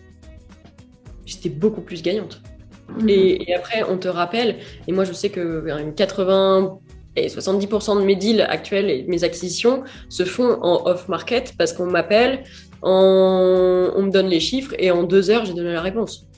j'étais 1.26 1.49
beaucoup 1.49 1.82
plus 1.82 2.01
gagnante. 2.01 2.41
Mhm. 2.89 3.10
Et, 3.10 3.55
après, 3.55 3.84
on 3.84 3.97
te 3.97 4.07
rappelle, 4.07 4.57
et 4.88 4.91
moi 4.91 5.05
je 5.05 5.14
sais 5.14 5.30
que 5.30 5.64
80 5.95 6.80
et 7.26 7.28
70% 7.28 7.99
de 7.99 8.05
mes 8.05 8.15
deals 8.15 8.41
actuels 8.41 8.89
et 8.89 9.05
mes 9.07 9.24
acquisitions 9.24 9.84
se 10.09 10.24
font 10.24 10.59
en 10.61 10.86
off-market 10.86 11.53
parce 11.57 11.74
qu'on 11.74 11.86
m'appelle, 11.86 12.43
on 12.82 14.01
me 14.01 14.09
donne 14.09 14.28
les 14.28 14.39
chiffres 14.39 14.74
et 14.78 14.91
en 14.91 15.03
deux 15.03 15.30
heures, 15.30 15.45
j'ai 15.45 15.53
donné 15.53 15.74
la 15.74 15.82
réponse. 15.82 16.30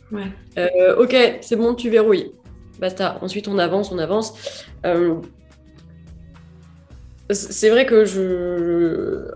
Euh, 0.58 0.96
ok, 0.98 1.16
c'est 1.42 1.56
bon, 1.56 1.76
tu 1.76 1.90
verrouilles. 1.90 2.32
Basta. 2.80 3.18
Ensuite, 3.22 3.48
on 3.48 3.58
avance, 3.58 3.92
on 3.92 3.98
avance. 3.98 4.66
Euh, 4.86 5.16
c'est 7.30 7.70
vrai 7.70 7.86
que 7.86 8.06
je 8.06 9.32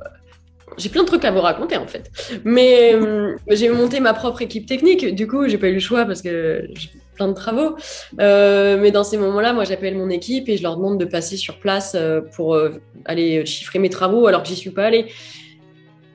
j'ai 0.77 0.89
plein 0.89 1.03
de 1.03 1.07
trucs 1.07 1.23
à 1.23 1.31
vous 1.31 1.39
raconter 1.39 1.77
en 1.77 1.87
fait. 1.87 2.11
Mais 2.43 2.93
euh, 2.93 3.37
j'ai 3.49 3.69
monté 3.69 3.99
ma 3.99 4.13
propre 4.13 4.41
équipe 4.41 4.65
technique. 4.65 5.15
Du 5.15 5.27
coup, 5.27 5.47
j'ai 5.47 5.57
pas 5.57 5.69
eu 5.69 5.75
le 5.75 5.79
choix 5.79 6.05
parce 6.05 6.21
que 6.21 6.67
plein 7.15 7.27
de 7.27 7.33
travaux. 7.33 7.75
Euh, 8.19 8.77
mais 8.79 8.91
dans 8.91 9.03
ces 9.03 9.17
moments-là, 9.17 9.53
moi, 9.53 9.63
j'appelle 9.63 9.97
mon 9.97 10.09
équipe 10.09 10.49
et 10.49 10.57
je 10.57 10.63
leur 10.63 10.77
demande 10.77 10.99
de 10.99 11.05
passer 11.05 11.37
sur 11.37 11.59
place 11.59 11.95
euh, 11.95 12.21
pour 12.35 12.57
aller 13.05 13.45
chiffrer 13.45 13.79
mes 13.79 13.89
travaux 13.89 14.27
alors 14.27 14.43
que 14.43 14.49
j'y 14.49 14.55
suis 14.55 14.69
pas 14.69 14.85
allée. 14.85 15.07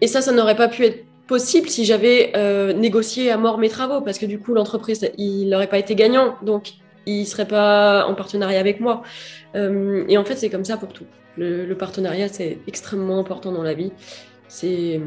Et 0.00 0.06
ça, 0.06 0.22
ça 0.22 0.32
n'aurait 0.32 0.56
pas 0.56 0.68
pu 0.68 0.84
être 0.84 1.04
possible 1.26 1.68
si 1.68 1.84
j'avais 1.84 2.32
négocié 2.74 3.30
à 3.30 3.36
mort 3.36 3.58
mes 3.58 3.68
travaux 3.68 4.00
parce 4.00 4.18
que 4.18 4.26
du 4.26 4.38
coup, 4.38 4.54
l'entreprise, 4.54 5.10
il 5.18 5.48
n'aurait 5.48 5.68
pas 5.68 5.78
été 5.78 5.94
gagnant. 5.94 6.36
Donc, 6.42 6.72
il 7.06 7.26
serait 7.26 7.48
pas 7.48 8.06
en 8.06 8.14
partenariat 8.14 8.60
avec 8.60 8.80
moi. 8.80 9.02
et 9.54 10.16
en 10.16 10.24
fait, 10.24 10.36
c'est 10.36 10.50
comme 10.50 10.64
ça 10.64 10.76
pour 10.76 10.92
tout. 10.92 11.06
Le, 11.36 11.72
partenariat, 11.74 12.28
c'est 12.28 12.58
extrêmement 12.66 13.18
important 13.18 13.52
dans 13.52 13.62
la 13.62 13.74
vie. 13.74 13.92
C'est, 14.48 15.00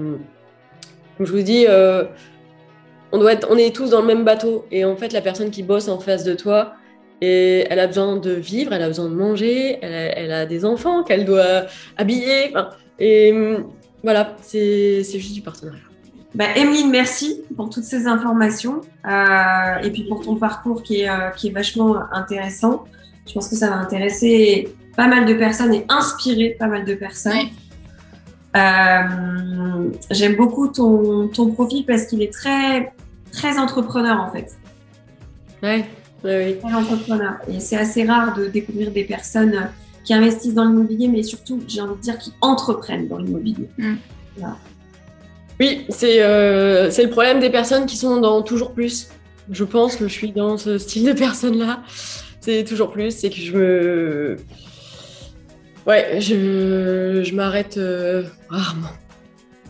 comme 1.17 1.27
je 1.27 1.31
vous 1.31 1.41
dis, 1.43 1.65
euh, 1.67 2.05
on, 3.13 3.19
doit 3.19 3.31
être, 3.31 3.47
on 3.49 3.57
est 3.57 3.73
tous 3.73 3.91
dans 3.91 4.01
le 4.01 4.07
même 4.07 4.25
bateau. 4.25 4.65
Et 4.71 4.83
en 4.83 4.97
fait, 4.97 5.13
la 5.13 5.21
personne 5.21 5.49
qui 5.49 5.63
bosse 5.63 5.87
en 5.87 5.99
face 5.99 6.25
de 6.25 6.33
toi, 6.33 6.73
et 7.21 7.65
elle 7.69 7.79
a 7.79 7.87
besoin 7.87 8.17
de 8.17 8.31
vivre, 8.31 8.73
elle 8.73 8.81
a 8.81 8.87
besoin 8.87 9.07
de 9.07 9.15
manger, 9.15 9.79
elle 9.81 10.31
a, 10.31 10.45
des 10.45 10.65
enfants 10.65 11.03
qu'elle 11.03 11.23
doit 11.23 11.67
habiller. 11.95 12.53
Et 12.99 13.33
voilà, 14.03 14.35
c'est 14.41 15.03
juste 15.03 15.33
du 15.33 15.41
partenariat. 15.41 15.79
Bah, 16.35 16.45
Emeline, 16.55 16.89
merci 16.89 17.43
pour 17.55 17.69
toutes 17.69 17.83
ces 17.83 18.07
informations 18.07 18.81
euh, 19.07 19.75
et 19.83 19.91
puis 19.91 20.03
pour 20.03 20.21
ton 20.21 20.35
parcours 20.35 20.81
qui 20.81 21.01
est, 21.01 21.09
euh, 21.09 21.29
qui 21.29 21.49
est 21.49 21.51
vachement 21.51 21.97
intéressant. 22.11 22.85
Je 23.27 23.33
pense 23.33 23.47
que 23.49 23.55
ça 23.55 23.69
va 23.69 23.75
intéresser 23.75 24.73
pas 24.97 25.07
mal 25.07 25.25
de 25.25 25.35
personnes 25.35 25.73
et 25.73 25.85
inspiré 25.89 26.55
pas 26.57 26.67
mal 26.67 26.85
de 26.85 26.95
personnes. 26.95 27.49
Euh, 28.57 29.89
j'aime 30.09 30.35
beaucoup 30.35 30.67
ton, 30.67 31.27
ton, 31.27 31.51
profil 31.51 31.85
parce 31.85 32.05
qu'il 32.05 32.21
est 32.21 32.33
très, 32.33 32.93
très 33.33 33.57
entrepreneur 33.57 34.21
en 34.21 34.31
fait. 34.31 34.55
Ouais, 35.61 35.85
oui. 36.23 36.57
Très 36.59 36.73
entrepreneur. 36.73 37.33
Et 37.49 37.59
c'est 37.59 37.77
assez 37.77 38.05
rare 38.05 38.35
de 38.37 38.47
découvrir 38.47 38.91
des 38.91 39.03
personnes 39.03 39.69
qui 40.05 40.13
investissent 40.13 40.53
dans 40.53 40.65
l'immobilier, 40.65 41.07
mais 41.07 41.23
surtout, 41.23 41.61
j'ai 41.67 41.81
envie 41.81 41.95
de 41.95 42.01
dire, 42.01 42.17
qui 42.17 42.33
entreprennent 42.41 43.07
dans 43.07 43.17
l'immobilier. 43.17 43.69
Mm. 43.77 43.95
Oui, 45.59 45.85
c'est 45.89 46.21
euh, 46.21 46.89
le 46.89 47.09
problème 47.09 47.39
des 47.39 47.49
personnes 47.49 47.85
qui 47.85 47.97
sont 47.97 48.19
dans 48.19 48.41
toujours 48.41 48.71
plus. 48.71 49.09
Je 49.49 49.63
pense 49.63 49.95
que 49.95 50.07
je 50.07 50.13
suis 50.13 50.31
dans 50.31 50.57
ce 50.57 50.77
style 50.77 51.05
de 51.05 51.13
personne-là. 51.13 51.83
C'est 52.41 52.63
toujours 52.63 52.91
plus, 52.91 53.11
c'est 53.11 53.29
que 53.29 53.35
je 53.35 53.53
me 53.53 54.37
Ouais, 55.85 56.21
je, 56.21 57.23
je 57.25 57.35
m'arrête 57.35 57.77
euh, 57.77 58.23
rarement. 58.49 58.87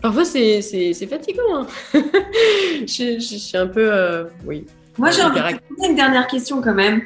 Parfois, 0.03 0.25
c'est 0.25 0.61
fatigant. 1.07 1.41
Hein. 1.55 1.67
je, 1.93 3.19
je, 3.19 3.37
suis 3.37 3.57
un 3.57 3.67
peu. 3.67 3.89
Euh, 3.89 4.25
oui. 4.45 4.67
Moi, 4.97 5.11
j'ai 5.11 5.21
envie 5.21 5.39
de 5.39 5.59
poser 5.75 5.89
une 5.91 5.95
dernière 5.95 6.27
question 6.27 6.61
quand 6.61 6.73
même. 6.73 7.03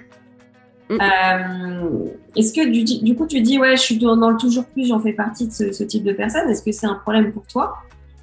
Mm. 0.89 0.97
Euh, 0.99 2.05
est-ce 2.35 2.51
que 2.51 2.67
du, 2.67 2.83
du, 2.83 3.15
coup, 3.15 3.27
tu 3.27 3.39
dis, 3.41 3.59
ouais, 3.59 3.77
je 3.77 3.81
suis 3.83 3.97
dans 3.99 4.15
le 4.15 4.37
toujours 4.37 4.65
plus, 4.65 4.87
j'en 4.87 4.99
fais 4.99 5.13
partie 5.13 5.47
de 5.47 5.53
ce, 5.53 5.71
ce 5.71 5.83
type 5.83 6.03
de 6.03 6.11
personne. 6.11 6.49
Est-ce 6.49 6.63
que 6.63 6.71
c'est 6.71 6.87
un 6.87 6.95
problème 6.95 7.31
pour 7.31 7.45
toi? 7.45 7.77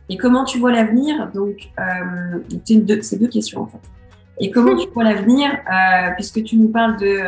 Et 0.08 0.16
comment 0.16 0.44
tu 0.44 0.58
vois 0.58 0.72
l'avenir? 0.72 1.30
Donc, 1.32 1.70
c'est 2.64 2.84
deux, 2.84 3.00
deux 3.20 3.28
questions 3.28 3.62
en 3.62 3.66
fait. 3.68 3.78
Et 4.40 4.50
comment 4.50 4.74
tu 4.84 4.88
vois 4.88 5.04
l'avenir 5.04 5.52
Puisque 6.16 6.42
tu 6.42 6.56
nous 6.56 6.68
parles 6.68 6.96
de 6.96 7.20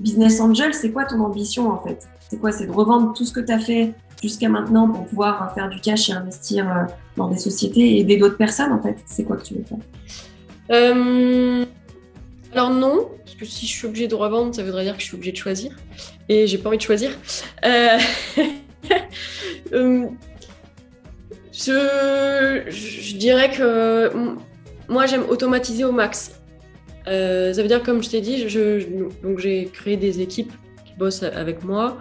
business 0.00 0.38
angel, 0.38 0.74
c'est 0.74 0.90
quoi 0.90 1.06
ton 1.06 1.20
ambition 1.20 1.70
en 1.70 1.78
fait? 1.78 2.06
C'est 2.28 2.38
quoi? 2.38 2.52
C'est 2.52 2.66
de 2.66 2.72
revendre 2.72 3.14
tout 3.14 3.24
ce 3.24 3.32
que 3.32 3.40
tu 3.40 3.52
as 3.52 3.58
fait 3.58 3.94
jusqu'à 4.22 4.48
maintenant 4.48 4.88
pour 4.88 5.06
pouvoir 5.06 5.42
euh, 5.42 5.54
faire 5.54 5.68
du 5.68 5.80
cash 5.80 6.08
et 6.10 6.12
investir 6.12 6.68
euh, 6.68 6.84
dans 7.16 7.28
des 7.28 7.38
sociétés 7.38 7.80
et 7.80 8.00
aider 8.00 8.16
d'autres 8.16 8.36
personnes 8.36 8.72
en 8.72 8.82
fait 8.82 8.96
C'est 9.06 9.24
quoi 9.24 9.36
que 9.36 9.44
tu 9.44 9.54
veux 9.54 9.64
faire? 9.64 9.78
Euh, 10.70 11.64
Alors 12.52 12.70
non, 12.70 13.08
parce 13.24 13.36
que 13.36 13.44
si 13.44 13.66
je 13.66 13.72
suis 13.72 13.86
obligée 13.86 14.08
de 14.08 14.14
revendre, 14.14 14.54
ça 14.54 14.62
voudrait 14.62 14.84
dire 14.84 14.94
que 14.94 15.00
je 15.00 15.06
suis 15.06 15.14
obligée 15.14 15.32
de 15.32 15.36
choisir. 15.36 15.74
Et 16.28 16.46
j'ai 16.46 16.58
pas 16.58 16.68
envie 16.68 16.78
de 16.78 16.82
choisir. 16.82 17.10
je, 21.52 23.16
dirais 23.16 23.50
que 23.50 24.12
moi 24.88 25.06
j'aime 25.06 25.24
automatiser 25.28 25.84
au 25.84 25.92
max. 25.92 26.32
ça 27.06 27.12
veut 27.52 27.68
dire, 27.68 27.82
comme 27.82 28.02
je 28.02 28.10
t'ai 28.10 28.20
dit, 28.20 28.44
donc 29.22 29.38
j'ai 29.38 29.66
créé 29.72 29.96
des 29.96 30.20
équipes 30.20 30.52
bosse 30.98 31.22
avec 31.22 31.64
moi. 31.64 31.98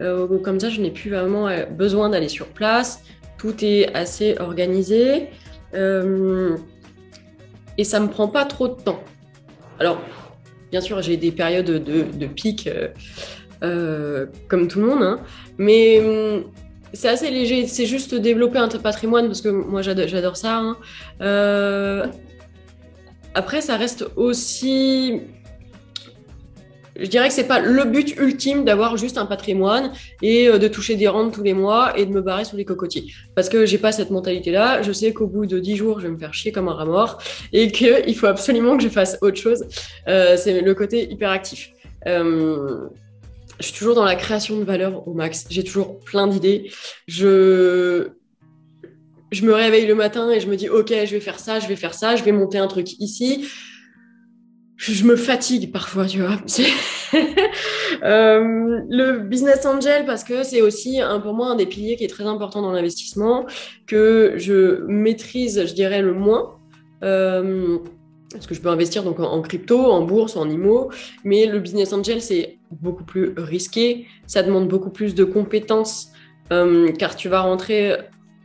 Euh, 0.00 0.38
comme 0.38 0.60
ça, 0.60 0.68
je 0.68 0.80
n'ai 0.80 0.90
plus 0.90 1.10
vraiment 1.10 1.48
euh, 1.48 1.64
besoin 1.64 2.10
d'aller 2.10 2.28
sur 2.28 2.46
place. 2.46 3.02
Tout 3.38 3.64
est 3.64 3.92
assez 3.94 4.36
organisé. 4.38 5.28
Euh, 5.74 6.56
et 7.78 7.84
ça 7.84 7.98
me 7.98 8.08
prend 8.08 8.28
pas 8.28 8.44
trop 8.44 8.68
de 8.68 8.80
temps. 8.80 9.02
Alors, 9.80 10.00
bien 10.70 10.80
sûr, 10.80 11.02
j'ai 11.02 11.16
des 11.16 11.32
périodes 11.32 11.66
de, 11.66 12.26
pic 12.26 12.68
comme 13.60 14.68
tout 14.68 14.78
le 14.78 14.86
monde, 14.86 15.02
hein. 15.02 15.20
mais 15.56 16.00
hum, 16.00 16.44
c'est 16.92 17.08
assez 17.08 17.30
léger. 17.30 17.66
C'est 17.66 17.86
juste 17.86 18.14
développer 18.14 18.58
un 18.58 18.68
patrimoine 18.68 19.26
parce 19.26 19.40
que 19.40 19.48
moi 19.48 19.82
j'adore 19.82 20.36
ça. 20.36 20.58
Hein. 20.58 20.76
après, 23.34 23.60
ça 23.60 23.76
reste 23.76 24.06
aussi 24.16 25.22
je 26.96 27.06
dirais 27.06 27.28
que 27.28 27.34
c'est 27.34 27.48
pas 27.48 27.60
le 27.60 27.84
but 27.84 28.16
ultime 28.18 28.64
d'avoir 28.64 28.96
juste 28.96 29.18
un 29.18 29.26
patrimoine 29.26 29.92
et 30.22 30.48
euh, 30.48 30.58
de 30.58 30.68
toucher 30.68 30.96
des 30.96 31.08
rentes 31.08 31.34
tous 31.34 31.42
les 31.42 31.54
mois 31.54 31.98
et 31.98 32.06
de 32.06 32.12
me 32.12 32.20
barrer 32.20 32.44
sur 32.44 32.56
les 32.56 32.64
cocotiers. 32.64 33.06
Parce 33.34 33.48
que 33.48 33.66
j'ai 33.66 33.78
pas 33.78 33.92
cette 33.92 34.10
mentalité-là. 34.10 34.82
Je 34.82 34.92
sais 34.92 35.12
qu'au 35.12 35.26
bout 35.26 35.46
de 35.46 35.58
10 35.58 35.76
jours, 35.76 36.00
je 36.00 36.06
vais 36.06 36.12
me 36.12 36.18
faire 36.18 36.34
chier 36.34 36.52
comme 36.52 36.68
un 36.68 36.74
rat 36.74 36.84
mort 36.84 37.18
et 37.52 37.72
qu'il 37.72 38.14
faut 38.16 38.26
absolument 38.26 38.76
que 38.76 38.82
je 38.82 38.88
fasse 38.88 39.18
autre 39.22 39.36
chose. 39.36 39.64
Euh, 40.08 40.36
c'est 40.36 40.60
le 40.60 40.74
côté 40.74 41.10
hyperactif. 41.10 41.70
Euh, 42.06 42.88
je 43.60 43.66
suis 43.66 43.78
toujours 43.78 43.94
dans 43.94 44.04
la 44.04 44.16
création 44.16 44.58
de 44.58 44.64
valeur 44.64 45.06
au 45.08 45.14
max. 45.14 45.46
J'ai 45.50 45.64
toujours 45.64 45.98
plein 46.00 46.26
d'idées. 46.26 46.70
Je 47.06 48.08
je 49.32 49.44
me 49.44 49.52
réveille 49.52 49.86
le 49.86 49.96
matin 49.96 50.30
et 50.30 50.38
je 50.38 50.46
me 50.46 50.54
dis 50.54 50.68
ok, 50.68 50.90
je 50.90 51.10
vais 51.10 51.20
faire 51.20 51.40
ça, 51.40 51.58
je 51.58 51.66
vais 51.66 51.74
faire 51.74 51.94
ça, 51.94 52.14
je 52.14 52.22
vais 52.22 52.30
monter 52.30 52.58
un 52.58 52.68
truc 52.68 53.00
ici 53.00 53.48
je 54.76 55.04
me 55.04 55.16
fatigue 55.16 55.72
parfois, 55.72 56.06
tu 56.06 56.20
vois. 56.20 56.36
euh, 58.02 58.80
le 58.88 59.18
business 59.18 59.64
angel, 59.66 60.04
parce 60.04 60.24
que 60.24 60.42
c'est 60.42 60.62
aussi 60.62 61.00
pour 61.22 61.34
moi 61.34 61.48
un 61.48 61.54
des 61.56 61.66
piliers 61.66 61.96
qui 61.96 62.04
est 62.04 62.08
très 62.08 62.24
important 62.24 62.62
dans 62.62 62.72
l'investissement, 62.72 63.46
que 63.86 64.34
je 64.36 64.84
maîtrise, 64.86 65.66
je 65.66 65.74
dirais, 65.74 66.02
le 66.02 66.12
moins. 66.12 66.56
Euh, 67.02 67.78
parce 68.32 68.46
que 68.46 68.54
je 68.54 68.60
peux 68.60 68.68
investir 68.68 69.04
donc 69.04 69.20
en, 69.20 69.40
crypto, 69.42 69.78
en 69.78 70.02
bourse, 70.02 70.36
en 70.36 70.48
IMO, 70.48 70.90
mais 71.24 71.46
le 71.46 71.60
business 71.60 71.92
angel, 71.92 72.20
c'est 72.20 72.58
beaucoup 72.72 73.04
plus 73.04 73.32
risqué, 73.36 74.06
ça 74.26 74.42
demande 74.42 74.66
beaucoup 74.68 74.90
plus 74.90 75.14
de 75.14 75.22
compétences, 75.22 76.08
euh, 76.52 76.90
car 76.92 77.14
tu 77.14 77.28
vas 77.28 77.42
rentrer 77.42 77.96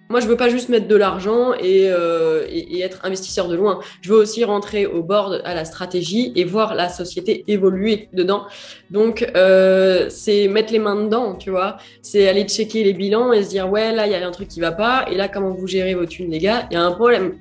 moi, 0.09 0.19
je 0.21 0.27
veux 0.27 0.35
pas 0.35 0.49
juste 0.49 0.69
mettre 0.69 0.87
de 0.87 0.95
l'argent 0.95 1.51
euh, 1.63 2.43
et, 2.49 2.81
être 2.81 3.05
investisseur 3.05 3.47
de 3.47 3.55
loin. 3.55 3.79
Je 4.01 4.09
veux 4.09 4.17
aussi 4.17 4.43
rentrer 4.43 4.87
au 4.87 5.03
bord 5.03 5.35
à 5.43 5.53
la 5.53 5.65
stratégie 5.65 6.31
et 6.35 6.45
voir 6.45 6.73
la 6.73 6.89
société 6.89 7.43
évoluer 7.47 8.09
dedans. 8.13 8.45
Donc, 8.89 9.29
euh, 9.35 10.07
c'est 10.09 10.47
mettre 10.47 10.73
les 10.73 10.79
mains 10.79 10.95
dedans, 10.95 11.35
tu 11.35 11.51
vois. 11.51 11.77
C'est 12.01 12.27
aller 12.27 12.45
checker 12.45 12.83
les 12.83 12.93
bilans 12.93 13.31
et 13.33 13.43
se 13.43 13.49
dire, 13.49 13.69
ouais, 13.69 13.93
là, 13.93 14.07
il 14.07 14.11
y 14.11 14.15
a 14.15 14.27
un 14.27 14.31
truc 14.31 14.47
qui 14.47 14.59
va 14.59 14.71
pas. 14.71 15.05
Et 15.11 15.15
là, 15.15 15.27
comment 15.27 15.51
vous 15.51 15.67
gérez 15.67 15.93
vos 15.93 16.07
thunes, 16.07 16.31
les 16.31 16.39
gars? 16.39 16.67
Il 16.71 16.73
y 16.73 16.77
a 16.77 16.83
un 16.83 16.91
problème. 16.91 17.35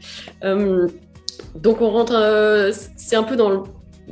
Euh, 0.45 0.89
donc, 1.55 1.81
on 1.81 1.89
rentre, 1.89 2.71
c'est 2.97 3.17
un 3.17 3.23
peu 3.23 3.37
dans 3.37 3.65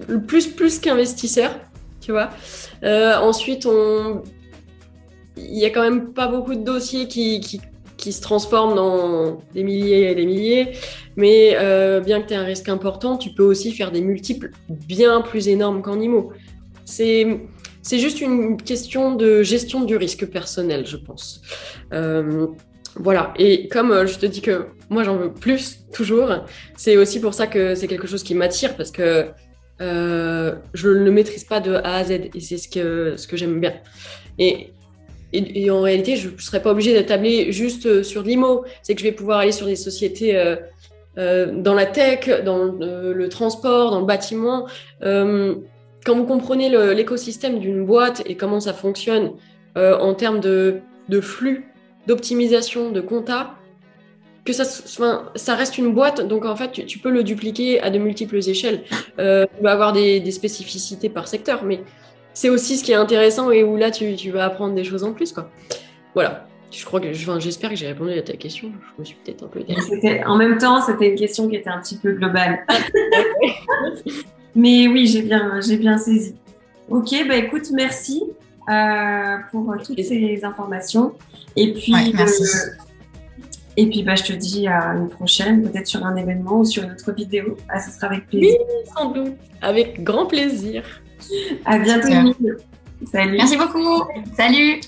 le, 0.09 0.20
plus, 0.22 0.46
plus 0.46 0.78
qu'investisseur, 0.78 1.50
tu 2.00 2.11
vois. 2.11 2.30
Ensuite, 2.82 3.66
on, 3.66 4.22
il 5.36 5.59
y 5.59 5.66
a 5.66 5.70
quand 5.70 5.82
même 5.82 6.14
pas 6.14 6.26
beaucoup 6.26 6.54
de 6.54 6.64
dossiers 6.64 7.07
qui 7.07 7.61
qui 8.07 8.12
se 8.12 8.22
transforment 8.22 8.76
dans 8.76 9.42
des 9.52 9.64
milliers 9.64 10.12
et 10.12 10.14
des 10.14 10.26
milliers. 10.26 10.74
Mais 11.16 11.57
euh, 11.57 11.98
bien 11.98 12.22
que 12.22 12.28
tu 12.28 12.34
aies 12.34 12.36
un 12.36 12.44
risque 12.44 12.68
important, 12.68 13.16
tu 13.16 13.30
peux 13.30 13.42
aussi 13.42 13.72
faire 13.72 13.90
des 13.90 14.00
multiples 14.00 14.52
bien 14.68 15.22
plus 15.22 15.48
énormes 15.48 15.82
qu'en 15.82 16.00
IMO. 16.00 16.32
C'est, 16.84 17.40
c'est 17.82 17.98
juste 17.98 18.20
une 18.20 18.62
question 18.62 19.16
de 19.16 19.42
gestion 19.42 19.80
du 19.82 19.96
risque 19.96 20.24
personnel, 20.26 20.86
je 20.86 20.96
pense. 20.96 21.42
Euh, 21.92 22.46
voilà, 22.94 23.34
et 23.40 23.66
comme 23.66 23.90
euh, 23.90 24.07
je 24.07 24.20
te 24.20 24.26
dis 24.26 24.40
que 24.40 24.66
moi 24.88 25.02
j'en 25.02 25.16
veux 25.16 25.32
plus, 25.32 25.80
toujours, 25.92 26.30
c'est 26.76 26.96
aussi 26.96 27.20
pour 27.20 27.34
ça 27.34 27.48
que 27.48 27.74
c'est 27.74 27.88
quelque 27.88 28.07
chose 28.07 28.22
qui 28.22 28.36
m'attire, 28.36 28.76
parce 28.76 28.92
que 28.92 29.26
je 29.80 30.88
ne 30.88 31.11
maîtrise 31.11 31.42
pas 31.42 31.59
de 31.59 31.74
A 31.74 31.96
à 31.96 32.04
Z, 32.04 32.11
et 32.32 32.40
c'est 32.40 32.57
ce 32.57 32.68
que, 32.68 33.16
ce 33.16 33.26
que 33.26 33.36
j'aime 33.36 33.59
bien. 33.59 33.74
Et 34.38 34.70
et, 35.37 35.70
en 35.70 35.80
réalité, 35.80 36.16
je 36.16 36.30
ne 36.30 36.39
serais 36.39 36.62
pas 36.62 36.70
obligée 36.70 36.93
d'établir 36.93 37.53
juste 37.53 37.87
euh, 37.87 38.03
sur 38.03 38.22
l'IMO. 38.22 38.64
C'est 38.82 38.95
que 38.95 39.01
je 39.01 39.07
vais 39.07 39.12
pouvoir 39.12 39.39
aller 39.39 39.53
sur 39.53 39.66
des 39.66 39.76
sociétés 39.76 40.37
euh, 40.37 40.57
euh, 41.18 41.53
dans 41.53 41.74
la 41.74 41.87
tech, 41.87 42.28
dans 42.45 42.64
le 42.78 43.28
transport, 43.28 43.91
dans 43.91 44.01
le 44.01 44.07
bâtiment. 44.07 44.66
quand 45.01 46.14
vous 46.14 46.24
comprenez 46.24 46.68
l'écosystème 46.95 47.59
d'une 47.59 47.84
boîte 47.84 48.22
et 48.26 48.37
comment 48.37 48.61
ça 48.61 48.72
fonctionne 48.72 49.32
en 49.74 50.14
termes 50.14 50.41
de, 50.41 50.80
de 51.09 51.20
flux, 51.20 51.72
d'optimisation, 52.07 52.91
de 52.91 53.01
compta, 53.01 53.55
que 54.45 54.53
ça, 54.53 55.55
reste 55.55 55.78
une 55.78 55.93
boîte, 55.93 56.20
donc 56.20 56.45
en 56.45 56.55
fait, 56.55 56.87
tu, 56.87 56.99
peux 56.99 57.11
le 57.11 57.24
dupliquer 57.24 57.80
à 57.80 57.91
de 57.91 57.99
multiples 57.99 58.37
échelles. 58.37 58.84
Tu 59.18 59.62
vas 59.62 59.72
avoir 59.72 59.93
des, 59.93 60.20
des, 60.20 60.30
spécificités 60.30 61.09
par 61.09 61.26
secteur, 61.26 61.64
mais 61.64 61.80
c'est 62.37 62.51
aussi 62.51 62.76
ce 62.76 62.84
qui 62.84 62.93
est 62.93 62.97
intéressant 62.97 63.51
et 63.51 63.64
où 63.64 63.78
là, 63.78 63.91
tu, 63.91 64.30
vas 64.30 64.45
apprendre 64.45 64.74
des 64.74 64.84
choses 64.84 65.03
en 65.05 65.14
plus. 65.14 65.32
Quoi. 65.32 65.51
Voilà. 66.14 66.47
Je 66.70 66.84
crois 66.84 67.01
que, 67.01 67.11
j'espère 67.14 67.70
que 67.70 67.76
j'ai 67.76 67.87
répondu 67.87 68.12
à 68.12 68.20
ta 68.20 68.34
question. 68.34 68.70
Je 68.95 69.01
me 69.01 69.05
suis 69.07 69.16
peut-être 69.24 69.45
un 69.45 69.47
peu. 69.47 69.64
En 70.26 70.37
même 70.37 70.59
temps, 70.59 70.82
c'était 70.82 71.09
une 71.09 71.18
question 71.18 71.49
qui 71.49 71.57
était 71.57 71.70
un 71.70 71.80
petit 71.80 71.97
peu 71.97 72.12
globale. 72.12 72.66
Mais 74.55 74.87
oui, 74.87 75.07
j'ai 75.07 75.22
bien, 75.22 75.61
j'ai 75.62 75.78
bien 75.78 75.97
saisi. 75.97 76.34
Ok, 76.91 77.14
bah 77.26 77.37
écoute, 77.37 77.70
merci 77.72 78.22
euh, 78.68 79.37
pour 79.51 79.74
toutes 79.82 80.03
ces 80.03 80.45
informations. 80.45 81.14
Et 81.57 81.72
puis, 81.72 81.95
merci. 82.12 82.43
Euh, 82.43 82.70
et 83.78 83.87
puis, 83.87 84.03
bah, 84.03 84.14
je 84.14 84.24
te 84.24 84.32
dis 84.34 84.66
à 84.66 84.95
une 84.95 85.09
prochaine, 85.09 85.62
peut-être 85.70 85.87
sur 85.87 86.05
un 86.05 86.16
événement 86.16 86.61
ou 86.61 86.64
sur 86.66 86.82
une 86.82 86.91
autre 86.91 87.12
vidéo. 87.12 87.57
Ah, 87.70 87.80
ce 87.80 87.91
sera 87.91 88.09
avec 88.09 88.26
plaisir. 88.26 88.59
Oui, 88.61 88.91
sans 88.95 89.11
doute. 89.11 89.37
Avec 89.62 90.03
grand 90.03 90.26
plaisir. 90.26 90.82
À 91.64 91.78
bientôt. 91.78 92.08
Salut. 93.10 93.36
Merci 93.36 93.56
beaucoup. 93.56 94.04
Salut. 94.36 94.80